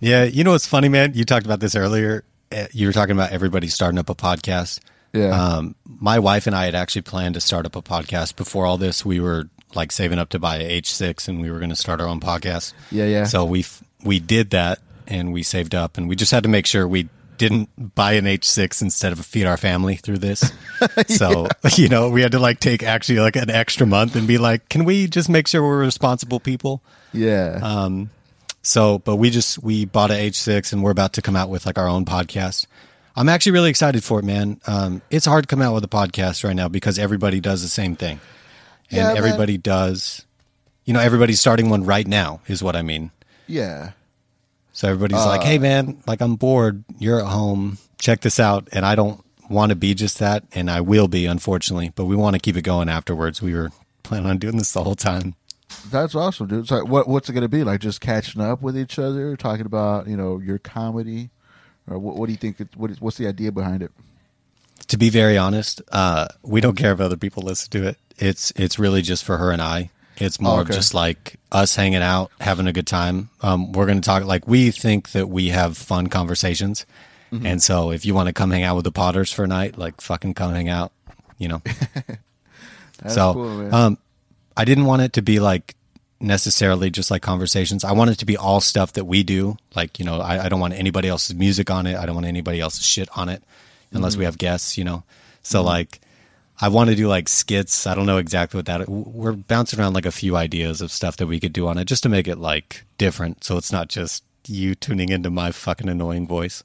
Yeah, 0.00 0.24
you 0.24 0.42
know 0.44 0.52
what's 0.52 0.66
funny, 0.66 0.88
man? 0.88 1.12
You 1.14 1.24
talked 1.24 1.46
about 1.46 1.60
this 1.60 1.74
earlier. 1.76 2.24
Uh, 2.50 2.66
You 2.72 2.86
were 2.86 2.92
talking 2.92 3.12
about 3.12 3.30
everybody 3.32 3.68
starting 3.68 3.98
up 3.98 4.08
a 4.10 4.14
podcast. 4.14 4.80
Yeah. 5.12 5.28
Um, 5.28 5.74
my 5.86 6.18
wife 6.18 6.46
and 6.46 6.56
I 6.56 6.64
had 6.64 6.74
actually 6.74 7.02
planned 7.02 7.34
to 7.34 7.40
start 7.40 7.66
up 7.66 7.76
a 7.76 7.82
podcast 7.82 8.36
before 8.36 8.66
all 8.66 8.78
this. 8.78 9.04
We 9.04 9.20
were 9.20 9.48
like 9.74 9.92
saving 9.92 10.18
up 10.18 10.30
to 10.30 10.38
buy 10.38 10.56
a 10.58 10.80
H6 10.82 11.28
and 11.28 11.40
we 11.40 11.50
were 11.50 11.58
going 11.58 11.70
to 11.70 11.76
start 11.76 12.00
our 12.00 12.08
own 12.08 12.20
podcast. 12.20 12.72
Yeah, 12.90 13.06
yeah. 13.06 13.24
So 13.24 13.44
we 13.44 13.64
we 14.04 14.18
did 14.18 14.50
that 14.50 14.80
and 15.06 15.32
we 15.32 15.42
saved 15.42 15.74
up 15.74 15.96
and 15.98 16.08
we 16.08 16.16
just 16.16 16.32
had 16.32 16.42
to 16.42 16.48
make 16.48 16.66
sure 16.66 16.86
we 16.88 17.08
didn't 17.38 17.94
buy 17.94 18.12
an 18.12 18.24
H6 18.24 18.82
instead 18.82 19.12
of 19.12 19.24
feed 19.24 19.46
our 19.46 19.56
family 19.56 19.96
through 19.96 20.18
this. 20.18 20.52
So, 21.08 21.48
you 21.76 21.88
know, 21.88 22.10
we 22.10 22.20
had 22.20 22.32
to 22.32 22.38
like 22.38 22.60
take 22.60 22.82
actually 22.82 23.18
like 23.20 23.36
an 23.36 23.48
extra 23.48 23.86
month 23.86 24.16
and 24.16 24.26
be 24.28 24.36
like, 24.38 24.68
can 24.68 24.84
we 24.84 25.06
just 25.06 25.28
make 25.28 25.48
sure 25.48 25.62
we're 25.62 25.78
responsible 25.80 26.40
people? 26.40 26.82
yeah. 27.12 27.58
Um, 27.62 28.10
so, 28.62 28.98
but 28.98 29.16
we 29.16 29.30
just 29.30 29.62
we 29.62 29.84
bought 29.86 30.10
an 30.10 30.18
H6 30.18 30.72
and 30.72 30.82
we're 30.82 30.90
about 30.90 31.12
to 31.14 31.22
come 31.22 31.36
out 31.36 31.48
with 31.48 31.64
like 31.66 31.78
our 31.78 31.86
own 31.88 32.04
podcast. 32.04 32.66
I'm 33.16 33.28
actually 33.28 33.52
really 33.52 33.70
excited 33.70 34.02
for 34.04 34.18
it, 34.18 34.24
man. 34.24 34.60
Um, 34.66 35.00
it's 35.10 35.24
hard 35.26 35.44
to 35.44 35.48
come 35.48 35.62
out 35.62 35.74
with 35.74 35.84
a 35.84 35.88
podcast 35.88 36.44
right 36.44 36.56
now 36.56 36.68
because 36.68 36.98
everybody 36.98 37.40
does 37.40 37.62
the 37.62 37.68
same 37.68 37.94
thing, 37.96 38.20
and 38.90 38.98
Yeah, 38.98 39.14
everybody 39.16 39.56
does. 39.56 40.26
You 40.84 40.92
know, 40.92 41.00
everybody's 41.00 41.40
starting 41.40 41.70
one 41.70 41.84
right 41.84 42.06
now, 42.06 42.40
is 42.46 42.62
what 42.62 42.74
I 42.76 42.82
mean. 42.82 43.10
yeah. 43.46 43.92
So 44.74 44.88
everybody's 44.88 45.24
like, 45.24 45.42
"Hey, 45.42 45.58
man, 45.58 46.02
like 46.06 46.20
I'm 46.20 46.36
bored. 46.36 46.84
You're 46.98 47.20
at 47.20 47.26
home. 47.26 47.78
Check 47.98 48.20
this 48.20 48.38
out." 48.38 48.68
And 48.72 48.84
I 48.84 48.94
don't 48.94 49.24
want 49.48 49.70
to 49.70 49.76
be 49.76 49.94
just 49.94 50.18
that, 50.18 50.44
and 50.52 50.70
I 50.70 50.82
will 50.82 51.08
be, 51.08 51.24
unfortunately. 51.24 51.92
But 51.94 52.04
we 52.04 52.16
want 52.16 52.34
to 52.34 52.40
keep 52.40 52.56
it 52.56 52.62
going 52.62 52.90
afterwards. 52.90 53.40
We 53.40 53.54
were 53.54 53.70
planning 54.02 54.28
on 54.28 54.38
doing 54.38 54.58
this 54.58 54.72
the 54.72 54.84
whole 54.84 54.96
time. 54.96 55.36
That's 55.90 56.14
awesome, 56.14 56.48
dude. 56.48 56.68
So 56.68 56.84
what 56.84 57.08
what's 57.08 57.30
it 57.30 57.32
gonna 57.32 57.48
be 57.48 57.64
like? 57.64 57.80
Just 57.80 58.02
catching 58.02 58.42
up 58.42 58.60
with 58.60 58.76
each 58.76 58.98
other, 58.98 59.36
talking 59.36 59.64
about 59.64 60.06
you 60.06 60.16
know 60.16 60.38
your 60.38 60.58
comedy, 60.58 61.30
or 61.88 61.98
what, 61.98 62.16
what 62.16 62.26
do 62.26 62.32
you 62.32 62.38
think? 62.38 62.60
It, 62.60 62.76
what 62.76 62.90
is, 62.90 63.00
what's 63.00 63.16
the 63.16 63.26
idea 63.26 63.50
behind 63.50 63.82
it? 63.82 63.92
to 64.88 64.98
be 64.98 65.10
very 65.10 65.38
honest, 65.38 65.82
uh, 65.92 66.28
we 66.42 66.60
don't 66.60 66.76
care 66.76 66.92
if 66.92 67.00
other 67.00 67.16
people 67.16 67.42
listen 67.42 67.70
to 67.70 67.86
it. 67.88 67.98
It's 68.18 68.52
it's 68.56 68.78
really 68.78 69.02
just 69.02 69.24
for 69.24 69.38
her 69.38 69.50
and 69.50 69.62
I. 69.62 69.90
It's 70.18 70.40
more 70.40 70.60
of 70.60 70.66
okay. 70.66 70.74
just 70.74 70.94
like 70.94 71.36
us 71.50 71.74
hanging 71.74 72.02
out, 72.02 72.30
having 72.40 72.66
a 72.66 72.72
good 72.72 72.86
time. 72.86 73.30
Um, 73.40 73.72
we're 73.72 73.86
going 73.86 74.00
to 74.00 74.06
talk 74.06 74.24
like 74.24 74.46
we 74.46 74.70
think 74.70 75.10
that 75.12 75.28
we 75.28 75.48
have 75.48 75.76
fun 75.76 76.06
conversations, 76.06 76.86
and 77.32 77.62
so 77.62 77.90
if 77.90 78.06
you 78.06 78.14
want 78.14 78.28
to 78.28 78.32
come 78.32 78.52
hang 78.52 78.62
out 78.62 78.76
with 78.76 78.84
the 78.84 78.92
Potters 78.92 79.32
for 79.32 79.44
a 79.44 79.48
night, 79.48 79.76
like 79.76 80.00
fucking 80.00 80.34
come 80.34 80.52
hang 80.52 80.68
out, 80.68 80.92
you 81.38 81.48
know. 81.48 81.62
So, 83.08 83.34
cool, 83.34 83.74
um, 83.74 83.98
I 84.56 84.64
didn't 84.64 84.84
want 84.84 85.02
it 85.02 85.14
to 85.14 85.22
be 85.22 85.40
like 85.40 85.74
necessarily 86.20 86.90
just 86.90 87.10
like 87.10 87.22
conversations. 87.22 87.84
I 87.84 87.92
want 87.92 88.10
it 88.10 88.18
to 88.20 88.26
be 88.26 88.36
all 88.36 88.60
stuff 88.60 88.92
that 88.94 89.04
we 89.04 89.22
do. 89.22 89.56
Like, 89.74 89.98
you 89.98 90.04
know, 90.04 90.20
I, 90.20 90.46
I 90.46 90.48
don't 90.48 90.60
want 90.60 90.74
anybody 90.74 91.08
else's 91.08 91.34
music 91.34 91.70
on 91.70 91.86
it. 91.86 91.96
I 91.96 92.06
don't 92.06 92.14
want 92.14 92.26
anybody 92.26 92.60
else's 92.60 92.86
shit 92.86 93.08
on 93.16 93.28
it 93.28 93.42
unless 93.92 94.16
we 94.16 94.24
have 94.24 94.38
guests, 94.38 94.76
you 94.78 94.84
know? 94.84 95.04
So, 95.42 95.62
like, 95.62 96.00
I 96.60 96.68
want 96.68 96.90
to 96.90 96.96
do 96.96 97.08
like 97.08 97.28
skits. 97.28 97.86
I 97.86 97.94
don't 97.94 98.06
know 98.06 98.18
exactly 98.18 98.58
what 98.58 98.66
that. 98.66 98.88
We're 98.88 99.32
bouncing 99.32 99.80
around 99.80 99.94
like 99.94 100.06
a 100.06 100.12
few 100.12 100.36
ideas 100.36 100.80
of 100.80 100.92
stuff 100.92 101.16
that 101.16 101.26
we 101.26 101.40
could 101.40 101.52
do 101.52 101.66
on 101.66 101.78
it 101.78 101.86
just 101.86 102.02
to 102.04 102.08
make 102.08 102.28
it 102.28 102.38
like 102.38 102.84
different. 102.96 103.42
So 103.42 103.56
it's 103.56 103.72
not 103.72 103.88
just 103.88 104.24
you 104.46 104.74
tuning 104.74 105.08
into 105.08 105.30
my 105.30 105.50
fucking 105.50 105.88
annoying 105.88 106.26
voice. 106.26 106.62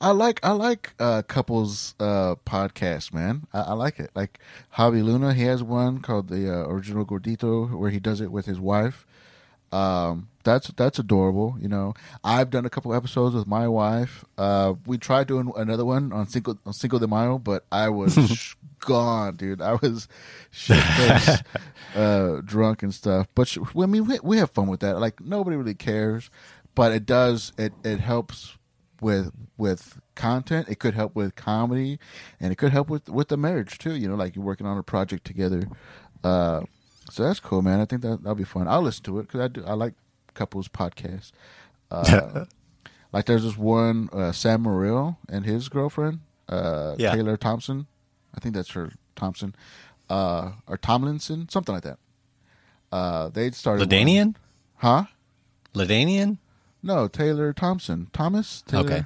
I 0.00 0.10
like 0.12 0.38
I 0.44 0.52
like 0.52 0.94
uh, 1.00 1.22
couples 1.22 1.96
uh, 1.98 2.36
podcast, 2.46 3.12
man. 3.12 3.46
I, 3.52 3.60
I 3.60 3.72
like 3.72 3.98
it. 3.98 4.10
Like 4.14 4.38
Javi 4.76 5.02
Luna, 5.02 5.34
he 5.34 5.42
has 5.42 5.62
one 5.62 6.00
called 6.00 6.28
the 6.28 6.48
uh, 6.48 6.68
Original 6.68 7.04
Gordito, 7.04 7.76
where 7.76 7.90
he 7.90 7.98
does 7.98 8.20
it 8.20 8.30
with 8.30 8.46
his 8.46 8.60
wife. 8.60 9.06
Um, 9.72 10.28
that's 10.48 10.68
that's 10.68 10.98
adorable. 10.98 11.56
You 11.60 11.68
know, 11.68 11.94
I've 12.24 12.50
done 12.50 12.64
a 12.64 12.70
couple 12.70 12.94
episodes 12.94 13.34
with 13.34 13.46
my 13.46 13.68
wife. 13.68 14.24
Uh, 14.36 14.74
we 14.86 14.98
tried 14.98 15.26
doing 15.26 15.52
another 15.56 15.84
one 15.84 16.12
on 16.12 16.26
Cinco 16.26 16.58
on 16.64 16.72
Cinco 16.72 16.98
de 16.98 17.06
Mayo, 17.06 17.38
but 17.38 17.66
I 17.70 17.90
was 17.90 18.56
gone, 18.80 19.36
dude. 19.36 19.60
I 19.60 19.74
was 19.74 20.08
shit 20.50 20.82
uh, 21.94 22.40
drunk 22.44 22.82
and 22.82 22.94
stuff. 22.94 23.28
But 23.34 23.48
sh- 23.48 23.58
I 23.76 23.86
mean, 23.86 24.06
we, 24.06 24.18
we 24.22 24.38
have 24.38 24.50
fun 24.50 24.68
with 24.68 24.80
that. 24.80 24.98
Like 24.98 25.20
nobody 25.20 25.56
really 25.56 25.74
cares, 25.74 26.30
but 26.74 26.92
it 26.92 27.04
does. 27.04 27.52
It 27.58 27.74
it 27.84 28.00
helps 28.00 28.56
with 29.00 29.30
with 29.58 30.00
content. 30.14 30.68
It 30.68 30.78
could 30.78 30.94
help 30.94 31.14
with 31.14 31.34
comedy, 31.34 31.98
and 32.40 32.52
it 32.52 32.56
could 32.56 32.72
help 32.72 32.88
with 32.88 33.08
with 33.08 33.28
the 33.28 33.36
marriage 33.36 33.78
too. 33.78 33.94
You 33.94 34.08
know, 34.08 34.16
like 34.16 34.34
you're 34.34 34.44
working 34.44 34.66
on 34.66 34.78
a 34.78 34.82
project 34.82 35.24
together. 35.26 35.68
Uh, 36.24 36.62
so 37.10 37.22
that's 37.22 37.40
cool, 37.40 37.62
man. 37.62 37.80
I 37.80 37.84
think 37.84 38.02
that 38.02 38.22
that'll 38.22 38.34
be 38.34 38.44
fun. 38.44 38.66
I'll 38.66 38.82
listen 38.82 39.04
to 39.04 39.18
it 39.18 39.22
because 39.24 39.40
I 39.40 39.48
do. 39.48 39.64
I 39.66 39.74
like 39.74 39.94
couples 40.34 40.68
podcast. 40.68 41.32
Uh, 41.90 42.44
like 43.14 43.24
there's 43.24 43.44
this 43.44 43.56
one 43.56 44.10
uh, 44.12 44.30
Sam 44.30 44.64
Morril 44.64 45.16
and 45.26 45.46
his 45.46 45.70
girlfriend 45.70 46.20
uh, 46.46 46.96
Yeah. 46.98 47.14
Taylor 47.14 47.38
Thompson. 47.38 47.86
I 48.36 48.40
think 48.40 48.54
that's 48.54 48.72
her 48.72 48.92
Thompson 49.16 49.54
uh, 50.10 50.50
or 50.66 50.76
Tomlinson, 50.76 51.48
something 51.48 51.74
like 51.74 51.84
that. 51.84 51.98
Uh, 52.92 53.28
they 53.30 53.50
started 53.52 53.88
LaDainian? 53.88 54.34
huh? 54.76 55.04
LaDainian? 55.74 56.36
No, 56.82 57.08
Taylor 57.08 57.54
Thompson, 57.54 58.08
Thomas. 58.12 58.60
Taylor, 58.66 58.84
Okay. 58.84 59.04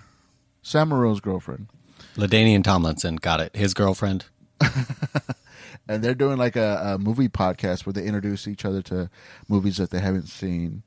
Sam 0.62 0.88
Morril's 0.88 1.20
girlfriend. 1.20 1.68
LaDainian 2.16 2.64
Tomlinson. 2.64 3.14
Got 3.14 3.40
it. 3.40 3.54
His 3.54 3.74
girlfriend. 3.74 4.24
and 5.88 6.02
they're 6.02 6.14
doing 6.14 6.36
like 6.38 6.56
a, 6.56 6.94
a 6.94 6.98
movie 6.98 7.28
podcast 7.28 7.86
where 7.86 7.92
they 7.92 8.04
introduce 8.04 8.46
each 8.48 8.64
other 8.64 8.82
to 8.82 9.10
movies 9.48 9.76
that 9.76 9.90
they 9.90 10.00
haven't 10.00 10.28
seen, 10.28 10.82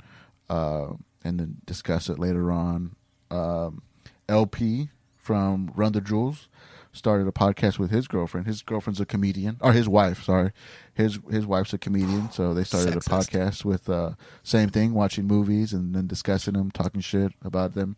uh, 0.49 0.93
and 1.23 1.39
then 1.39 1.57
discuss 1.65 2.09
it 2.09 2.19
later 2.19 2.51
on. 2.51 2.95
Um, 3.31 3.81
El-P 4.29 4.89
from 5.17 5.71
Run 5.75 5.91
the 5.91 6.01
Jewels 6.01 6.47
started 6.93 7.27
a 7.27 7.31
podcast 7.31 7.77
with 7.77 7.91
his 7.91 8.07
girlfriend. 8.07 8.47
His 8.47 8.61
girlfriend's 8.61 9.01
a 9.01 9.05
comedian, 9.05 9.57
or 9.59 9.73
his 9.73 9.87
wife. 9.89 10.23
Sorry, 10.23 10.51
his 10.93 11.19
his 11.29 11.45
wife's 11.45 11.73
a 11.73 11.77
comedian. 11.77 12.31
So 12.31 12.53
they 12.53 12.63
started 12.63 12.95
a 12.95 12.99
podcast 13.01 13.65
with 13.65 13.89
uh, 13.89 14.11
same 14.43 14.69
thing, 14.69 14.93
watching 14.93 15.25
movies 15.25 15.73
and 15.73 15.93
then 15.93 16.07
discussing 16.07 16.53
them, 16.53 16.71
talking 16.71 17.01
shit 17.01 17.33
about 17.43 17.73
them. 17.73 17.97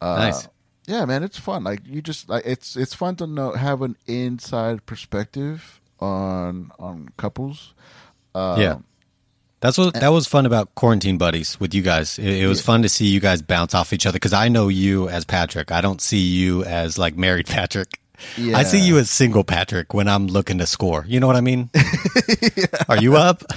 Uh, 0.00 0.16
Nice. 0.16 0.48
Yeah, 0.86 1.04
man, 1.04 1.22
it's 1.22 1.38
fun. 1.38 1.64
Like 1.64 1.80
you 1.84 2.00
just 2.00 2.30
like 2.30 2.46
it's 2.46 2.74
it's 2.74 2.94
fun 2.94 3.16
to 3.16 3.26
know 3.26 3.52
have 3.52 3.82
an 3.82 3.96
inside 4.06 4.86
perspective 4.86 5.80
on 6.00 6.70
on 6.78 7.10
couples. 7.18 7.74
Uh, 8.34 8.56
yeah. 8.58 8.78
That's 9.60 9.76
what 9.76 9.94
that 9.94 10.08
was 10.08 10.26
fun 10.28 10.46
about 10.46 10.74
quarantine 10.76 11.18
buddies 11.18 11.58
with 11.58 11.74
you 11.74 11.82
guys. 11.82 12.18
It, 12.18 12.44
it 12.44 12.46
was 12.46 12.60
fun 12.60 12.82
to 12.82 12.88
see 12.88 13.06
you 13.06 13.18
guys 13.18 13.42
bounce 13.42 13.74
off 13.74 13.92
each 13.92 14.06
other 14.06 14.16
because 14.16 14.32
I 14.32 14.48
know 14.48 14.68
you 14.68 15.08
as 15.08 15.24
Patrick. 15.24 15.72
I 15.72 15.80
don't 15.80 16.00
see 16.00 16.18
you 16.20 16.64
as 16.64 16.96
like 16.96 17.16
married 17.16 17.46
Patrick. 17.48 18.00
I 18.38 18.64
see 18.64 18.80
you 18.80 18.98
as 18.98 19.10
single 19.10 19.44
Patrick 19.44 19.94
when 19.94 20.08
I'm 20.08 20.26
looking 20.26 20.58
to 20.58 20.66
score. 20.66 21.04
You 21.06 21.20
know 21.20 21.28
what 21.28 21.36
I 21.36 21.40
mean? 21.40 21.70
Are 22.88 23.00
you 23.00 23.16
up? 23.16 23.42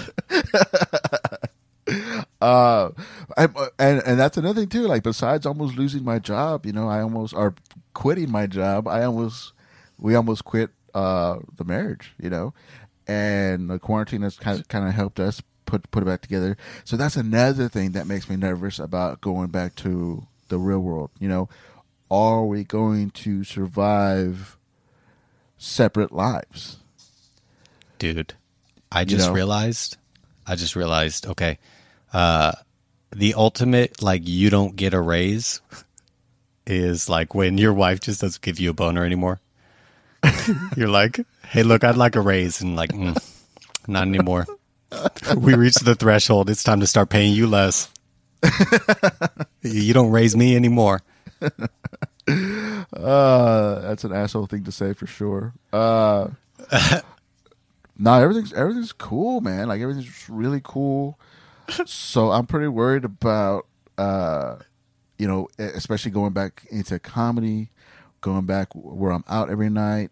Uh, 2.39 2.91
I, 3.37 3.43
and 3.77 4.01
and 4.05 4.19
that's 4.19 4.37
another 4.37 4.61
thing 4.61 4.69
too. 4.69 4.87
Like 4.87 5.03
besides 5.03 5.45
almost 5.45 5.75
losing 5.75 6.03
my 6.03 6.19
job, 6.19 6.65
you 6.65 6.71
know, 6.71 6.87
I 6.87 7.01
almost 7.01 7.35
are 7.35 7.53
quitting 7.93 8.31
my 8.31 8.47
job. 8.47 8.87
I 8.87 9.03
almost 9.03 9.53
we 9.99 10.15
almost 10.15 10.45
quit 10.45 10.69
uh 10.93 11.39
the 11.57 11.65
marriage, 11.65 12.13
you 12.19 12.29
know, 12.29 12.53
and 13.07 13.69
the 13.69 13.77
quarantine 13.77 14.21
has 14.21 14.37
kind 14.37 14.59
of, 14.59 14.67
kind 14.69 14.87
of 14.87 14.93
helped 14.93 15.19
us 15.19 15.41
put 15.65 15.89
put 15.91 16.03
it 16.03 16.05
back 16.05 16.21
together. 16.21 16.57
So 16.83 16.97
that's 16.97 17.15
another 17.15 17.69
thing 17.69 17.91
that 17.91 18.07
makes 18.07 18.29
me 18.29 18.35
nervous 18.35 18.79
about 18.79 19.21
going 19.21 19.49
back 19.49 19.75
to 19.77 20.25
the 20.49 20.57
real 20.57 20.79
world. 20.79 21.11
You 21.19 21.29
know, 21.29 21.49
are 22.09 22.45
we 22.45 22.63
going 22.63 23.11
to 23.11 23.43
survive 23.43 24.57
separate 25.57 26.11
lives? 26.11 26.77
Dude, 27.99 28.33
I 28.91 29.05
just 29.05 29.27
know? 29.27 29.33
realized 29.33 29.97
I 30.45 30.55
just 30.55 30.75
realized, 30.75 31.27
okay. 31.27 31.59
Uh 32.13 32.53
the 33.13 33.33
ultimate 33.33 34.01
like 34.01 34.21
you 34.25 34.49
don't 34.49 34.75
get 34.75 34.93
a 34.93 35.01
raise 35.01 35.61
is 36.65 37.09
like 37.09 37.35
when 37.35 37.57
your 37.57 37.73
wife 37.73 37.99
just 37.99 38.21
doesn't 38.21 38.41
give 38.41 38.59
you 38.59 38.69
a 38.69 38.73
boner 38.73 39.05
anymore. 39.05 39.39
You're 40.77 40.87
like, 40.87 41.19
"Hey, 41.47 41.63
look, 41.63 41.83
I'd 41.83 41.97
like 41.97 42.15
a 42.15 42.21
raise." 42.21 42.61
And 42.61 42.75
like, 42.75 42.91
mm, 42.91 43.17
"Not 43.87 44.03
anymore." 44.07 44.45
we 45.37 45.53
reached 45.55 45.83
the 45.85 45.95
threshold. 45.95 46.49
It's 46.49 46.63
time 46.63 46.79
to 46.81 46.87
start 46.87 47.09
paying 47.09 47.33
you 47.33 47.47
less. 47.47 47.89
you 49.61 49.93
don't 49.93 50.11
raise 50.11 50.35
me 50.35 50.55
anymore. 50.55 51.01
Uh, 52.27 53.79
that's 53.81 54.03
an 54.03 54.13
asshole 54.13 54.45
thing 54.45 54.63
to 54.63 54.71
say 54.71 54.93
for 54.93 55.07
sure. 55.07 55.53
Uh, 55.73 56.27
no, 57.97 58.13
everything's 58.13 58.53
everything's 58.53 58.93
cool, 58.93 59.41
man. 59.41 59.67
Like 59.67 59.81
everything's 59.81 60.29
really 60.29 60.61
cool. 60.63 61.19
So 61.85 62.31
I'm 62.31 62.45
pretty 62.45 62.67
worried 62.67 63.03
about, 63.05 63.65
uh, 63.97 64.57
you 65.17 65.27
know, 65.27 65.47
especially 65.57 66.11
going 66.11 66.33
back 66.33 66.65
into 66.69 66.99
comedy, 66.99 67.69
going 68.21 68.45
back 68.45 68.67
where 68.75 69.11
I'm 69.11 69.23
out 69.27 69.49
every 69.49 69.69
night. 69.69 70.11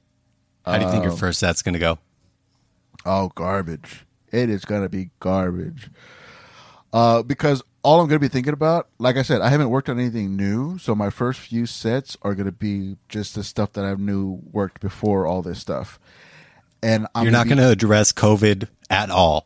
How 0.65 0.77
do 0.77 0.85
you 0.85 0.91
think 0.91 1.03
your 1.03 1.13
Um, 1.13 1.19
first 1.19 1.39
set's 1.39 1.61
going 1.61 1.73
to 1.73 1.79
go? 1.79 1.99
Oh, 3.05 3.31
garbage. 3.35 4.05
It 4.31 4.49
is 4.49 4.65
going 4.65 4.83
to 4.83 4.89
be 4.89 5.09
garbage. 5.19 5.89
Uh, 6.91 7.21
because 7.21 7.63
all 7.83 8.01
I'm 8.01 8.07
going 8.07 8.19
to 8.19 8.23
be 8.23 8.31
thinking 8.31 8.53
about, 8.53 8.89
like 8.97 9.15
I 9.15 9.21
said, 9.21 9.41
I 9.41 9.49
haven't 9.49 9.69
worked 9.69 9.89
on 9.89 9.99
anything 9.99 10.35
new. 10.35 10.77
So 10.77 10.95
my 10.95 11.09
first 11.09 11.39
few 11.39 11.65
sets 11.65 12.17
are 12.21 12.35
going 12.35 12.45
to 12.45 12.51
be 12.51 12.97
just 13.07 13.35
the 13.35 13.43
stuff 13.43 13.73
that 13.73 13.85
I 13.85 13.93
knew 13.93 14.41
worked 14.51 14.81
before 14.81 15.25
all 15.25 15.41
this 15.41 15.59
stuff. 15.59 15.99
And 16.81 17.07
I'm 17.13 17.23
You're 17.23 17.31
not 17.31 17.43
be- 17.43 17.49
going 17.49 17.59
to 17.59 17.69
address 17.69 18.11
COVID 18.11 18.67
at 18.89 19.09
all. 19.09 19.45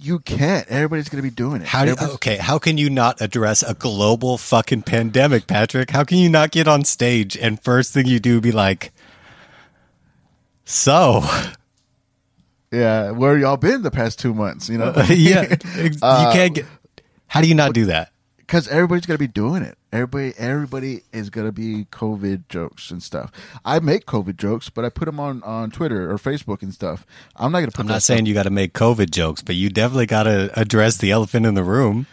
You 0.00 0.20
can't. 0.20 0.66
Everybody's 0.68 1.08
going 1.08 1.22
to 1.22 1.28
be 1.28 1.34
doing 1.34 1.60
it. 1.60 1.66
How 1.66 1.84
do 1.84 1.96
okay? 2.14 2.36
How 2.36 2.60
can 2.60 2.78
you 2.78 2.88
not 2.88 3.20
address 3.20 3.64
a 3.64 3.74
global 3.74 4.38
fucking 4.38 4.82
pandemic, 4.82 5.48
Patrick? 5.48 5.90
How 5.90 6.04
can 6.04 6.18
you 6.18 6.28
not 6.28 6.52
get 6.52 6.68
on 6.68 6.84
stage 6.84 7.36
and 7.36 7.60
first 7.60 7.92
thing 7.92 8.06
you 8.06 8.20
do 8.20 8.40
be 8.40 8.52
like, 8.52 8.92
so 10.64 11.24
Yeah. 12.70 13.10
Where 13.12 13.36
y'all 13.38 13.56
been 13.56 13.82
the 13.82 13.90
past 13.90 14.18
two 14.18 14.34
months? 14.34 14.68
You 14.68 14.78
know? 14.78 14.92
yeah, 15.08 15.46
ex- 15.76 15.98
Uh, 16.02 16.24
you 16.26 16.32
can't 16.38 16.54
get. 16.54 16.66
How 17.26 17.40
do 17.40 17.48
you 17.48 17.54
not 17.54 17.72
do 17.74 17.86
that? 17.86 18.10
because 18.38 18.66
everybody's 18.68 19.04
gonna 19.04 19.18
be 19.18 19.26
doing 19.26 19.62
it. 19.62 19.76
Everybody, 19.92 20.32
everybody 20.38 21.02
is 21.12 21.28
gonna 21.28 21.52
be 21.52 21.84
COVID 21.92 22.48
jokes 22.48 22.90
and 22.90 23.02
stuff. 23.02 23.30
I 23.62 23.78
make 23.80 24.06
COVID 24.06 24.38
jokes, 24.38 24.70
but 24.70 24.86
I 24.86 24.88
put 24.88 25.04
them 25.04 25.20
on 25.20 25.42
on 25.42 25.70
Twitter 25.70 26.10
or 26.10 26.16
Facebook 26.16 26.62
and 26.62 26.72
stuff. 26.72 27.04
I'm 27.36 27.52
not 27.52 27.60
gonna 27.60 27.72
put. 27.72 27.80
I'm 27.80 27.86
not 27.88 28.02
stuff- 28.02 28.16
saying 28.16 28.26
you 28.26 28.32
got 28.32 28.44
to 28.44 28.50
make 28.50 28.72
COVID 28.72 29.10
jokes, 29.10 29.42
but 29.42 29.54
you 29.54 29.68
definitely 29.68 30.06
got 30.06 30.22
to 30.22 30.50
address 30.58 30.96
the 30.96 31.10
elephant 31.10 31.44
in 31.44 31.52
the 31.54 31.62
room. 31.64 32.06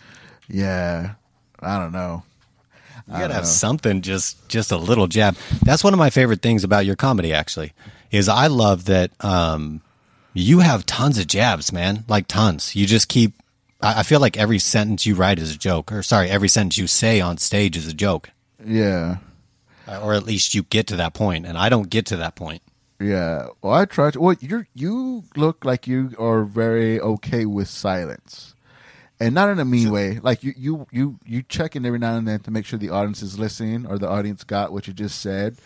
Yeah, 0.50 1.14
I 1.62 1.80
don't 1.80 1.94
know. 1.94 2.24
You 3.08 3.14
got 3.14 3.28
to 3.28 3.34
have 3.36 3.48
something, 3.48 4.02
just 4.02 4.50
just 4.50 4.72
a 4.72 4.78
little 4.78 5.08
jab. 5.08 5.38
That's 5.64 5.84
one 5.86 5.94
of 5.94 6.00
my 6.00 6.10
favorite 6.10 6.42
things 6.42 6.64
about 6.66 6.86
your 6.86 6.96
comedy. 6.98 7.32
Actually, 7.34 7.72
is 8.12 8.28
I 8.28 8.48
love 8.48 8.86
that 8.86 9.12
um, 9.24 9.82
you 10.36 10.60
have 10.60 10.86
tons 10.86 11.18
of 11.18 11.26
jabs, 11.28 11.72
man. 11.72 12.04
Like 12.08 12.28
tons. 12.28 12.76
You 12.76 12.86
just 12.86 13.08
keep. 13.10 13.34
I, 13.82 14.02
I 14.02 14.04
feel 14.04 14.20
like 14.20 14.38
every 14.38 14.60
sentence 14.60 15.06
you 15.06 15.16
write 15.16 15.40
is 15.40 15.54
a 15.54 15.58
joke, 15.58 15.92
or 15.92 16.04
sorry, 16.04 16.30
every 16.30 16.48
sentence 16.50 16.78
you 16.78 16.88
say 16.88 17.20
on 17.22 17.38
stage 17.38 17.76
is 17.76 17.88
a 17.88 17.94
joke, 17.94 18.30
Yeah, 18.64 19.18
Uh, 19.88 20.00
or 20.02 20.14
at 20.14 20.24
least 20.26 20.54
you 20.54 20.64
get 20.64 20.88
to 20.88 20.96
that 20.98 21.14
point, 21.14 21.46
and 21.46 21.58
I 21.58 21.70
don't 21.70 21.90
get 21.90 22.06
to 22.08 22.16
that 22.18 22.36
point. 22.36 22.62
yeah. 23.00 23.48
Well, 23.62 23.74
I 23.74 23.86
try 23.86 24.12
to. 24.12 24.20
Well, 24.20 24.36
you 24.40 24.66
you 24.74 25.24
look 25.36 25.66
like 25.66 25.88
you 25.88 26.12
are 26.20 26.44
very 26.44 27.00
okay 27.00 27.46
with 27.46 27.68
silence, 27.68 28.56
and 29.20 29.36
not 29.36 29.50
in 29.50 29.60
a 29.60 29.66
mean 29.66 29.92
way. 29.92 30.20
Like 30.22 30.44
you 30.44 30.54
you 30.58 30.88
you 30.92 31.20
you 31.26 31.44
check 31.44 31.76
in 31.76 31.86
every 31.86 32.00
now 32.00 32.16
and 32.18 32.28
then 32.28 32.40
to 32.42 32.52
make 32.52 32.66
sure 32.66 32.80
the 32.80 32.90
audience 32.92 33.22
is 33.22 33.38
listening 33.40 33.86
or 33.86 33.98
the 33.98 34.08
audience 34.10 34.44
got 34.44 34.72
what 34.72 34.88
you 34.88 34.94
just 34.94 35.20
said. 35.22 35.58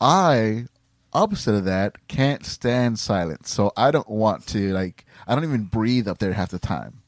I 0.00 0.66
opposite 1.12 1.54
of 1.54 1.64
that 1.64 2.06
can't 2.08 2.44
stand 2.44 2.98
silence. 2.98 3.50
So 3.50 3.72
i 3.76 3.90
don't 3.90 4.08
want 4.10 4.46
to 4.48 4.72
like 4.72 5.04
i 5.26 5.34
don't 5.34 5.44
even 5.44 5.64
breathe 5.64 6.06
up 6.08 6.18
there 6.18 6.32
half 6.34 6.50
the 6.50 6.58
time 6.58 7.00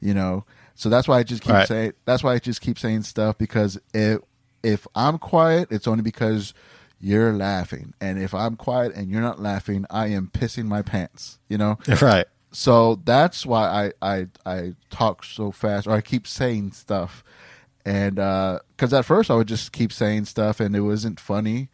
you 0.00 0.14
know? 0.14 0.44
So 0.74 0.88
that's 0.88 1.06
why 1.08 1.18
i 1.18 1.22
just 1.22 1.42
keep 1.42 1.52
Right. 1.52 1.68
saying 1.68 1.92
that's 2.04 2.22
why 2.24 2.32
i 2.34 2.38
just 2.38 2.60
keep 2.60 2.78
saying 2.78 3.02
stuff 3.02 3.36
because 3.38 3.78
if 3.92 4.20
if 4.62 4.86
i'm 4.94 5.18
quiet 5.18 5.68
it's 5.70 5.86
only 5.86 6.02
because 6.02 6.54
you're 7.02 7.32
laughing. 7.32 7.94
And 8.00 8.18
if 8.22 8.34
i'm 8.34 8.56
quiet 8.56 8.94
and 8.94 9.10
you're 9.10 9.22
not 9.22 9.40
laughing 9.40 9.84
i 9.90 10.06
am 10.08 10.28
pissing 10.28 10.66
my 10.66 10.82
pants 10.82 11.38
you 11.48 11.58
know? 11.58 11.78
Right. 12.00 12.26
so 12.52 13.00
that's 13.04 13.44
why 13.46 13.92
I 14.02 14.12
I 14.12 14.26
I 14.46 14.74
talk 14.90 15.24
so 15.24 15.50
fast 15.50 15.86
or 15.86 15.92
I 15.92 16.00
keep 16.00 16.26
saying 16.26 16.72
stuff, 16.72 17.22
and 17.84 18.18
uh, 18.18 18.58
because 18.76 18.92
at 18.92 19.04
first 19.04 19.30
I 19.30 19.34
would 19.36 19.48
just 19.48 19.72
keep 19.72 19.92
saying 19.92 20.24
stuff 20.26 20.60
and 20.60 20.74
it 20.76 20.80
wasn't 20.80 21.18
funny, 21.20 21.68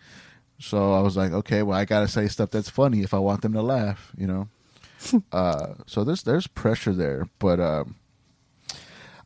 so 0.58 0.94
I 0.94 1.00
was 1.00 1.16
like, 1.16 1.32
okay, 1.32 1.62
well 1.62 1.78
I 1.78 1.84
gotta 1.84 2.08
say 2.08 2.28
stuff 2.28 2.50
that's 2.50 2.70
funny 2.70 3.02
if 3.02 3.12
I 3.14 3.18
want 3.18 3.42
them 3.42 3.52
to 3.52 3.62
laugh, 3.62 4.12
you 4.16 4.26
know. 4.26 4.48
uh, 5.32 5.74
so 5.86 6.04
there's 6.04 6.22
there's 6.22 6.46
pressure 6.46 6.92
there, 6.92 7.26
but 7.38 7.60
um, 7.60 7.96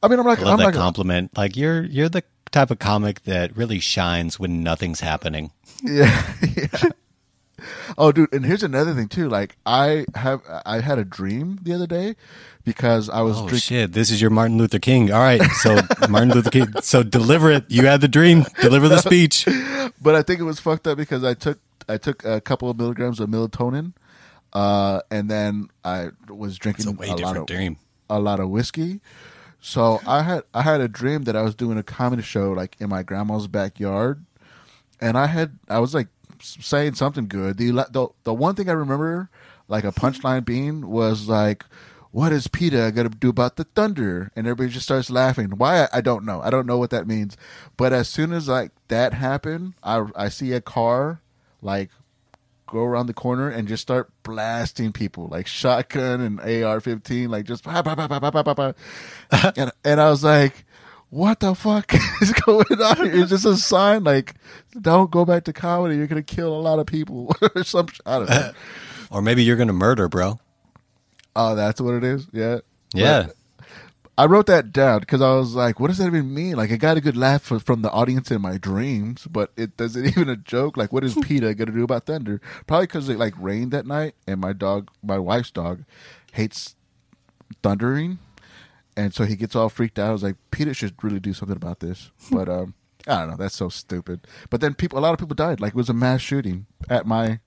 I 0.03 0.09
mean 0.09 0.19
I'm 0.19 0.27
like 0.27 0.41
I 0.41 0.45
love 0.45 0.53
I'm 0.55 0.59
that 0.59 0.65
like 0.67 0.75
compliment. 0.75 1.37
Like 1.37 1.57
you're 1.57 1.83
you're 1.83 2.09
the 2.09 2.25
type 2.51 2.71
of 2.71 2.79
comic 2.79 3.23
that 3.25 3.57
really 3.57 3.79
shines 3.79 4.39
when 4.39 4.63
nothing's 4.63 5.01
happening. 5.01 5.53
yeah, 5.83 6.25
yeah. 6.57 6.91
Oh, 7.99 8.13
dude, 8.13 8.33
and 8.33 8.45
here's 8.45 8.63
another 8.63 8.95
thing 8.95 9.09
too. 9.09 9.29
Like 9.29 9.57
I 9.67 10.07
have 10.15 10.43
I 10.67 10.81
had 10.81 10.99
a 10.99 11.05
dream 11.05 11.59
the 11.63 11.73
other 11.73 11.87
day 11.87 12.17
because 12.65 13.09
I 13.09 13.23
was 13.23 13.37
Oh 13.37 13.41
drinking. 13.49 13.59
shit! 13.59 13.93
This 13.93 14.11
is 14.11 14.21
your 14.21 14.31
Martin 14.31 14.59
Luther 14.59 14.79
King. 14.79 15.11
All 15.13 15.21
right, 15.21 15.43
so 15.63 15.81
Martin 16.09 16.31
Luther 16.31 16.51
King. 16.51 16.69
So 16.83 17.03
deliver 17.03 17.51
it. 17.51 17.65
You 17.69 17.87
had 17.87 18.01
the 18.01 18.09
dream. 18.09 18.45
Deliver 18.61 18.89
the 18.89 18.99
speech. 18.99 19.47
but 20.03 20.15
I 20.15 20.23
think 20.23 20.41
it 20.41 20.45
was 20.45 20.61
fucked 20.61 20.87
up 20.87 20.97
because 20.99 21.25
I 21.25 21.35
took 21.35 21.59
I 21.89 21.97
took 21.99 22.25
a 22.25 22.41
couple 22.41 22.71
of 22.71 22.79
milligrams 22.79 23.19
of 23.21 23.29
melatonin, 23.29 23.93
uh, 24.53 25.01
and 25.11 25.31
then 25.31 25.69
I 25.85 26.11
was 26.29 26.59
drinking 26.59 26.85
It's 26.89 26.93
a 26.93 26.97
way 26.97 27.09
lot 27.09 27.17
different 27.19 27.39
of 27.39 27.47
dream. 27.47 27.77
a 28.09 28.19
lot 28.21 28.41
of 28.41 28.49
whiskey. 28.51 29.01
So 29.61 30.01
I 30.07 30.23
had 30.23 30.43
I 30.55 30.63
had 30.63 30.81
a 30.81 30.89
dream 30.89 31.25
that 31.25 31.37
I 31.37 31.43
was 31.43 31.55
doing 31.55 31.77
a 31.79 31.83
comedy 31.83 32.23
show 32.23 32.53
like 32.53 32.77
in 32.81 32.89
my 32.89 33.03
grandma's 33.03 33.47
backyard, 33.47 34.25
and 35.01 35.19
I 35.19 35.27
had 35.27 35.59
I 35.69 35.81
was 35.81 35.95
like 35.95 36.09
saying 36.41 36.95
something 36.95 37.29
good. 37.29 37.57
The 37.57 37.71
the 37.91 38.09
the 38.25 38.35
one 38.35 38.55
thing 38.55 38.69
I 38.69 38.73
remember 38.73 39.31
like 39.69 39.85
a 39.85 39.93
punchline 39.93 40.45
being 40.45 40.89
was 40.89 41.29
like. 41.29 41.65
What 42.13 42.33
is 42.33 42.49
PETA 42.49 42.91
going 42.91 43.09
to 43.09 43.17
do 43.17 43.29
about 43.29 43.55
the 43.55 43.63
thunder? 43.63 44.33
And 44.35 44.45
everybody 44.45 44.71
just 44.71 44.85
starts 44.85 45.11
laughing. 45.11 45.51
Why? 45.51 45.87
I 45.93 46.01
don't 46.01 46.25
know. 46.25 46.41
I 46.41 46.51
don't 46.51 46.67
know 46.67 46.77
what 46.77 46.91
that 46.91 47.07
means. 47.07 47.37
But 47.77 47.93
as 47.93 48.09
soon 48.09 48.33
as 48.33 48.49
like 48.49 48.73
that 48.89 49.15
happened, 49.15 49.75
I 49.85 50.07
I 50.17 50.29
see 50.29 50.53
a 50.53 50.61
car 50.61 51.21
like 51.63 51.91
go 52.71 52.85
around 52.85 53.07
the 53.07 53.15
corner 53.15 53.49
and 53.49 53.69
just 53.69 53.83
start 53.83 54.11
blasting 54.23 54.93
people 54.93 55.27
like 55.29 55.47
shotgun 55.47 56.21
and 56.21 56.41
AR-15, 56.41 57.29
like 57.29 57.45
just 57.45 57.65
bah, 57.65 57.83
bah, 57.83 57.95
bah. 57.95 58.73
and 59.57 59.73
and 59.85 60.01
I 60.01 60.11
was 60.11 60.25
like, 60.25 60.65
what 61.11 61.41
the 61.41 61.55
fuck 61.55 61.93
is 62.23 62.33
going 62.33 62.81
on 62.81 62.97
here? 62.97 63.23
It's 63.23 63.31
just 63.31 63.45
a 63.45 63.57
sign 63.57 64.05
like, 64.05 64.35
don't 64.81 65.11
go 65.11 65.25
back 65.25 65.45
to 65.45 65.53
comedy. 65.53 65.97
You're 65.97 66.07
gonna 66.07 66.23
kill 66.23 66.55
a 66.55 66.61
lot 66.61 66.79
of 66.79 66.87
people 66.87 67.35
or 67.55 67.65
some. 67.65 67.89
I 68.07 68.19
don't 68.19 68.31
know. 68.31 68.53
Or 69.13 69.21
maybe 69.23 69.43
you're 69.43 69.57
gonna 69.57 69.73
murder, 69.73 70.09
bro. 70.09 70.39
oh, 71.35 71.57
that's 71.57 71.81
what 71.81 71.95
it 71.95 72.05
is. 72.05 72.29
Yeah. 72.33 72.61
Yeah. 72.95 73.27
But 73.27 73.37
I 74.17 74.27
wrote 74.27 74.47
that 74.47 74.71
down 74.71 75.01
because 75.01 75.21
I 75.21 75.35
was 75.35 75.55
like, 75.57 75.81
what 75.81 75.89
does 75.89 75.99
that 75.99 76.07
even 76.07 76.33
mean? 76.33 76.55
Like, 76.55 76.71
I 76.71 76.77
got 76.77 76.97
a 76.97 77.01
good 77.01 77.17
laugh 77.17 77.43
for, 77.43 77.59
from 77.59 77.83
the 77.83 77.91
audience 77.91 78.31
in 78.31 78.41
my 78.41 78.57
dreams, 78.57 79.27
but 79.29 79.51
it 79.57 79.77
does 79.77 79.97
it 79.97 80.07
even 80.07 80.29
a 80.29 80.37
joke? 80.37 80.77
Like, 80.77 80.93
what 80.93 81.03
is 81.03 81.15
PETA 81.15 81.57
going 81.57 81.67
to 81.67 81.73
do 81.73 81.83
about 81.83 82.07
thunder? 82.07 82.41
Probably 82.69 82.87
because 82.87 83.09
it 83.09 83.19
like 83.19 83.35
rained 83.37 83.73
that 83.73 83.85
night, 83.85 84.15
and 84.29 84.41
my 84.41 84.53
dog, 84.53 84.91
my 85.03 85.19
wife's 85.19 85.51
dog, 85.51 85.83
hates 86.33 86.77
thundering, 87.65 88.21
and 88.97 89.15
so 89.15 89.25
he 89.25 89.37
gets 89.37 89.57
all 89.57 89.69
freaked 89.69 89.99
out. 89.99 90.11
I 90.11 90.13
was 90.13 90.23
like, 90.23 90.37
PETA 90.51 90.75
should 90.75 91.03
really 91.03 91.21
do 91.21 91.33
something 91.33 91.57
about 91.57 91.81
this, 91.81 92.11
but 92.31 92.49
um, 92.49 92.75
I 93.07 93.21
don't 93.21 93.31
know. 93.31 93.37
That's 93.37 93.57
so 93.57 93.69
stupid. 93.69 94.27
But 94.51 94.61
then 94.61 94.75
people, 94.75 94.99
a 94.99 95.01
lot 95.01 95.13
of 95.13 95.19
people 95.19 95.35
died. 95.35 95.61
Like, 95.61 95.71
it 95.71 95.77
was 95.77 95.89
a 95.89 95.95
mass 95.95 96.21
shooting 96.21 96.67
at 96.89 97.07
my 97.07 97.41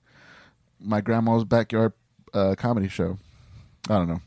my 0.80 1.00
grandma's 1.00 1.44
backyard 1.44 1.92
uh, 2.34 2.54
comedy 2.56 2.88
show. 2.88 3.18
I 3.88 3.94
don't 3.94 4.08
know. 4.08 4.20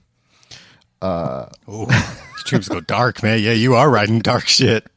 Ooh, 1.69 1.85
these 1.85 2.43
troops 2.45 2.67
go 2.69 2.79
dark, 2.79 3.21
man. 3.23 3.41
Yeah, 3.41 3.51
you 3.51 3.75
are 3.75 3.89
writing 3.89 4.19
dark 4.19 4.47
shit. 4.47 4.87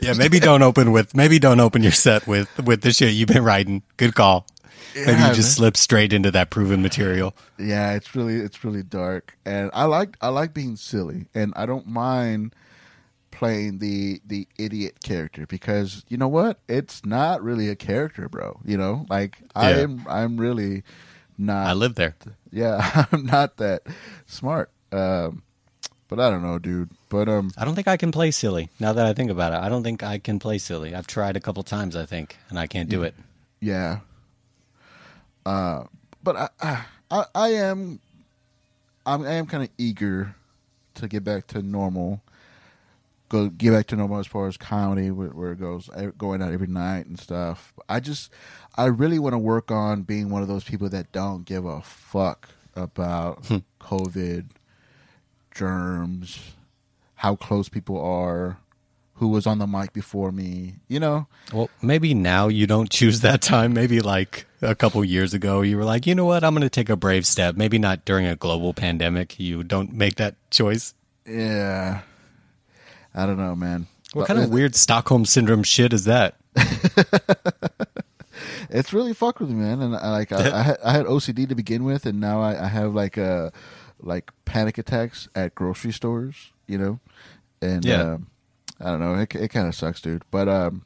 Yeah, 0.00 0.14
maybe 0.14 0.38
don't 0.38 0.62
open 0.62 0.92
with 0.92 1.14
maybe 1.14 1.38
don't 1.38 1.60
open 1.60 1.82
your 1.82 1.92
set 1.92 2.26
with 2.26 2.48
with 2.64 2.82
the 2.82 2.92
shit 2.92 3.12
you've 3.14 3.28
been 3.28 3.44
writing. 3.44 3.82
Good 3.96 4.14
call. 4.14 4.46
Maybe 4.94 5.10
Yeah, 5.12 5.28
you 5.28 5.34
just 5.34 5.48
man. 5.50 5.56
slip 5.56 5.76
straight 5.76 6.12
into 6.12 6.30
that 6.30 6.50
proven 6.50 6.82
material. 6.82 7.34
Yeah, 7.58 7.92
it's 7.94 8.14
really 8.14 8.36
it's 8.36 8.64
really 8.64 8.82
dark, 8.82 9.36
and 9.44 9.70
I 9.74 9.84
like 9.84 10.16
I 10.20 10.28
like 10.28 10.52
being 10.54 10.76
silly, 10.76 11.26
and 11.34 11.52
I 11.56 11.66
don't 11.66 11.86
mind 11.86 12.54
playing 13.30 13.78
the 13.78 14.20
the 14.26 14.46
idiot 14.58 14.96
character 15.02 15.46
because 15.46 16.04
you 16.08 16.16
know 16.16 16.28
what? 16.28 16.58
It's 16.68 17.04
not 17.04 17.42
really 17.42 17.68
a 17.68 17.76
character, 17.76 18.28
bro. 18.28 18.60
You 18.64 18.76
know, 18.76 19.06
like 19.08 19.38
I 19.54 19.70
Yeah. 19.72 19.78
am 19.82 20.04
I'm 20.08 20.36
really 20.38 20.82
not. 21.38 21.66
I 21.66 21.72
live 21.72 21.94
there. 21.94 22.14
yeah, 22.50 23.06
I'm 23.12 23.24
not 23.26 23.56
that 23.56 23.82
smart. 24.26 24.70
Um, 24.92 25.42
but 26.08 26.20
I 26.20 26.28
don't 26.28 26.42
know, 26.42 26.58
dude. 26.58 26.90
But 27.08 27.28
um, 27.28 27.50
I 27.56 27.64
don't 27.64 27.74
think 27.74 27.88
I 27.88 27.96
can 27.96 28.12
play 28.12 28.30
silly. 28.30 28.68
Now 28.78 28.92
that 28.92 29.06
I 29.06 29.14
think 29.14 29.30
about 29.30 29.54
it, 29.54 29.60
I 29.60 29.70
don't 29.70 29.82
think 29.82 30.02
I 30.02 30.18
can 30.18 30.38
play 30.38 30.58
silly. 30.58 30.94
I've 30.94 31.06
tried 31.06 31.36
a 31.36 31.40
couple 31.40 31.62
times, 31.62 31.96
I 31.96 32.04
think, 32.04 32.36
and 32.50 32.58
I 32.58 32.66
can't 32.66 32.88
do 32.90 33.02
it. 33.02 33.14
Yeah. 33.60 34.00
Uh, 35.44 35.84
but 36.22 36.36
I, 36.36 36.84
I, 37.10 37.24
I, 37.34 37.48
am, 37.50 38.00
I'm, 39.04 39.24
I 39.24 39.32
am 39.34 39.46
kind 39.46 39.62
of 39.62 39.70
eager 39.78 40.34
to 40.94 41.08
get 41.08 41.24
back 41.24 41.46
to 41.48 41.62
normal. 41.62 42.22
Go 43.28 43.48
get 43.48 43.72
back 43.72 43.86
to 43.88 43.96
normal 43.96 44.18
as 44.18 44.26
far 44.26 44.46
as 44.46 44.56
comedy, 44.56 45.10
where, 45.10 45.28
where 45.28 45.52
it 45.52 45.60
goes, 45.60 45.88
going 46.18 46.42
out 46.42 46.52
every 46.52 46.66
night 46.66 47.06
and 47.06 47.18
stuff. 47.18 47.72
I 47.88 47.98
just, 47.98 48.30
I 48.76 48.86
really 48.86 49.18
want 49.18 49.32
to 49.32 49.38
work 49.38 49.70
on 49.70 50.02
being 50.02 50.28
one 50.28 50.42
of 50.42 50.48
those 50.48 50.64
people 50.64 50.88
that 50.90 51.12
don't 51.12 51.44
give 51.44 51.64
a 51.64 51.80
fuck 51.80 52.50
about 52.76 53.42
COVID, 53.80 54.50
germs, 55.54 56.52
how 57.16 57.36
close 57.36 57.68
people 57.68 58.00
are, 58.00 58.58
who 59.22 59.28
was 59.28 59.46
on 59.46 59.58
the 59.58 59.66
mic 59.68 59.92
before 59.92 60.32
me. 60.32 60.74
You 60.88 60.98
know, 60.98 61.28
Well, 61.52 61.70
maybe 61.80 62.12
now 62.12 62.48
you 62.48 62.66
don't 62.66 62.90
choose 62.90 63.20
that 63.20 63.40
time. 63.40 63.72
Maybe 63.72 64.00
like 64.00 64.46
a 64.60 64.74
couple 64.74 65.04
years 65.04 65.32
ago, 65.32 65.60
you 65.62 65.76
were 65.76 65.84
like, 65.84 66.08
you 66.08 66.14
know 66.16 66.24
what? 66.24 66.42
I'm 66.42 66.54
going 66.54 66.62
to 66.62 66.68
take 66.70 66.88
a 66.90 66.96
brave 66.96 67.24
step. 67.24 67.54
Maybe 67.54 67.78
not 67.78 68.04
during 68.04 68.26
a 68.26 68.34
global 68.34 68.74
pandemic. 68.74 69.38
You 69.38 69.62
don't 69.62 69.92
make 69.92 70.16
that 70.16 70.34
choice. 70.50 70.94
yeah. 71.24 72.00
I 73.14 73.26
don't 73.26 73.36
know, 73.38 73.54
man. 73.54 73.86
What 74.12 74.26
But 74.26 74.34
kind 74.34 74.40
of 74.44 74.50
weird 74.50 74.74
Stockholm 74.74 75.24
syndrome 75.24 75.62
shit 75.62 75.92
is 75.92 76.04
that? 76.06 76.34
it's 78.70 78.92
really 78.92 79.12
fucked 79.14 79.40
with 79.40 79.50
me, 79.50 79.56
man. 79.56 79.80
And 79.82 79.94
I, 79.96 80.10
like 80.10 80.32
I, 80.32 80.36
I, 80.58 80.62
had, 80.62 80.76
I 80.84 80.92
had 80.92 81.06
OCD 81.06 81.48
to 81.48 81.54
begin 81.54 81.84
with, 81.84 82.06
and 82.06 82.18
now 82.20 82.40
I, 82.40 82.64
I 82.64 82.68
have 82.68 82.94
like 82.94 83.18
uh 83.18 83.50
like 84.00 84.32
panic 84.44 84.78
attacks 84.78 85.28
at 85.34 85.54
grocery 85.54 85.92
stores. 85.92 86.52
You 86.66 86.78
know, 86.78 87.00
and 87.60 87.84
Yeah. 87.84 88.14
um, 88.14 88.26
I 88.82 88.86
don't 88.86 89.00
know. 89.00 89.14
It, 89.14 89.34
it 89.34 89.48
kind 89.48 89.68
of 89.68 89.74
sucks, 89.74 90.00
dude. 90.00 90.22
But 90.30 90.48
um, 90.48 90.84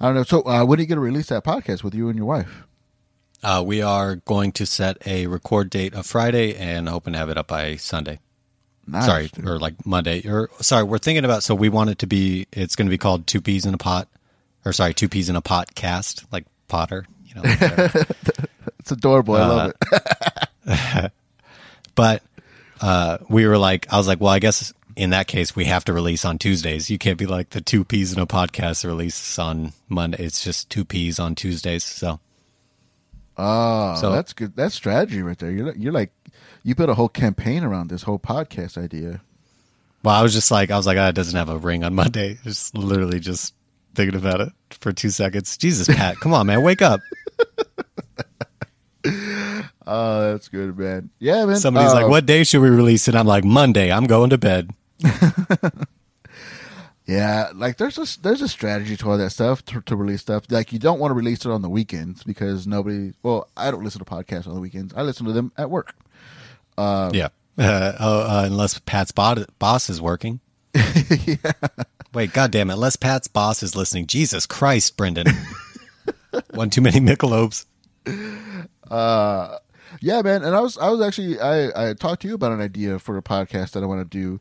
I 0.00 0.06
don't 0.06 0.14
know. 0.14 0.22
So 0.22 0.42
uh, 0.42 0.64
when 0.64 0.78
are 0.78 0.82
you 0.82 0.88
going 0.88 0.96
to 0.96 1.02
release 1.02 1.28
that 1.28 1.44
podcast 1.44 1.82
with 1.84 1.94
you 1.94 2.08
and 2.08 2.16
your 2.16 2.26
wife? 2.26 2.64
Uh, 3.42 3.62
we 3.64 3.82
are 3.82 4.16
going 4.16 4.52
to 4.52 4.64
set 4.64 4.96
a 5.06 5.26
record 5.26 5.68
date 5.68 5.92
of 5.94 6.06
Friday 6.06 6.56
and 6.56 6.88
hoping 6.88 7.12
to 7.12 7.18
have 7.18 7.28
it 7.28 7.36
up 7.36 7.46
by 7.48 7.76
Sunday. 7.76 8.18
Nice, 8.86 9.06
sorry, 9.06 9.28
dude. 9.28 9.46
or 9.46 9.58
like 9.58 9.84
Monday. 9.86 10.26
Or 10.26 10.48
sorry, 10.60 10.84
we're 10.84 10.98
thinking 10.98 11.24
about. 11.24 11.42
So 11.42 11.54
we 11.54 11.68
want 11.68 11.90
it 11.90 11.98
to 12.00 12.06
be. 12.06 12.46
It's 12.52 12.74
going 12.76 12.86
to 12.86 12.90
be 12.90 12.98
called 12.98 13.26
Two 13.26 13.40
Peas 13.40 13.66
in 13.66 13.74
a 13.74 13.78
Pot, 13.78 14.08
or 14.64 14.72
sorry, 14.72 14.94
Two 14.94 15.08
Peas 15.08 15.28
in 15.28 15.36
a 15.36 15.40
Pot 15.42 15.74
cast, 15.74 16.24
like 16.32 16.46
Potter. 16.68 17.06
You 17.26 17.34
know. 17.36 17.42
it's 18.78 18.92
adorable. 18.92 19.34
I 19.36 19.40
Uh, 19.40 19.48
love 19.48 19.72
it. 20.66 21.12
but 21.94 22.22
uh, 22.80 23.18
we 23.28 23.46
were 23.46 23.58
like, 23.58 23.90
I 23.92 23.96
was 23.98 24.06
like, 24.08 24.20
well, 24.20 24.32
I 24.32 24.38
guess 24.38 24.72
in 24.96 25.10
that 25.10 25.26
case 25.26 25.54
we 25.56 25.64
have 25.66 25.84
to 25.84 25.92
release 25.92 26.24
on 26.24 26.38
Tuesdays. 26.38 26.90
You 26.90 26.98
can't 26.98 27.18
be 27.18 27.26
like 27.26 27.50
the 27.50 27.60
Two 27.60 27.84
Peas 27.84 28.12
in 28.12 28.18
a 28.18 28.26
Podcast 28.26 28.84
release 28.84 29.38
on 29.38 29.72
Monday. 29.88 30.22
It's 30.24 30.42
just 30.44 30.70
Two 30.70 30.84
Peas 30.84 31.18
on 31.18 31.34
Tuesdays. 31.34 31.84
So 31.84 32.20
Oh, 33.36 33.96
So- 34.00 34.12
that's 34.12 34.32
good. 34.32 34.54
That's 34.56 34.74
strategy 34.74 35.20
right 35.22 35.38
there. 35.38 35.50
You're 35.50 35.74
you're 35.74 35.92
like 35.92 36.12
you 36.62 36.74
built 36.74 36.88
a 36.90 36.94
whole 36.94 37.08
campaign 37.08 37.64
around 37.64 37.90
this 37.90 38.02
whole 38.02 38.18
podcast 38.18 38.82
idea. 38.82 39.20
Well, 40.02 40.14
I 40.14 40.22
was 40.22 40.32
just 40.34 40.50
like, 40.50 40.70
I 40.70 40.76
was 40.76 40.86
like, 40.86 40.98
ah, 40.98 41.08
it 41.08 41.14
doesn't 41.14 41.36
have 41.36 41.48
a 41.48 41.56
ring 41.58 41.82
on 41.82 41.94
Monday. 41.94 42.38
Just 42.44 42.76
literally 42.76 43.20
just 43.20 43.54
thinking 43.94 44.16
about 44.18 44.42
it 44.42 44.50
for 44.70 44.92
two 44.92 45.08
seconds. 45.08 45.56
Jesus, 45.56 45.88
Pat, 45.88 46.16
come 46.20 46.34
on, 46.34 46.46
man, 46.46 46.60
wake 46.62 46.82
up. 46.82 47.00
Oh, 49.86 50.30
that's 50.32 50.48
good, 50.48 50.76
man. 50.78 51.10
Yeah, 51.18 51.44
man. 51.46 51.56
Somebody's 51.56 51.92
Uh, 51.92 52.02
like, 52.02 52.08
what 52.08 52.26
day 52.26 52.44
should 52.44 52.60
we 52.60 52.68
release 52.70 53.08
it? 53.08 53.14
I'm 53.14 53.26
like, 53.26 53.44
Monday. 53.44 53.90
I'm 53.92 54.06
going 54.06 54.28
to 54.30 54.38
bed. 54.38 54.70
Yeah, 57.06 57.50
like 57.54 57.76
there's 57.76 57.98
a 57.98 58.20
there's 58.22 58.40
a 58.40 58.48
strategy 58.48 58.96
to 58.96 59.10
all 59.10 59.18
that 59.18 59.30
stuff 59.30 59.62
to, 59.66 59.82
to 59.82 59.94
release 59.96 60.22
stuff. 60.22 60.44
Like 60.48 60.72
you 60.72 60.78
don't 60.78 60.98
want 60.98 61.10
to 61.10 61.14
release 61.14 61.44
it 61.44 61.50
on 61.50 61.60
the 61.60 61.68
weekends 61.68 62.24
because 62.24 62.66
nobody. 62.66 63.12
Well, 63.22 63.48
I 63.56 63.70
don't 63.70 63.84
listen 63.84 64.02
to 64.02 64.06
podcasts 64.06 64.46
on 64.46 64.54
the 64.54 64.60
weekends. 64.60 64.94
I 64.94 65.02
listen 65.02 65.26
to 65.26 65.32
them 65.32 65.52
at 65.56 65.70
work. 65.70 65.94
yeah. 66.78 67.28
Uh, 67.56 67.92
oh, 68.00 68.20
uh, 68.22 68.42
unless 68.46 68.80
Pat's 68.80 69.12
bo- 69.12 69.44
boss 69.60 69.88
is 69.88 70.02
working. 70.02 70.40
yeah. 70.74 71.52
Wait, 72.12 72.32
God 72.32 72.50
damn 72.50 72.68
it. 72.68 72.72
Unless 72.72 72.96
Pat's 72.96 73.28
boss 73.28 73.62
is 73.62 73.76
listening. 73.76 74.08
Jesus 74.08 74.44
Christ, 74.44 74.96
Brendan. 74.96 75.28
One 76.50 76.70
too 76.70 76.80
many 76.80 76.98
Michelobs. 76.98 77.66
Yeah, 80.00 80.22
man. 80.22 80.42
And 80.42 80.54
I 80.54 80.60
was 80.60 80.76
I 80.78 80.88
was 80.90 81.00
actually 81.00 81.40
I 81.40 81.90
I 81.90 81.94
talked 81.94 82.22
to 82.22 82.28
you 82.28 82.34
about 82.34 82.52
an 82.52 82.60
idea 82.60 82.98
for 82.98 83.16
a 83.16 83.22
podcast 83.22 83.72
that 83.72 83.82
I 83.82 83.86
want 83.86 84.00
to 84.00 84.18
do. 84.18 84.40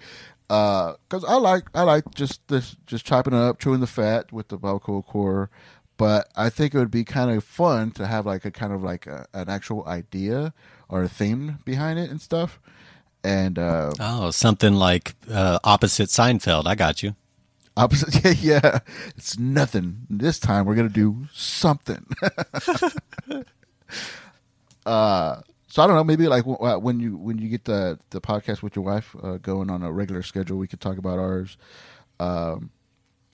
Because 0.53 1.23
I 1.27 1.35
like 1.35 1.65
I 1.73 1.83
like 1.83 2.13
just 2.13 2.47
this 2.47 2.75
just 2.85 3.05
chopping 3.05 3.33
it 3.33 3.39
up, 3.39 3.59
chewing 3.59 3.79
the 3.79 3.87
fat 3.87 4.31
with 4.31 4.49
the 4.49 4.57
Balco 4.57 5.05
core. 5.05 5.49
But 5.97 6.27
I 6.35 6.49
think 6.49 6.73
it 6.73 6.77
would 6.79 6.91
be 6.91 7.03
kind 7.03 7.31
of 7.31 7.43
fun 7.43 7.91
to 7.91 8.05
have 8.07 8.25
like 8.25 8.45
a 8.45 8.51
kind 8.51 8.73
of 8.73 8.83
like 8.83 9.07
a, 9.07 9.25
an 9.33 9.47
actual 9.47 9.85
idea 9.87 10.53
or 10.89 11.03
a 11.03 11.07
theme 11.09 11.59
behind 11.65 11.99
it 11.99 12.09
and 12.09 12.19
stuff. 12.21 12.59
And 13.23 13.57
uh, 13.57 13.93
Oh, 13.99 14.31
something 14.31 14.73
like 14.73 15.15
uh, 15.31 15.59
opposite 15.63 16.09
Seinfeld. 16.09 16.65
I 16.67 16.75
got 16.75 17.01
you. 17.03 17.15
opposite, 17.77 18.23
yeah, 18.43 18.59
yeah, 18.63 18.79
it's 19.15 19.37
nothing. 19.39 20.05
This 20.09 20.39
time 20.39 20.65
we're 20.65 20.75
gonna 20.75 20.89
do 20.89 21.27
something. 21.31 22.05
uh, 24.85 25.41
so 25.74 25.82
I 25.82 25.88
don't 25.88 25.95
know. 25.95 26.03
Maybe 26.03 26.28
like 26.28 26.45
w- 26.45 26.80
when 26.80 26.99
you 26.99 27.17
when 27.17 27.39
you 27.39 27.49
get 27.49 27.65
the 27.65 27.97
the 28.11 28.21
podcast 28.21 28.61
with 28.61 28.76
your 28.76 28.86
wife 28.86 29.15
uh, 29.24 29.38
going 29.38 29.71
on 29.71 29.82
a 29.82 29.91
regular 29.91 30.21
schedule, 30.21 30.59
we 30.59 30.67
could 30.67 30.80
talk 30.80 30.99
about 30.99 31.17
ours. 31.17 31.57
Um, 32.19 32.69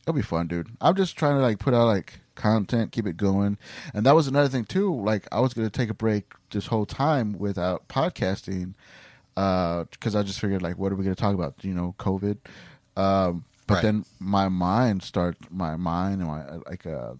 it'll 0.04 0.14
be 0.16 0.22
fun, 0.22 0.48
dude. 0.48 0.70
I'm 0.80 0.96
just 0.96 1.18
trying 1.18 1.36
to 1.36 1.42
like 1.42 1.60
put 1.60 1.74
out 1.74 1.88
like 1.88 2.22
content, 2.36 2.94
keep 2.94 3.06
it 3.06 3.18
going, 3.18 3.58
and 3.94 4.06
that 4.06 4.16
was 4.16 4.28
another 4.30 4.48
thing 4.48 4.64
too. 4.64 4.96
Like 5.04 5.28
I 5.34 5.42
was 5.42 5.54
gonna 5.54 5.70
take 5.70 5.90
a 5.90 5.94
break 5.94 6.32
this 6.52 6.68
whole 6.68 6.86
time 6.86 7.38
without 7.38 7.90
podcasting 7.90 8.76
because 9.36 10.16
I 10.16 10.24
just 10.24 10.40
figured 10.40 10.62
like, 10.62 10.78
what 10.78 10.94
are 10.94 10.96
we 10.96 11.04
gonna 11.04 11.16
talk 11.16 11.36
about? 11.36 11.56
You 11.62 11.74
know, 11.74 11.94
COVID. 12.00 12.38
Um, 12.96 13.44
but 13.68 13.76
Right. 13.76 13.82
then 13.82 14.06
my 14.18 14.48
mind 14.48 15.04
start 15.04 15.36
my 15.52 15.76
mind 15.76 16.22
and 16.22 16.28
my 16.30 16.46
like 16.70 16.86
uh 16.86 17.16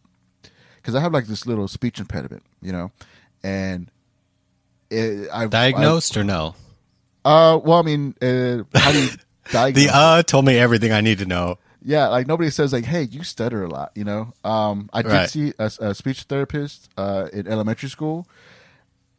because 0.78 0.96
I 0.96 1.02
have 1.02 1.12
like 1.12 1.28
this 1.28 1.46
little 1.46 1.68
speech 1.68 2.00
impediment, 2.00 2.44
you 2.62 2.72
know, 2.72 2.92
and 3.44 3.92
it, 4.90 5.30
I 5.34 5.48
Diagnosed 5.48 6.18
or 6.18 6.24
no? 6.24 6.56
Uh, 7.26 7.60
well, 7.64 7.80
I 7.80 7.82
mean, 7.84 8.16
uh, 8.22 8.64
how 8.78 8.92
do 8.92 9.04
you 9.04 9.10
diagnose? 9.52 9.84
The 9.86 9.90
uh 9.96 10.24
told 10.24 10.46
me 10.46 10.58
everything 10.58 10.92
I 10.92 11.02
need 11.02 11.20
to 11.20 11.26
know. 11.26 11.58
Yeah, 11.84 12.08
like 12.08 12.28
nobody 12.28 12.50
says 12.50 12.74
like, 12.74 12.86
"Hey, 12.86 13.04
you 13.04 13.24
stutter 13.24 13.64
a 13.64 13.70
lot," 13.70 13.92
you 13.96 14.04
know. 14.04 14.34
Um, 14.44 14.90
I 14.94 15.02
did 15.02 15.12
Right. 15.12 15.30
see 15.30 15.54
a, 15.58 15.72
a 15.80 15.96
speech 15.96 16.24
therapist 16.24 16.90
uh, 16.98 17.30
in 17.32 17.48
elementary 17.48 17.90
school, 17.90 18.28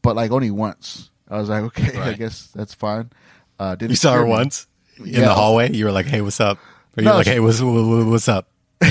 but 0.03 0.15
like 0.15 0.31
only 0.31 0.51
once. 0.51 1.11
I 1.29 1.39
was 1.39 1.49
like, 1.49 1.63
okay, 1.65 1.99
I 2.01 2.13
guess 2.15 2.49
that's 2.55 2.75
fine. 2.75 3.11
Uh, 3.59 3.77
didn't 3.77 3.91
You 3.93 3.97
saw 3.97 4.15
her 4.15 4.25
me. 4.25 4.31
once 4.31 4.67
in 4.99 5.07
Yeah. 5.07 5.21
the 5.21 5.35
hallway. 5.35 5.73
You 5.73 5.87
were 5.87 5.93
like, 5.93 6.07
"Hey, 6.07 6.21
what's 6.21 6.41
up?" 6.41 6.59
Or 6.97 7.03
you 7.03 7.09
No, 7.09 7.15
like, 7.17 7.27
she- 7.27 7.33
"Hey, 7.33 7.41
what's 7.41 7.61
what's 7.63 8.29
up?" 8.29 8.49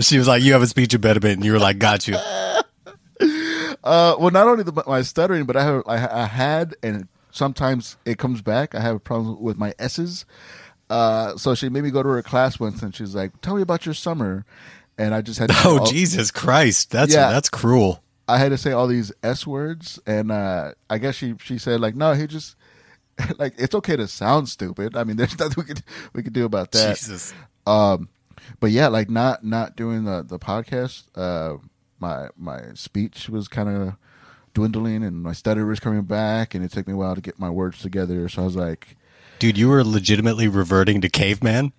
she 0.00 0.18
was 0.18 0.28
like, 0.28 0.42
"You 0.42 0.52
have 0.52 0.62
a 0.62 0.66
speech 0.66 0.94
impediment," 0.94 1.36
and 1.36 1.44
you 1.44 1.52
were 1.52 1.58
like, 1.58 1.78
"Got 1.78 2.06
you." 2.08 2.16
Uh, 3.84 4.16
well, 4.18 4.30
not 4.30 4.48
only 4.48 4.64
the, 4.64 4.82
my 4.86 5.02
stuttering, 5.02 5.44
but 5.44 5.56
I 5.56 5.62
have 5.64 5.82
I, 5.86 6.22
I 6.22 6.24
had, 6.26 6.74
and 6.82 7.06
sometimes 7.30 7.96
it 8.04 8.18
comes 8.18 8.40
back. 8.42 8.74
I 8.74 8.80
have 8.80 8.96
a 8.96 9.00
problem 9.00 9.40
with 9.40 9.58
my 9.58 9.74
s's. 9.78 10.24
Uh, 10.90 11.36
so 11.36 11.54
she 11.54 11.68
made 11.68 11.84
me 11.84 11.90
go 11.90 12.02
to 12.02 12.08
her 12.08 12.22
class 12.22 12.58
once, 12.58 12.82
and 12.82 12.94
she's 12.94 13.14
like, 13.14 13.40
"Tell 13.42 13.54
me 13.56 13.62
about 13.62 13.84
your 13.86 13.94
summer," 13.94 14.44
and 14.98 15.14
I 15.14 15.20
just 15.22 15.38
had 15.38 15.50
to 15.50 15.56
Oh 15.64 15.78
all- 15.80 15.86
Jesus 15.86 16.30
Christ, 16.30 16.90
that's 16.90 17.12
Yeah. 17.12 17.30
that's 17.30 17.48
cruel. 17.50 18.02
I 18.26 18.38
had 18.38 18.48
to 18.50 18.58
say 18.58 18.72
all 18.72 18.86
these 18.86 19.12
s 19.22 19.46
words, 19.46 19.98
and 20.06 20.32
uh, 20.32 20.72
I 20.88 20.96
guess 20.98 21.14
she 21.14 21.34
she 21.42 21.58
said 21.58 21.80
like, 21.80 21.94
"No, 21.94 22.12
he 22.14 22.26
just." 22.26 22.56
Like 23.38 23.54
it's 23.58 23.76
okay 23.76 23.94
to 23.94 24.08
sound 24.08 24.48
stupid. 24.48 24.96
I 24.96 25.04
mean, 25.04 25.16
there's 25.18 25.38
nothing 25.38 25.54
we 25.58 25.64
could 25.64 25.82
we 26.14 26.22
could 26.24 26.32
do 26.32 26.44
about 26.44 26.72
that. 26.72 26.96
Jesus. 26.96 27.32
Um, 27.64 28.08
but 28.58 28.72
yeah, 28.72 28.88
like 28.88 29.08
not 29.08 29.44
not 29.44 29.76
doing 29.76 30.02
the 30.04 30.24
the 30.24 30.38
podcast. 30.40 31.04
Uh, 31.14 31.58
my 32.04 32.28
my 32.36 32.60
speech 32.74 33.28
was 33.28 33.48
kind 33.48 33.68
of 33.68 33.94
dwindling, 34.52 35.02
and 35.02 35.22
my 35.22 35.32
stutter 35.32 35.64
was 35.66 35.80
coming 35.80 36.02
back, 36.02 36.54
and 36.54 36.64
it 36.64 36.70
took 36.70 36.86
me 36.86 36.92
a 36.92 36.96
while 36.96 37.14
to 37.14 37.20
get 37.20 37.38
my 37.38 37.50
words 37.50 37.80
together. 37.80 38.28
So 38.28 38.42
I 38.42 38.44
was 38.44 38.56
like, 38.56 38.96
Dude, 39.38 39.56
you 39.58 39.68
were 39.68 39.82
legitimately 39.84 40.48
reverting 40.48 41.00
to 41.00 41.08
caveman. 41.08 41.72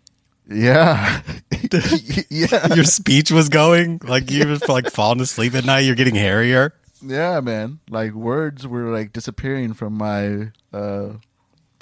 yeah, 0.50 1.22
yeah, 2.30 2.74
Your 2.74 2.84
speech 2.86 3.32
was 3.32 3.50
going 3.50 4.00
like 4.04 4.30
you 4.32 4.48
were 4.48 4.58
like 4.68 4.90
falling 4.92 5.22
asleep 5.22 5.54
at 5.56 5.66
night. 5.66 5.86
You're 5.86 5.96
getting 6.02 6.16
hairier. 6.16 6.74
yeah, 7.02 7.40
man. 7.40 7.80
Like 7.90 8.14
words 8.14 8.66
were 8.68 8.92
like 8.98 9.14
disappearing 9.14 9.74
from 9.74 9.94
my 9.94 10.52
uh 10.74 11.14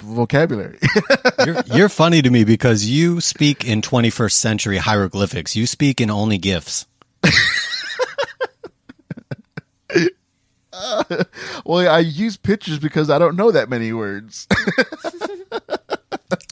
vocabulary. 0.00 0.78
You're, 1.46 1.62
you're 1.66 1.88
funny 1.88 2.20
to 2.20 2.28
me 2.28 2.44
because 2.44 2.84
you 2.84 3.20
speak 3.22 3.64
in 3.64 3.80
21st 3.80 4.32
century 4.32 4.76
hieroglyphics. 4.76 5.56
You 5.56 5.66
speak 5.66 5.98
in 6.00 6.10
only 6.10 6.36
gifs. 6.36 6.84
Well, 11.64 11.88
I 11.88 12.00
use 12.00 12.36
pictures 12.36 12.78
because 12.78 13.10
I 13.10 13.18
don't 13.18 13.36
know 13.36 13.50
that 13.50 13.68
many 13.68 13.92
words. 13.92 14.46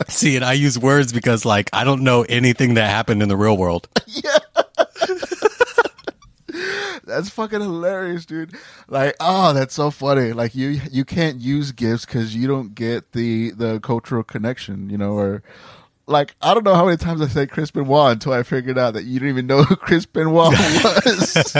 See, 0.08 0.36
and 0.36 0.44
I 0.44 0.52
use 0.52 0.78
words 0.78 1.12
because 1.12 1.44
like 1.44 1.70
I 1.72 1.84
don't 1.84 2.02
know 2.02 2.24
anything 2.28 2.74
that 2.74 2.90
happened 2.90 3.22
in 3.22 3.28
the 3.28 3.36
real 3.36 3.56
world. 3.56 3.88
Yeah. 4.06 4.38
That's 7.04 7.30
fucking 7.30 7.60
hilarious, 7.60 8.26
dude. 8.26 8.54
Like, 8.88 9.16
oh, 9.20 9.52
that's 9.52 9.74
so 9.74 9.90
funny. 9.90 10.32
Like 10.32 10.54
you 10.54 10.80
you 10.90 11.04
can't 11.04 11.40
use 11.40 11.72
gifts 11.72 12.06
because 12.06 12.34
you 12.36 12.46
don't 12.46 12.74
get 12.74 13.12
the 13.12 13.50
the 13.50 13.80
cultural 13.80 14.22
connection, 14.22 14.88
you 14.88 14.96
know, 14.96 15.12
or 15.12 15.42
like 16.06 16.36
I 16.40 16.54
don't 16.54 16.64
know 16.64 16.74
how 16.74 16.84
many 16.84 16.98
times 16.98 17.20
I 17.20 17.26
said 17.26 17.50
Chris 17.50 17.70
Benoit 17.70 18.12
until 18.12 18.32
I 18.32 18.42
figured 18.44 18.78
out 18.78 18.94
that 18.94 19.04
you 19.04 19.18
didn't 19.18 19.30
even 19.30 19.46
know 19.46 19.64
who 19.64 19.76
Chris 19.76 20.06
Benoit 20.06 20.52
was. 20.52 21.56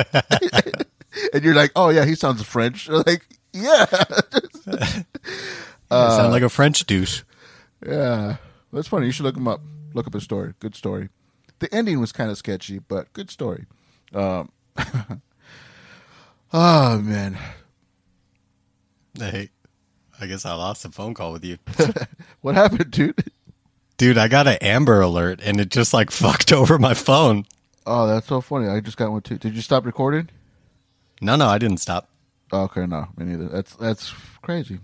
and 1.32 1.42
you're 1.44 1.54
like, 1.54 1.72
oh 1.76 1.88
yeah, 1.90 2.04
he 2.04 2.14
sounds 2.14 2.42
French. 2.42 2.88
Like, 3.06 3.26
yeah, 3.52 3.84
You 4.66 5.04
sound 5.90 6.32
like 6.32 6.42
a 6.42 6.48
French 6.48 6.86
douche. 6.86 7.22
yeah. 7.86 8.36
That's 8.72 8.88
funny. 8.88 9.06
You 9.06 9.12
should 9.12 9.24
look 9.26 9.36
him 9.36 9.46
up. 9.48 9.60
Look 9.92 10.06
up 10.06 10.14
his 10.14 10.22
story. 10.22 10.54
Good 10.58 10.74
story. 10.74 11.10
The 11.58 11.72
ending 11.74 12.00
was 12.00 12.12
kind 12.12 12.30
of 12.30 12.38
sketchy, 12.38 12.78
but 12.78 13.12
good 13.12 13.30
story. 13.30 13.66
Um, 14.14 14.50
oh 16.52 16.98
man, 16.98 17.36
Hey, 19.18 19.50
I 20.20 20.26
guess 20.26 20.44
I 20.46 20.54
lost 20.54 20.84
a 20.86 20.90
phone 20.90 21.12
call 21.14 21.32
with 21.32 21.44
you. 21.44 21.58
what 22.40 22.54
happened, 22.54 22.90
dude? 22.90 23.22
Dude, 23.98 24.16
I 24.18 24.28
got 24.28 24.46
an 24.46 24.56
Amber 24.62 25.00
Alert 25.02 25.40
and 25.44 25.60
it 25.60 25.70
just 25.70 25.92
like 25.92 26.10
fucked 26.10 26.52
over 26.52 26.78
my 26.78 26.94
phone. 26.94 27.44
Oh, 27.86 28.06
that's 28.06 28.26
so 28.28 28.40
funny. 28.40 28.68
I 28.68 28.80
just 28.80 28.96
got 28.96 29.10
one 29.12 29.22
too. 29.22 29.36
Did 29.38 29.54
you 29.54 29.60
stop 29.60 29.84
recording? 29.84 30.30
No, 31.22 31.36
no, 31.36 31.46
I 31.46 31.58
didn't 31.58 31.78
stop. 31.78 32.08
Oh, 32.50 32.62
okay, 32.64 32.84
no, 32.84 33.06
me 33.16 33.24
neither. 33.24 33.48
That's 33.48 33.74
that's 33.76 34.12
crazy. 34.42 34.80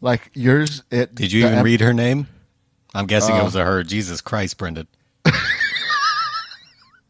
Like 0.00 0.30
yours, 0.32 0.82
it. 0.90 1.14
Did 1.14 1.32
you 1.32 1.40
even 1.44 1.58
am- 1.58 1.64
read 1.64 1.80
her 1.80 1.92
name? 1.92 2.28
I'm 2.94 3.06
guessing 3.06 3.34
it 3.34 3.40
Uh, 3.40 3.44
was 3.44 3.56
a 3.56 3.64
her. 3.64 3.82
Jesus 3.82 4.20
Christ, 4.20 4.56
Brendan. 4.56 4.86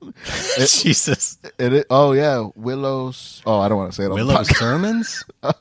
Jesus. 0.58 1.38
It, 1.58 1.72
it, 1.72 1.86
oh 1.90 2.12
yeah, 2.12 2.48
Willow's. 2.54 3.42
Oh, 3.44 3.60
I 3.60 3.68
don't 3.68 3.76
want 3.78 3.92
to 3.92 3.96
say 3.96 4.04
it. 4.04 4.10
Willow. 4.10 4.42
Sermons? 4.44 5.24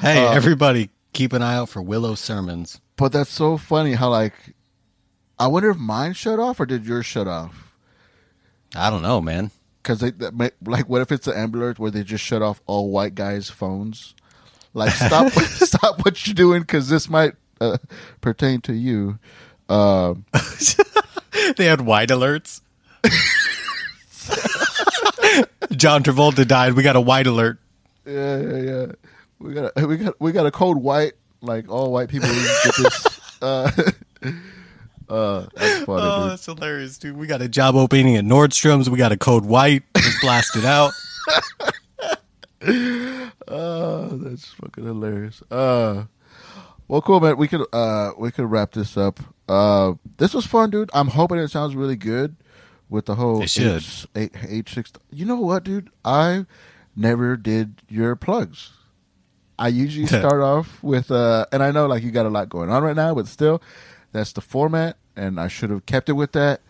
hey, 0.00 0.26
everybody, 0.26 0.90
keep 1.12 1.32
an 1.32 1.42
eye 1.42 1.54
out 1.54 1.68
for 1.68 1.80
Willow 1.80 2.14
Sermons. 2.14 2.80
But 2.96 3.12
that's 3.12 3.30
so 3.30 3.56
funny 3.56 3.94
how 3.94 4.10
like, 4.10 4.34
I 5.38 5.46
wonder 5.46 5.70
if 5.70 5.78
mine 5.78 6.12
shut 6.12 6.38
off 6.38 6.60
or 6.60 6.66
did 6.66 6.84
yours 6.86 7.06
shut 7.06 7.26
off? 7.26 7.74
I 8.74 8.90
don't 8.90 9.02
know, 9.02 9.20
man. 9.20 9.50
Because 9.82 9.98
they 10.00 10.10
that 10.12 10.34
may, 10.34 10.50
like, 10.64 10.88
what 10.88 11.00
if 11.02 11.10
it's 11.10 11.26
an 11.26 11.54
Alert 11.54 11.78
where 11.78 11.90
they 11.90 12.04
just 12.04 12.22
shut 12.22 12.40
off 12.42 12.60
all 12.66 12.90
white 12.90 13.14
guys' 13.14 13.50
phones? 13.50 14.14
Like, 14.74 14.92
stop, 14.92 15.32
stop 15.42 16.04
what 16.04 16.26
you're 16.26 16.34
doing 16.34 16.60
because 16.60 16.88
this 16.88 17.08
might 17.10 17.32
uh, 17.60 17.78
pertain 18.20 18.60
to 18.62 18.72
you. 18.72 19.18
Um, 19.68 20.24
They 21.56 21.64
had 21.64 21.80
white 21.80 22.10
alerts. 22.10 22.60
John 25.72 26.02
Travolta 26.02 26.46
died. 26.46 26.74
We 26.74 26.82
got 26.82 26.96
a 26.96 27.00
white 27.00 27.26
alert. 27.26 27.58
yeah, 28.06 28.38
yeah, 28.38 28.56
yeah. 28.58 28.86
We 29.38 29.54
got 29.54 29.72
a, 29.74 29.86
we 29.86 29.96
got 29.96 30.20
we 30.20 30.32
got 30.32 30.46
a 30.46 30.50
code 30.50 30.76
white. 30.76 31.14
Like 31.40 31.68
all 31.68 31.90
white 31.92 32.08
people 32.08 32.28
get 32.28 32.74
this. 32.76 33.20
Uh, 33.42 33.70
uh, 35.12 35.46
that's 35.54 35.84
funny, 35.84 36.02
Oh, 36.02 36.22
dude. 36.22 36.30
that's 36.32 36.46
hilarious, 36.46 36.98
dude. 36.98 37.16
We 37.16 37.26
got 37.26 37.42
a 37.42 37.48
job 37.48 37.74
opening 37.74 38.16
at 38.16 38.24
Nordstrom's. 38.24 38.88
We 38.88 38.98
got 38.98 39.12
a 39.12 39.16
code 39.16 39.44
white. 39.44 39.82
Just 39.96 40.20
blasted 40.22 40.64
out. 40.64 40.92
Oh, 43.48 44.08
that's 44.12 44.46
fucking 44.46 44.84
hilarious. 44.84 45.42
Uh, 45.50 46.04
well, 46.88 47.02
cool, 47.02 47.20
man. 47.20 47.36
We 47.36 47.48
could 47.48 47.66
uh 47.72 48.12
we 48.16 48.30
could 48.30 48.50
wrap 48.50 48.72
this 48.72 48.96
up. 48.96 49.18
Uh, 49.48 49.94
this 50.18 50.32
was 50.32 50.46
fun, 50.46 50.70
dude. 50.70 50.88
I'm 50.94 51.08
hoping 51.08 51.38
it 51.38 51.48
sounds 51.48 51.74
really 51.74 51.96
good 51.96 52.36
with 52.88 53.06
the 53.06 53.16
whole 53.16 53.42
It 53.42 53.50
should. 53.50 53.76
H, 53.78 54.06
H, 54.14 54.30
H 54.48 54.74
six. 54.74 54.92
You 55.10 55.26
know 55.26 55.40
what, 55.40 55.64
dude? 55.64 55.90
I 56.04 56.46
never 56.94 57.36
did 57.36 57.82
your 57.88 58.14
plugs. 58.16 58.70
I 59.58 59.68
usually 59.68 60.06
start 60.20 60.40
off 60.40 60.82
with 60.82 61.10
uh, 61.10 61.46
and 61.52 61.62
I 61.62 61.72
know 61.72 61.86
like 61.86 62.02
you 62.04 62.10
got 62.12 62.26
a 62.26 62.30
lot 62.30 62.48
going 62.48 62.70
on 62.70 62.82
right 62.82 62.96
now, 62.96 63.14
but 63.14 63.26
still, 63.26 63.60
that's 64.12 64.32
the 64.32 64.40
format, 64.40 64.96
and 65.16 65.38
I 65.40 65.48
should 65.48 65.70
have 65.70 65.86
kept 65.86 66.08
it 66.08 66.14
with 66.14 66.32
that. 66.32 66.60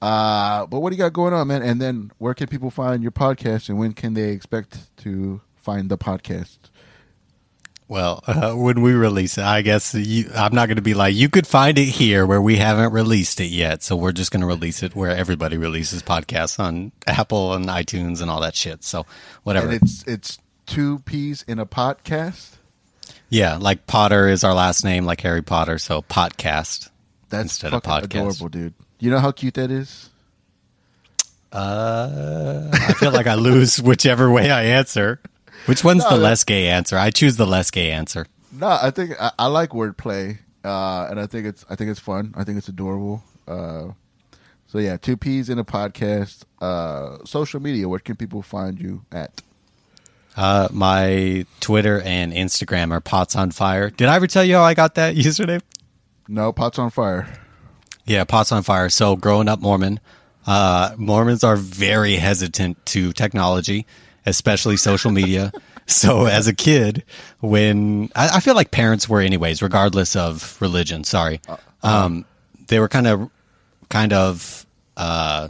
Uh, 0.00 0.66
but 0.66 0.80
what 0.80 0.90
do 0.90 0.96
you 0.96 1.02
got 1.02 1.12
going 1.12 1.32
on, 1.32 1.46
man? 1.48 1.62
And 1.62 1.80
then 1.80 2.10
where 2.18 2.34
can 2.34 2.48
people 2.48 2.70
find 2.70 3.02
your 3.02 3.12
podcast, 3.12 3.68
and 3.68 3.78
when 3.78 3.92
can 3.92 4.14
they 4.14 4.30
expect 4.30 4.96
to 4.98 5.40
find 5.54 5.88
the 5.88 5.96
podcast? 5.98 6.58
Well, 7.88 8.24
uh, 8.26 8.52
when 8.54 8.80
we 8.80 8.94
release 8.94 9.36
it, 9.38 9.44
I 9.44 9.62
guess 9.62 9.94
you, 9.94 10.30
I'm 10.34 10.54
not 10.54 10.66
going 10.66 10.76
to 10.76 10.82
be 10.82 10.94
like, 10.94 11.14
you 11.14 11.28
could 11.28 11.46
find 11.46 11.78
it 11.78 11.84
here 11.84 12.24
where 12.26 12.40
we 12.40 12.56
haven't 12.56 12.92
released 12.92 13.38
it 13.38 13.46
yet. 13.50 13.82
So 13.82 13.94
we're 13.96 14.12
just 14.12 14.30
going 14.32 14.40
to 14.40 14.46
release 14.46 14.82
it 14.82 14.96
where 14.96 15.10
everybody 15.14 15.56
releases 15.58 16.02
podcasts 16.02 16.58
on 16.58 16.92
Apple 17.06 17.52
and 17.52 17.66
iTunes 17.66 18.22
and 18.22 18.30
all 18.30 18.40
that 18.40 18.56
shit. 18.56 18.82
So 18.82 19.04
whatever. 19.42 19.68
And 19.68 19.82
it's 19.82 20.02
it's 20.08 20.38
two 20.66 21.00
peas 21.00 21.44
in 21.46 21.58
a 21.58 21.66
podcast. 21.66 22.56
yeah, 23.28 23.56
like 23.56 23.86
Potter 23.86 24.26
is 24.26 24.42
our 24.42 24.54
last 24.54 24.84
name, 24.84 25.04
like 25.04 25.20
Harry 25.20 25.42
Potter. 25.42 25.76
So 25.78 26.02
podcast. 26.02 26.88
That's 27.32 27.44
Instead 27.60 27.70
fucking 27.72 27.90
podcast. 27.90 28.04
adorable, 28.20 28.48
dude. 28.48 28.74
You 29.00 29.10
know 29.10 29.18
how 29.18 29.32
cute 29.32 29.54
that 29.54 29.70
is? 29.70 30.10
Uh, 31.52 32.68
I 32.72 32.92
feel 32.94 33.10
like 33.10 33.26
I 33.26 33.34
lose 33.34 33.80
whichever 33.82 34.30
way 34.30 34.50
I 34.50 34.64
answer. 34.64 35.20
Which 35.66 35.84
one's 35.84 36.04
the 36.04 36.10
that- 36.10 36.18
less 36.18 36.44
gay 36.44 36.68
answer? 36.68 36.96
I 36.96 37.10
choose 37.10 37.36
the 37.36 37.46
less 37.46 37.70
gay 37.70 37.90
answer. 37.90 38.26
No, 38.52 38.68
I 38.68 38.90
think 38.90 39.12
I, 39.20 39.32
I 39.38 39.46
like 39.46 39.70
wordplay, 39.70 40.38
uh, 40.64 41.06
and 41.10 41.18
I 41.18 41.26
think 41.26 41.46
it's 41.46 41.64
I 41.70 41.74
think 41.74 41.90
it's 41.90 42.00
fun. 42.00 42.34
I 42.36 42.44
think 42.44 42.58
it's 42.58 42.68
adorable. 42.68 43.22
Uh, 43.48 43.92
so 44.66 44.78
yeah, 44.78 44.96
two 44.98 45.16
peas 45.16 45.48
in 45.48 45.58
a 45.58 45.64
podcast. 45.64 46.42
Uh, 46.60 47.18
social 47.24 47.60
media. 47.60 47.88
Where 47.88 47.98
can 47.98 48.16
people 48.16 48.42
find 48.42 48.78
you 48.80 49.04
at? 49.10 49.40
Uh, 50.36 50.68
my 50.70 51.44
Twitter 51.60 52.00
and 52.02 52.32
Instagram 52.32 52.90
are 52.92 53.00
pots 53.00 53.36
on 53.36 53.50
fire. 53.50 53.90
Did 53.90 54.08
I 54.08 54.16
ever 54.16 54.26
tell 54.26 54.44
you 54.44 54.54
how 54.56 54.62
I 54.62 54.74
got 54.74 54.94
that 54.96 55.14
username? 55.16 55.62
No, 56.28 56.52
pots 56.52 56.78
on 56.78 56.90
fire. 56.90 57.28
Yeah, 58.04 58.24
pots 58.24 58.52
on 58.52 58.62
fire. 58.62 58.88
So 58.88 59.16
growing 59.16 59.48
up 59.48 59.60
Mormon, 59.60 60.00
uh, 60.46 60.94
Mormons 60.96 61.44
are 61.44 61.56
very 61.56 62.16
hesitant 62.16 62.84
to 62.86 63.12
technology, 63.12 63.86
especially 64.26 64.76
social 64.76 65.10
media. 65.10 65.52
so 65.86 66.26
as 66.26 66.48
a 66.48 66.54
kid, 66.54 67.04
when 67.40 68.10
I, 68.14 68.36
I 68.36 68.40
feel 68.40 68.54
like 68.54 68.70
parents 68.70 69.08
were 69.08 69.20
anyways, 69.20 69.62
regardless 69.62 70.16
of 70.16 70.56
religion, 70.60 71.04
sorry, 71.04 71.40
um, 71.82 72.24
they 72.68 72.78
were 72.80 72.88
kind 72.88 73.06
of, 73.06 73.30
kind 73.88 74.12
of, 74.12 74.66
uh, 74.96 75.48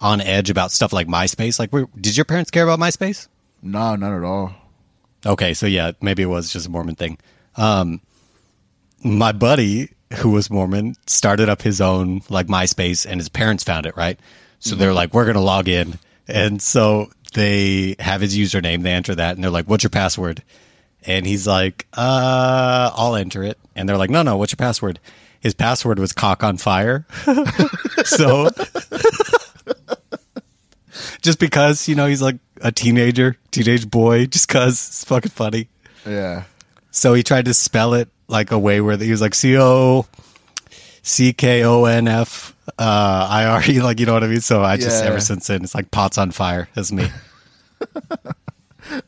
on 0.00 0.20
edge 0.20 0.50
about 0.50 0.70
stuff 0.72 0.92
like 0.92 1.06
MySpace. 1.06 1.58
Like, 1.58 1.72
were, 1.72 1.88
did 1.98 2.16
your 2.16 2.24
parents 2.24 2.50
care 2.50 2.64
about 2.64 2.78
MySpace? 2.78 3.28
No, 3.62 3.96
not 3.96 4.12
at 4.16 4.24
all. 4.24 4.54
Okay, 5.24 5.54
so 5.54 5.66
yeah, 5.66 5.92
maybe 6.00 6.22
it 6.22 6.26
was 6.26 6.52
just 6.52 6.66
a 6.66 6.70
Mormon 6.70 6.94
thing. 6.94 7.18
Um, 7.56 8.00
my 9.06 9.32
buddy 9.32 9.90
who 10.14 10.30
was 10.30 10.50
Mormon 10.50 10.94
started 11.06 11.48
up 11.48 11.62
his 11.62 11.80
own 11.80 12.22
like 12.28 12.46
MySpace, 12.46 13.06
and 13.06 13.20
his 13.20 13.28
parents 13.28 13.64
found 13.64 13.86
it 13.86 13.96
right. 13.96 14.18
So 14.58 14.74
they're 14.74 14.92
like, 14.92 15.14
"We're 15.14 15.26
gonna 15.26 15.40
log 15.40 15.68
in," 15.68 15.98
and 16.28 16.62
so 16.62 17.10
they 17.34 17.96
have 17.98 18.20
his 18.20 18.36
username. 18.36 18.82
They 18.82 18.92
enter 18.92 19.14
that, 19.14 19.34
and 19.34 19.44
they're 19.44 19.50
like, 19.50 19.66
"What's 19.66 19.84
your 19.84 19.90
password?" 19.90 20.42
And 21.04 21.26
he's 21.26 21.46
like, 21.46 21.86
"Uh, 21.92 22.90
I'll 22.94 23.16
enter 23.16 23.42
it." 23.42 23.58
And 23.74 23.88
they're 23.88 23.98
like, 23.98 24.10
"No, 24.10 24.22
no, 24.22 24.36
what's 24.36 24.52
your 24.52 24.56
password?" 24.56 25.00
His 25.40 25.54
password 25.54 25.98
was 25.98 26.12
cock 26.12 26.42
on 26.42 26.56
fire. 26.56 27.06
so 28.04 28.50
just 31.22 31.38
because 31.38 31.88
you 31.88 31.94
know 31.94 32.06
he's 32.06 32.22
like 32.22 32.36
a 32.62 32.72
teenager, 32.72 33.36
teenage 33.50 33.88
boy, 33.88 34.26
just 34.26 34.48
cause 34.48 34.74
it's 34.74 35.04
fucking 35.04 35.30
funny. 35.30 35.68
Yeah. 36.06 36.44
So 36.90 37.14
he 37.14 37.22
tried 37.22 37.44
to 37.44 37.54
spell 37.54 37.94
it 37.94 38.08
like 38.28 38.50
a 38.50 38.58
way 38.58 38.80
where 38.80 38.96
he 38.96 39.10
was 39.10 39.20
like 39.20 39.34
C 39.34 39.56
O 39.58 40.06
C 41.02 41.32
K 41.32 41.64
O 41.64 41.84
N 41.84 42.08
F 42.08 42.54
uh, 42.78 43.26
I 43.30 43.44
R 43.46 43.62
E, 43.68 43.80
like 43.82 44.00
you 44.00 44.06
know 44.06 44.14
what 44.14 44.24
I 44.24 44.28
mean. 44.28 44.40
So 44.40 44.62
I 44.62 44.76
just 44.76 45.02
Yeah. 45.02 45.08
ever 45.10 45.20
since 45.20 45.46
then 45.46 45.62
it's 45.64 45.74
like 45.74 45.90
pots 45.90 46.18
on 46.18 46.30
fire. 46.30 46.68
That's 46.74 46.92
me. 46.92 47.08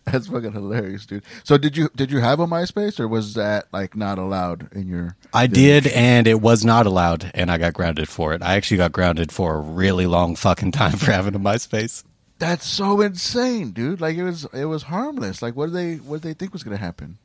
That's 0.07 0.27
fucking 0.27 0.53
hilarious, 0.53 1.07
dude. 1.07 1.23
So 1.45 1.57
did 1.57 1.77
you 1.77 1.89
did 1.95 2.11
you 2.11 2.19
have 2.19 2.41
a 2.41 2.47
MySpace 2.47 2.99
or 2.99 3.07
was 3.07 3.35
that 3.35 3.67
like 3.73 3.95
not 3.95 4.19
allowed 4.19 4.73
in 4.73 4.89
your? 4.89 5.17
I 5.33 5.47
did, 5.47 5.87
and 5.89 6.27
it 6.27 6.41
was 6.41 6.65
not 6.65 6.87
allowed, 6.87 7.31
and 7.33 7.49
I 7.51 7.59
got 7.59 7.75
grounded 7.75 8.09
for 8.09 8.35
it. 8.35 8.43
I 8.43 8.55
actually 8.57 8.79
got 8.79 8.91
grounded 8.91 9.31
for 9.31 9.55
a 9.55 9.61
really 9.61 10.07
long 10.07 10.35
fucking 10.35 10.73
time 10.73 10.93
for 10.99 11.13
having 11.13 11.35
a 11.37 11.39
MySpace. 11.39 12.03
That's 12.41 12.67
so 12.67 13.01
insane, 13.01 13.71
dude. 13.71 14.01
Like 14.01 14.17
it 14.17 14.25
was 14.25 14.47
it 14.53 14.65
was 14.65 14.85
harmless. 14.85 15.43
Like 15.43 15.55
what 15.55 15.67
did 15.67 15.75
they 15.75 15.95
what 15.97 16.23
did 16.23 16.29
they 16.29 16.35
think 16.35 16.53
was 16.53 16.65
gonna 16.65 16.77
happen? 16.77 17.19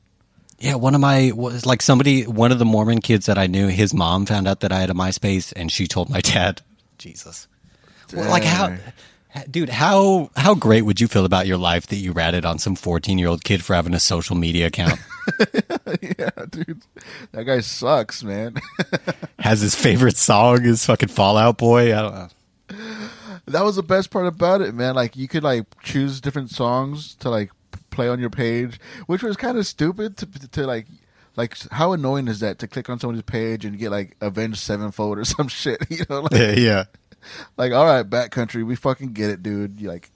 Yeah, 0.63 0.75
one 0.75 0.95
of 0.95 1.01
my 1.01 1.33
was 1.35 1.65
like 1.65 1.81
somebody, 1.81 2.25
one 2.25 2.53
of 2.53 2.57
the 2.57 2.63
Mormon 2.63 3.01
kids 3.01 3.25
that 3.25 3.37
I 3.37 3.47
knew, 3.47 3.67
his 3.67 3.93
mom 3.93 4.25
found 4.25 4.47
out 4.47 4.61
that 4.61 4.71
I 4.71 4.79
had 4.79 4.89
a 4.89 4.93
MySpace, 4.93 5.51
and 5.53 5.69
she 5.69 5.87
told 5.87 6.09
my 6.09 6.21
dad. 6.21 6.61
Jesus, 6.97 7.49
well, 8.13 8.29
like 8.29 8.45
how, 8.45 8.77
dude, 9.51 9.67
how 9.67 10.31
how 10.37 10.55
great 10.55 10.83
would 10.83 11.01
you 11.01 11.09
feel 11.09 11.25
about 11.25 11.47
your 11.47 11.57
life 11.57 11.87
that 11.87 11.97
you 11.97 12.13
ratted 12.13 12.45
on 12.45 12.59
some 12.59 12.77
fourteen 12.77 13.17
year 13.17 13.27
old 13.27 13.43
kid 13.43 13.61
for 13.61 13.73
having 13.73 13.93
a 13.93 13.99
social 13.99 14.37
media 14.37 14.67
account? 14.67 15.01
yeah, 16.01 16.29
dude. 16.49 16.81
That 17.33 17.43
guy 17.43 17.59
sucks, 17.59 18.23
man. 18.23 18.55
Has 19.39 19.59
his 19.59 19.75
favorite 19.75 20.15
song 20.15 20.63
is 20.63 20.85
fucking 20.85 21.09
Fall 21.09 21.35
Out 21.35 21.57
Boy. 21.57 21.93
I 21.93 22.01
don't 22.01 22.13
know. 22.13 22.29
that 23.47 23.65
was 23.65 23.75
the 23.75 23.83
best 23.83 24.11
part 24.11 24.27
about 24.27 24.61
it, 24.61 24.73
man. 24.73 24.95
Like 24.95 25.17
you 25.17 25.27
could 25.27 25.43
like 25.43 25.65
choose 25.81 26.21
different 26.21 26.51
songs 26.51 27.15
to 27.15 27.29
like 27.29 27.51
play 27.93 28.09
on 28.09 28.19
your 28.19 28.29
page, 28.29 28.79
which 29.05 29.23
was 29.23 29.37
kind 29.37 29.57
of 29.57 29.65
stupid 29.65 30.17
to 30.17 30.25
to 30.49 30.67
like 30.67 30.87
like 31.35 31.57
how 31.71 31.93
annoying 31.93 32.27
is 32.27 32.39
that 32.41 32.59
to 32.59 32.67
click 32.67 32.89
on 32.89 32.99
somebody's 32.99 33.23
page 33.23 33.65
and 33.65 33.77
get 33.77 33.91
like 33.91 34.15
Avenged 34.21 34.59
Sevenfold 34.59 35.17
or 35.17 35.25
some 35.35 35.47
shit, 35.47 35.79
you 35.89 36.05
know? 36.09 36.21
Like, 36.21 36.57
yeah. 36.57 36.85
like 37.57 37.71
all 37.71 37.85
right, 37.85 38.07
backcountry, 38.07 38.65
we 38.65 38.75
fucking 38.75 39.13
get 39.13 39.29
it, 39.29 39.43
dude. 39.43 39.81
Like 39.81 40.11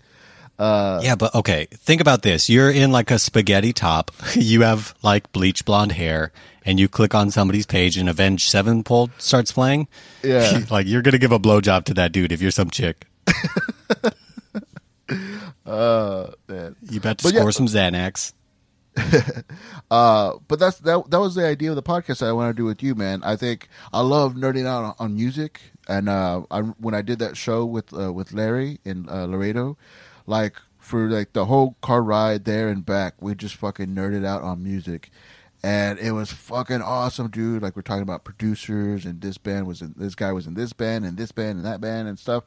uh 0.60 1.00
Yeah, 1.04 1.16
but 1.16 1.34
okay. 1.36 1.68
Think 1.72 2.02
about 2.02 2.22
this. 2.24 2.50
You're 2.50 2.72
in 2.72 2.92
like 2.92 3.12
a 3.12 3.20
spaghetti 3.20 3.74
top. 3.74 4.12
You 4.36 4.62
have 4.62 4.94
like 5.02 5.32
bleach 5.32 5.66
blonde 5.66 5.94
hair, 5.94 6.32
and 6.66 6.80
you 6.80 6.88
click 6.88 7.16
on 7.16 7.32
somebody's 7.32 7.66
page, 7.66 7.98
and 7.98 8.10
Avenged 8.10 8.50
Sevenfold 8.50 9.12
starts 9.18 9.52
playing. 9.52 9.88
Yeah. 10.24 10.62
like 10.70 10.88
you're 10.88 11.02
gonna 11.02 11.18
give 11.18 11.32
a 11.32 11.40
blowjob 11.40 11.86
to 11.86 11.94
that 11.96 12.12
dude 12.12 12.32
if 12.32 12.42
you're 12.42 12.52
some 12.52 12.70
chick. 12.70 13.08
uh 15.66 16.28
man. 16.48 16.76
You 16.90 17.00
bet 17.00 17.20
to 17.20 17.24
But 17.24 17.34
yeah, 17.34 17.40
score 17.42 17.52
some 17.52 17.68
Xanax. 17.68 18.34
Uh, 19.90 20.34
but 20.50 20.60
that's 20.60 20.80
that. 20.80 21.10
That 21.10 21.22
was 21.22 21.36
the 21.36 21.46
idea 21.46 21.70
of 21.70 21.78
the 21.78 21.84
podcast 21.84 22.20
that 22.20 22.28
I 22.28 22.34
want 22.34 22.50
to 22.50 22.62
do 22.62 22.66
with 22.66 22.84
you, 22.84 22.94
man. 22.94 23.24
I 23.24 23.38
think 23.38 23.70
I 23.94 24.02
love 24.02 24.34
nerding 24.34 24.66
out 24.66 24.84
on, 24.84 24.96
on 25.00 25.16
music, 25.16 25.62
and 25.88 26.10
uh, 26.10 26.42
I, 26.52 26.60
when 26.60 26.94
I 26.94 27.02
did 27.02 27.20
that 27.20 27.38
show 27.38 27.66
with 27.66 27.98
uh, 27.98 28.12
with 28.12 28.34
Larry 28.34 28.80
in 28.84 29.08
uh, 29.08 29.28
Laredo, 29.28 29.78
like 30.26 30.58
for 30.78 31.10
like 31.10 31.32
the 31.32 31.46
whole 31.46 31.78
car 31.82 32.04
ride 32.04 32.44
there 32.44 32.68
and 32.68 32.86
back, 32.86 33.14
we 33.22 33.34
just 33.34 33.56
fucking 33.56 33.88
nerded 33.96 34.26
out 34.26 34.42
on 34.42 34.62
music, 34.62 35.10
and 35.64 35.98
it 36.00 36.12
was 36.12 36.34
fucking 36.34 36.82
awesome, 36.82 37.30
dude. 37.30 37.62
Like 37.62 37.78
we're 37.78 37.82
talking 37.82 38.04
about 38.04 38.26
producers, 38.26 39.06
and 39.06 39.22
this 39.22 39.38
band 39.38 39.68
was 39.68 39.82
in 39.82 39.94
this 39.96 40.16
guy 40.16 40.34
was 40.34 40.48
in 40.48 40.56
this 40.56 40.74
band, 40.74 41.06
and 41.06 41.16
this 41.16 41.32
band, 41.32 41.60
and 41.60 41.66
that 41.66 41.80
band, 41.80 42.10
and 42.10 42.20
stuff. 42.20 42.44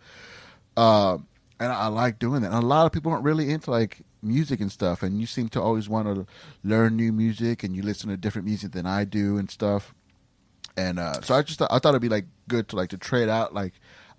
Um, 0.76 1.26
and 1.60 1.70
I 1.70 1.88
like 1.88 2.18
doing 2.18 2.40
that. 2.40 2.52
And 2.52 2.64
a 2.64 2.66
lot 2.66 2.86
of 2.86 2.92
people 2.92 3.12
aren't 3.12 3.24
really 3.24 3.50
into 3.50 3.70
like 3.70 3.98
music 4.22 4.60
and 4.60 4.72
stuff, 4.72 5.02
and 5.02 5.20
you 5.20 5.26
seem 5.26 5.50
to 5.50 5.60
always 5.60 5.88
want 5.88 6.06
to 6.06 6.26
learn 6.64 6.96
new 6.96 7.12
music, 7.12 7.62
and 7.62 7.76
you 7.76 7.82
listen 7.82 8.08
to 8.08 8.16
different 8.16 8.46
music 8.48 8.72
than 8.72 8.86
I 8.86 9.04
do 9.04 9.36
and 9.36 9.50
stuff. 9.50 9.94
And 10.76 10.98
uh, 10.98 11.20
so 11.20 11.34
I 11.34 11.42
just 11.42 11.58
thought, 11.58 11.70
I 11.70 11.78
thought 11.78 11.90
it'd 11.90 12.02
be 12.02 12.08
like 12.08 12.24
good 12.48 12.68
to 12.70 12.76
like 12.76 12.88
to 12.90 12.98
trade 12.98 13.28
out 13.28 13.52
like 13.52 13.74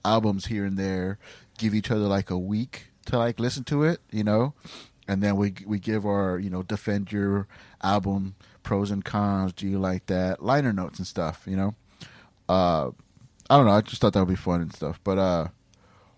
albums 0.05 0.45
here 0.45 0.63
and 0.65 0.77
there, 0.77 1.17
give 1.57 1.73
each 1.73 1.89
other 1.89 2.05
like 2.05 2.29
a 2.29 2.37
week 2.37 2.91
to 3.07 3.17
like 3.17 3.39
listen 3.39 3.63
to 3.65 3.83
it, 3.83 3.99
you 4.11 4.23
know, 4.23 4.53
and 5.07 5.23
then 5.23 5.35
we 5.35 5.55
we 5.65 5.79
give 5.79 6.05
our 6.05 6.37
you 6.37 6.51
know 6.51 6.61
defend 6.61 7.11
your 7.11 7.47
album 7.81 8.35
pros 8.61 8.91
and 8.91 9.03
cons. 9.03 9.51
Do 9.53 9.67
you 9.67 9.79
like 9.79 10.05
that? 10.05 10.43
Liner 10.43 10.71
notes 10.71 10.99
and 10.99 11.07
stuff, 11.07 11.43
you 11.47 11.55
know. 11.55 11.73
Uh, 12.47 12.91
I 13.49 13.57
don't 13.57 13.65
know. 13.65 13.71
I 13.71 13.81
just 13.81 13.99
thought 13.99 14.13
that 14.13 14.19
would 14.19 14.29
be 14.29 14.35
fun 14.35 14.61
and 14.61 14.73
stuff, 14.73 14.99
but 15.03 15.17
uh. 15.17 15.47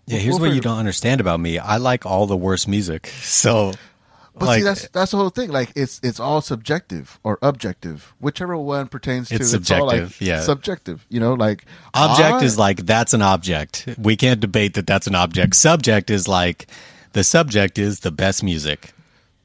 Yeah, 0.06 0.18
here's 0.18 0.38
what 0.38 0.52
you 0.52 0.60
don't 0.60 0.78
understand 0.78 1.20
about 1.20 1.40
me. 1.40 1.58
I 1.58 1.76
like 1.78 2.04
all 2.06 2.26
the 2.26 2.36
worst 2.36 2.68
music. 2.68 3.10
So, 3.22 3.72
But 4.36 4.46
like, 4.46 4.58
see, 4.58 4.64
that's 4.64 4.88
that's 4.88 5.10
the 5.12 5.16
whole 5.16 5.30
thing. 5.30 5.50
Like 5.50 5.70
it's 5.76 6.00
it's 6.02 6.18
all 6.20 6.40
subjective 6.40 7.18
or 7.22 7.38
objective, 7.40 8.12
whichever 8.20 8.56
one 8.56 8.88
pertains 8.88 9.28
to. 9.28 9.36
It's 9.36 9.52
all 9.70 9.86
like 9.86 9.96
subjective, 10.00 10.20
yeah. 10.20 10.40
subjective. 10.40 11.06
You 11.08 11.20
know, 11.20 11.34
like 11.34 11.64
object 11.94 12.42
I- 12.42 12.44
is 12.44 12.58
like 12.58 12.84
that's 12.84 13.14
an 13.14 13.22
object. 13.22 13.88
We 13.98 14.16
can't 14.16 14.40
debate 14.40 14.74
that 14.74 14.86
that's 14.86 15.06
an 15.06 15.14
object. 15.14 15.54
Subject 15.56 16.10
is 16.10 16.26
like 16.28 16.66
the 17.12 17.22
subject 17.24 17.78
is 17.78 18.00
the 18.00 18.10
best 18.10 18.42
music. 18.42 18.92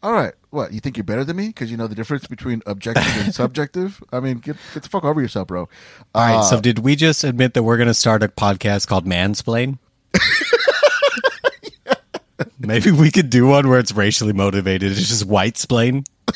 all 0.01 0.12
right. 0.14 0.34
What 0.49 0.74
you 0.74 0.80
think 0.80 0.97
you're 0.97 1.03
better 1.03 1.24
than 1.24 1.38
me 1.38 1.49
because 1.49 1.70
you 1.70 1.78
know 1.78 1.86
the 1.86 1.93
difference 1.93 2.26
between 2.26 2.64
objective 2.66 3.05
and 3.18 3.36
subjective? 3.43 4.03
I 4.12 4.20
mean, 4.20 4.39
get 4.39 4.57
get 4.74 4.82
the 4.82 4.89
fuck 4.89 5.03
over 5.05 5.22
yourself, 5.22 5.47
bro. 5.47 5.70
All 6.16 6.26
right. 6.26 6.38
Uh, 6.38 6.41
so, 6.41 6.60
did 6.60 6.80
we 6.80 6.95
just 6.95 7.24
admit 7.24 7.53
that 7.53 7.62
we're 7.62 7.78
going 7.78 7.86
to 7.88 7.93
start 7.93 8.24
a 8.24 8.28
podcast 8.28 8.88
called 8.88 9.05
Mansplain? 9.05 9.78
Maybe 12.60 12.91
we 12.91 13.12
could 13.12 13.30
do 13.30 13.47
one 13.47 13.68
where 13.68 13.80
it's 13.80 13.91
racially 13.91 14.34
motivated. 14.34 14.91
It's 14.91 15.07
just 15.07 15.26
white 15.26 15.57
splain. 15.57 16.03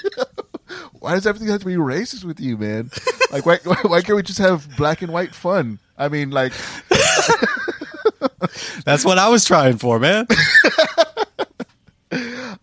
why 0.99 1.15
does 1.15 1.27
everything 1.27 1.49
have 1.49 1.59
to 1.59 1.65
be 1.65 1.75
racist 1.75 2.23
with 2.23 2.39
you, 2.39 2.57
man? 2.57 2.91
Like, 3.31 3.45
why 3.45 3.59
why, 3.63 3.77
why 3.83 4.01
can't 4.01 4.15
we 4.15 4.23
just 4.23 4.39
have 4.39 4.75
black 4.77 5.01
and 5.01 5.11
white 5.11 5.35
fun? 5.35 5.79
I 5.97 6.07
mean, 6.07 6.31
like, 6.31 6.53
That's 8.85 9.05
what 9.05 9.17
I 9.17 9.29
was 9.29 9.45
trying 9.45 9.77
for, 9.77 9.99
man. 9.99 10.27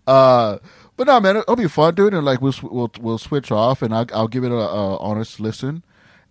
uh, 0.07 0.59
but 0.97 1.07
no, 1.07 1.21
man, 1.21 1.37
it'll 1.37 1.57
be 1.57 1.69
fun, 1.69 1.95
dude. 1.95 2.15
And 2.15 2.25
like, 2.25 2.41
we'll 2.41 2.55
we'll 2.63 2.93
we'll 3.01 3.19
switch 3.19 3.51
off, 3.51 3.83
and 3.83 3.95
I'll 3.95 4.07
I'll 4.13 4.29
give 4.29 4.45
it 4.45 4.53
a, 4.53 4.55
a 4.55 4.97
honest 4.99 5.41
listen, 5.41 5.83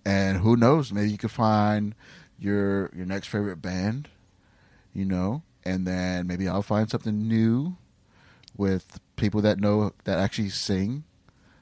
and 0.05 0.39
who 0.39 0.55
knows, 0.55 0.91
maybe 0.91 1.11
you 1.11 1.17
could 1.17 1.31
find 1.31 1.95
your 2.37 2.91
your 2.95 3.05
next 3.05 3.27
favorite 3.27 3.61
band, 3.61 4.09
you 4.93 5.05
know, 5.05 5.43
and 5.63 5.85
then 5.85 6.27
maybe 6.27 6.47
I'll 6.47 6.61
find 6.61 6.89
something 6.89 7.27
new 7.27 7.77
with 8.57 8.99
people 9.15 9.41
that 9.41 9.59
know 9.59 9.93
that 10.03 10.19
actually 10.19 10.49
sing, 10.49 11.03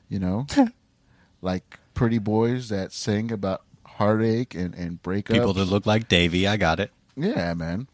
you 0.10 0.20
know, 0.20 0.48
like 1.42 1.80
pretty 1.94 2.20
boys 2.20 2.70
that 2.70 2.92
sing 2.92 3.32
about 3.32 3.64
heartache 3.86 4.56
and 4.56 4.74
and 4.76 5.02
breakups. 5.02 5.34
People 5.34 5.54
that 5.54 5.66
look 5.66 5.86
like 5.86 6.08
Davey. 6.08 6.48
I 6.48 6.58
got 6.58 6.80
it. 6.80 6.92
Yeah, 7.16 7.54
man. 7.54 7.88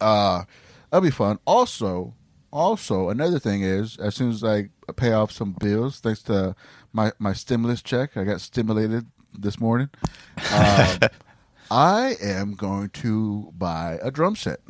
Uh 0.00 0.44
that'll 0.90 1.04
be 1.04 1.10
fun. 1.10 1.38
Also, 1.46 2.14
also 2.52 3.08
another 3.08 3.38
thing 3.38 3.62
is 3.62 3.96
as 3.98 4.14
soon 4.14 4.30
as 4.30 4.44
I 4.44 4.70
pay 4.96 5.12
off 5.12 5.32
some 5.32 5.56
bills, 5.58 6.00
thanks 6.00 6.22
to 6.22 6.54
my 6.92 7.12
my 7.18 7.32
stimulus 7.32 7.82
check, 7.82 8.16
I 8.16 8.24
got 8.24 8.40
stimulated 8.40 9.06
this 9.36 9.58
morning. 9.60 9.90
Um, 10.52 10.98
I 11.74 12.14
am 12.22 12.54
going 12.54 12.90
to 12.90 13.52
buy 13.58 13.98
a 14.00 14.12
drum 14.12 14.36
set. 14.36 14.60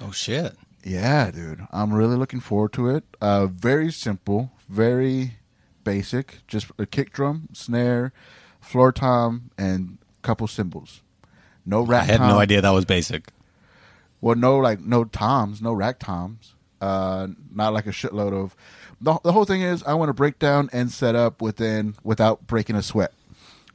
Oh 0.00 0.10
shit. 0.10 0.56
Yeah, 0.82 1.30
dude. 1.30 1.64
I'm 1.70 1.94
really 1.94 2.16
looking 2.16 2.40
forward 2.40 2.72
to 2.72 2.88
it. 2.88 3.04
Uh 3.20 3.46
very 3.46 3.92
simple, 3.92 4.50
very 4.68 5.34
basic, 5.84 6.38
just 6.48 6.72
a 6.76 6.86
kick 6.86 7.12
drum, 7.12 7.50
snare, 7.52 8.12
floor 8.60 8.90
tom, 8.90 9.52
and 9.56 9.98
couple 10.22 10.48
cymbals. 10.48 11.02
No 11.64 11.82
rack. 11.82 12.02
I 12.02 12.06
had 12.06 12.16
tom. 12.18 12.30
no 12.30 12.40
idea 12.40 12.60
that 12.62 12.70
was 12.70 12.84
basic. 12.84 13.28
Well, 14.20 14.34
no, 14.34 14.58
like 14.58 14.80
no 14.80 15.04
toms, 15.04 15.62
no 15.62 15.72
rack 15.72 16.00
toms. 16.00 16.54
Uh, 16.80 17.28
not 17.54 17.72
like 17.72 17.86
a 17.86 17.90
shitload 17.90 18.32
of. 18.32 18.56
The, 19.00 19.20
the 19.22 19.30
whole 19.30 19.44
thing 19.44 19.62
is, 19.62 19.84
I 19.84 19.94
want 19.94 20.08
to 20.08 20.14
break 20.14 20.40
down 20.40 20.68
and 20.72 20.90
set 20.90 21.14
up 21.14 21.40
within 21.40 21.94
without 22.02 22.48
breaking 22.48 22.74
a 22.74 22.82
sweat. 22.82 23.12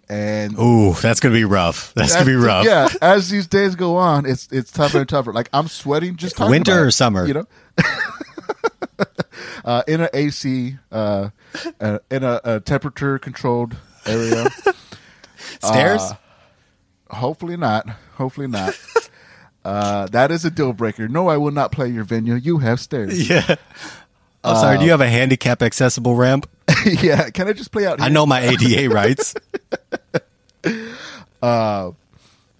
And 0.09 0.59
Ooh, 0.59 0.93
that's 0.93 1.19
gonna 1.19 1.33
be 1.33 1.45
rough. 1.45 1.93
That's 1.93 2.13
gonna 2.13 2.25
be 2.25 2.35
rough. 2.35 2.65
Yeah, 2.65 2.89
as 3.01 3.29
these 3.29 3.47
days 3.47 3.75
go 3.75 3.95
on, 3.97 4.25
it's 4.25 4.47
it's 4.51 4.71
tougher 4.71 4.99
and 4.99 5.09
tougher. 5.09 5.31
Like 5.31 5.49
I'm 5.53 5.67
sweating 5.67 6.17
just 6.17 6.35
talking 6.35 6.51
Winter 6.51 6.73
about 6.73 6.81
or 6.83 6.87
it, 6.87 6.91
summer? 6.91 7.25
You 7.25 7.33
know, 7.33 7.45
uh, 9.65 9.83
in 9.87 10.01
an 10.01 10.09
AC, 10.13 10.77
uh, 10.91 11.29
uh, 11.79 11.99
in 12.11 12.23
a, 12.23 12.41
a 12.43 12.59
temperature 12.59 13.17
controlled 13.17 13.75
area. 14.05 14.49
Stairs. 15.61 16.01
Uh, 16.01 17.15
hopefully 17.15 17.57
not. 17.57 17.87
Hopefully 18.15 18.47
not. 18.47 18.77
uh, 19.63 20.07
that 20.07 20.31
is 20.31 20.45
a 20.45 20.51
deal 20.51 20.73
breaker. 20.73 21.07
No, 21.07 21.27
I 21.27 21.37
will 21.37 21.51
not 21.51 21.71
play 21.71 21.87
your 21.87 22.03
venue. 22.03 22.35
You 22.35 22.59
have 22.59 22.79
stairs. 22.79 23.29
yeah. 23.29 23.55
I'm 24.43 24.55
sorry. 24.57 24.77
Do 24.77 24.85
you 24.85 24.91
have 24.91 25.01
a 25.01 25.09
handicap 25.09 25.61
accessible 25.61 26.15
ramp? 26.15 26.49
yeah. 26.85 27.29
Can 27.29 27.47
I 27.47 27.53
just 27.53 27.71
play 27.71 27.85
out? 27.85 28.01
I 28.01 28.09
know 28.09 28.25
my 28.25 28.41
ADA 28.41 28.89
rights. 28.93 29.33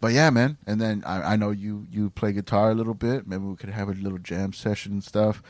But 0.04 0.12
yeah, 0.12 0.32
man. 0.32 0.58
And 0.68 0.82
then 0.82 1.02
I, 1.06 1.34
I 1.34 1.36
know 1.38 1.52
you 1.52 1.88
you 1.90 2.10
play 2.10 2.34
guitar 2.34 2.72
a 2.72 2.74
little 2.74 2.94
bit. 2.94 3.26
Maybe 3.26 3.46
we 3.46 3.56
could 3.56 3.70
have 3.70 3.88
a 3.88 3.94
little 3.94 4.18
jam 4.18 4.52
session 4.52 4.92
and 4.92 5.04
stuff. 5.04 5.42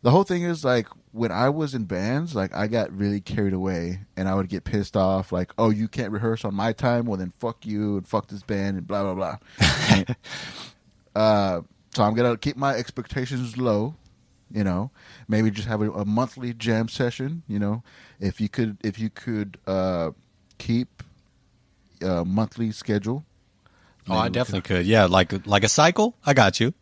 The 0.00 0.10
whole 0.10 0.24
thing 0.24 0.42
is 0.42 0.64
like 0.64 0.86
when 1.12 1.30
I 1.30 1.50
was 1.50 1.74
in 1.74 1.84
bands, 1.84 2.34
like 2.34 2.54
I 2.54 2.66
got 2.66 2.90
really 2.90 3.20
carried 3.20 3.52
away, 3.52 4.00
and 4.16 4.26
I 4.26 4.34
would 4.34 4.48
get 4.48 4.64
pissed 4.64 4.96
off. 4.96 5.32
Like, 5.32 5.52
oh, 5.58 5.68
you 5.68 5.86
can't 5.86 6.12
rehearse 6.12 6.46
on 6.46 6.54
my 6.54 6.72
time. 6.72 7.04
Well, 7.04 7.18
then 7.18 7.34
fuck 7.38 7.66
you 7.66 7.98
and 7.98 8.08
fuck 8.08 8.28
this 8.28 8.42
band 8.42 8.78
and 8.78 8.86
blah 8.86 9.02
blah 9.02 9.36
blah. 9.58 10.14
Uh, 11.12 11.60
so 11.92 12.04
I'm 12.04 12.14
gonna 12.14 12.36
keep 12.36 12.56
my 12.56 12.76
expectations 12.76 13.58
low. 13.58 13.96
You 14.52 14.64
know, 14.64 14.90
maybe 15.28 15.50
just 15.50 15.68
have 15.68 15.80
a, 15.80 15.90
a 15.92 16.04
monthly 16.04 16.52
jam 16.54 16.88
session. 16.88 17.42
You 17.46 17.58
know, 17.58 17.82
if 18.18 18.40
you 18.40 18.48
could 18.48 18.76
if 18.82 18.98
you 18.98 19.10
could 19.10 19.58
uh, 19.66 20.10
keep 20.58 21.02
a 22.02 22.24
monthly 22.24 22.72
schedule. 22.72 23.24
Oh, 24.08 24.16
I 24.16 24.28
definitely 24.28 24.62
could. 24.62 24.86
Yeah, 24.86 25.04
like 25.04 25.46
like 25.46 25.62
a 25.64 25.68
cycle. 25.68 26.16
I 26.26 26.34
got 26.34 26.58
you. 26.60 26.74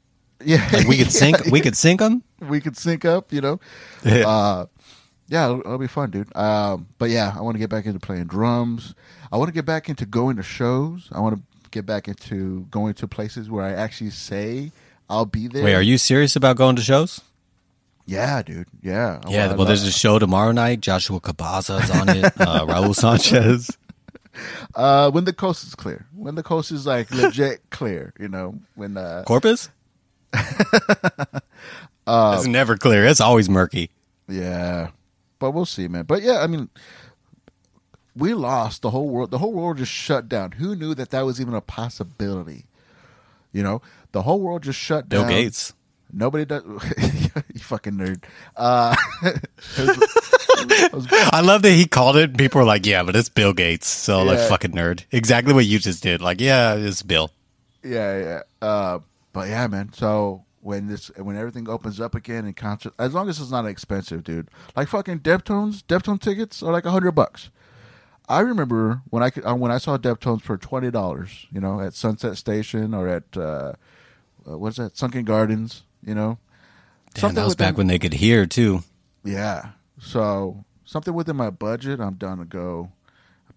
Yeah, 0.44 0.66
Like 0.72 0.86
we 0.86 0.96
could 0.98 1.10
sync. 1.20 1.46
We 1.46 1.60
could 1.60 1.76
sync 1.76 2.00
them. 2.00 2.22
we 2.40 2.60
could 2.60 2.76
sync 2.76 3.04
up, 3.04 3.32
you 3.32 3.40
know. 3.40 3.60
uh, 4.04 4.66
yeah, 5.28 5.46
it'll, 5.46 5.60
it'll 5.60 5.78
be 5.78 5.88
fun, 5.88 6.10
dude. 6.10 6.34
Um, 6.36 6.86
but 6.96 7.10
yeah, 7.10 7.34
I 7.36 7.42
want 7.42 7.56
to 7.56 7.58
get 7.58 7.68
back 7.68 7.84
into 7.86 7.98
playing 7.98 8.26
drums. 8.28 8.94
I 9.30 9.36
want 9.36 9.48
to 9.48 9.52
get 9.52 9.66
back 9.66 9.88
into 9.88 10.06
going 10.06 10.36
to 10.36 10.42
shows. 10.42 11.08
I 11.12 11.20
want 11.20 11.36
to 11.36 11.42
get 11.70 11.84
back 11.84 12.08
into 12.08 12.66
going 12.70 12.94
to 12.94 13.08
places 13.08 13.50
where 13.50 13.64
I 13.64 13.72
actually 13.72 14.10
say 14.10 14.70
I'll 15.10 15.26
be 15.26 15.48
there. 15.48 15.64
Wait, 15.64 15.74
are 15.74 15.82
you 15.82 15.98
serious 15.98 16.34
about 16.36 16.56
going 16.56 16.76
to 16.76 16.82
shows? 16.82 17.20
Yeah, 18.08 18.42
dude. 18.42 18.66
Yeah. 18.82 19.20
I 19.24 19.30
Yeah. 19.30 19.46
wanna- 19.46 19.58
Well, 19.58 19.66
there's 19.66 19.82
a 19.84 19.92
show 19.92 20.18
tomorrow 20.18 20.50
night. 20.52 20.80
Joshua 20.80 21.20
Cabaza 21.20 21.82
is 21.84 21.90
on 21.90 22.08
it. 22.08 22.24
Uh, 22.40 22.64
Raul 22.66 22.94
Sanchez. 22.94 23.70
uh, 24.74 25.10
when 25.10 25.24
the 25.24 25.32
coast 25.34 25.66
is 25.66 25.74
clear. 25.74 26.06
When 26.16 26.34
the 26.34 26.42
coast 26.42 26.72
is 26.72 26.86
like 26.86 27.10
legit 27.10 27.60
clear, 27.70 28.14
you 28.18 28.28
know. 28.28 28.54
When 28.76 28.96
uh, 28.96 29.24
Corpus. 29.26 29.68
it's 32.06 32.46
never 32.46 32.76
clear. 32.78 33.04
It's 33.04 33.20
always 33.20 33.48
murky. 33.50 33.90
Yeah, 34.26 34.88
but 35.38 35.50
we'll 35.52 35.66
see, 35.66 35.86
man. 35.88 36.04
But 36.04 36.22
yeah, 36.22 36.38
I 36.40 36.46
mean, 36.46 36.68
we 38.16 38.32
lost 38.34 38.82
the 38.82 38.90
whole 38.90 39.08
world. 39.08 39.30
The 39.30 39.38
whole 39.38 39.52
world 39.52 39.78
just 39.78 39.92
shut 39.92 40.28
down. 40.28 40.52
Who 40.52 40.74
knew 40.74 40.94
that 40.94 41.10
that 41.10 41.22
was 41.26 41.40
even 41.40 41.54
a 41.54 41.60
possibility? 41.60 42.64
You 43.52 43.62
know, 43.62 43.82
the 44.12 44.22
whole 44.22 44.40
world 44.40 44.62
just 44.62 44.78
shut 44.78 45.08
Bill 45.08 45.22
down. 45.22 45.30
Gates. 45.30 45.74
Nobody 46.12 46.44
does. 46.46 46.62
Fucking 47.68 47.94
nerd. 47.94 48.24
Uh, 48.56 48.96
I 51.32 51.40
love 51.42 51.62
that 51.62 51.72
he 51.72 51.86
called 51.86 52.16
it. 52.16 52.36
People 52.36 52.60
were 52.60 52.66
like, 52.66 52.86
"Yeah, 52.86 53.02
but 53.02 53.14
it's 53.14 53.28
Bill 53.28 53.52
Gates." 53.52 53.86
So 53.86 54.22
like, 54.24 54.40
fucking 54.48 54.72
nerd. 54.72 55.04
Exactly 55.12 55.52
what 55.54 55.66
you 55.66 55.78
just 55.78 56.02
did. 56.02 56.20
Like, 56.20 56.40
yeah, 56.40 56.74
it's 56.74 57.02
Bill. 57.02 57.30
yeah, 57.84 58.18
yeah. 58.18 58.66
Uh, 58.66 58.98
but 59.32 59.48
yeah, 59.48 59.66
man. 59.68 59.92
So 59.92 60.44
when 60.60 60.88
this, 60.88 61.08
when 61.16 61.36
everything 61.36 61.68
opens 61.68 62.00
up 62.00 62.14
again 62.14 62.44
and 62.44 62.56
concert, 62.56 62.92
as 62.98 63.14
long 63.14 63.28
as 63.28 63.40
it's 63.40 63.50
not 63.50 63.66
expensive, 63.66 64.24
dude. 64.24 64.48
Like 64.74 64.88
fucking 64.88 65.20
Deftones, 65.20 65.82
Deftone 65.84 66.20
tickets 66.20 66.62
are 66.62 66.72
like 66.72 66.84
a 66.84 66.90
hundred 66.90 67.12
bucks. 67.12 67.50
I 68.28 68.40
remember 68.40 69.00
when 69.08 69.22
I 69.22 69.30
could, 69.30 69.46
uh, 69.46 69.54
when 69.54 69.70
I 69.72 69.78
saw 69.78 69.96
Deftones 69.96 70.42
for 70.42 70.56
twenty 70.58 70.90
dollars, 70.90 71.46
you 71.50 71.60
know, 71.60 71.80
at 71.80 71.94
Sunset 71.94 72.36
Station 72.36 72.92
or 72.94 73.08
at 73.08 73.36
uh, 73.36 73.72
uh, 74.48 74.58
what's 74.58 74.76
that, 74.76 74.96
Sunken 74.96 75.24
Gardens, 75.24 75.82
you 76.04 76.14
know. 76.14 76.38
Damn, 77.20 77.34
that 77.34 77.44
was 77.44 77.52
within- 77.52 77.66
back 77.66 77.76
when 77.78 77.86
they 77.86 77.98
could 77.98 78.14
hear 78.14 78.46
too. 78.46 78.82
Yeah. 79.24 79.70
So 80.00 80.64
something 80.84 81.12
within 81.14 81.36
my 81.36 81.50
budget, 81.50 82.00
I'm 82.00 82.14
down 82.14 82.38
to 82.38 82.44
go, 82.44 82.90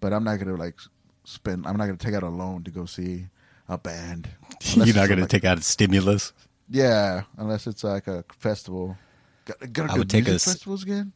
but 0.00 0.12
I'm 0.12 0.24
not 0.24 0.38
gonna 0.38 0.56
like 0.56 0.78
spend. 1.24 1.66
I'm 1.66 1.76
not 1.76 1.86
gonna 1.86 1.96
take 1.98 2.14
out 2.14 2.22
a 2.22 2.28
loan 2.28 2.64
to 2.64 2.70
go 2.70 2.84
see 2.84 3.26
a 3.68 3.78
band. 3.78 4.28
You're 4.62 4.86
not 4.94 5.06
going 5.08 5.16
to 5.16 5.22
like- 5.22 5.30
take 5.30 5.44
out 5.44 5.58
a 5.58 5.62
stimulus. 5.62 6.32
Yeah, 6.68 7.22
unless 7.36 7.66
it's 7.66 7.84
like 7.84 8.06
a 8.06 8.24
festival. 8.38 8.96
Got, 9.44 9.72
got 9.72 9.90
I 9.90 9.98
would 9.98 10.08
take 10.10 10.26
a 10.28 10.38
festivals 10.38 10.82
again. 10.82 11.12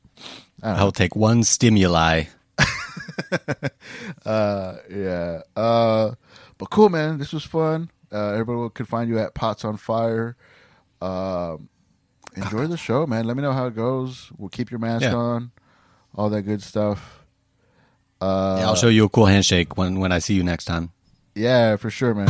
I 0.62 0.70
don't 0.70 0.78
I'll 0.78 0.92
take 0.92 1.16
one 1.16 1.42
stimuli. 1.44 2.24
Uh, 4.24 4.76
yeah. 4.90 5.40
Uh, 5.54 6.12
but 6.58 6.70
cool, 6.70 6.88
man. 6.88 7.18
This 7.18 7.32
was 7.32 7.44
fun. 7.44 7.90
Uh, 8.12 8.30
everybody 8.32 8.70
can 8.74 8.86
find 8.86 9.08
you 9.08 9.18
at 9.18 9.34
Pots 9.34 9.64
on 9.64 9.76
Fire. 9.76 10.36
Um, 11.00 11.68
enjoy 12.36 12.66
the 12.66 12.76
show, 12.76 13.06
man. 13.06 13.26
Let 13.26 13.36
me 13.36 13.42
know 13.42 13.52
how 13.52 13.66
it 13.66 13.74
goes. 13.74 14.30
We'll 14.36 14.48
keep 14.50 14.70
your 14.70 14.80
mask 14.80 15.02
Yeah. 15.02 15.14
on, 15.14 15.50
all 16.14 16.28
that 16.30 16.42
good 16.42 16.62
stuff. 16.62 17.24
Uh, 18.20 18.56
I'll 18.64 18.76
show 18.76 18.88
you 18.88 19.04
a 19.04 19.08
cool 19.08 19.26
handshake 19.26 19.76
when, 19.76 20.00
when 20.00 20.12
I 20.12 20.20
see 20.20 20.34
you 20.34 20.42
next 20.44 20.64
time. 20.64 20.90
yeah, 21.34 21.76
for 21.76 21.90
sure, 21.90 22.14
man. 22.14 22.26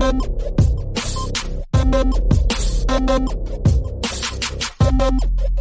Thank 0.00 0.24
you. 5.22 5.53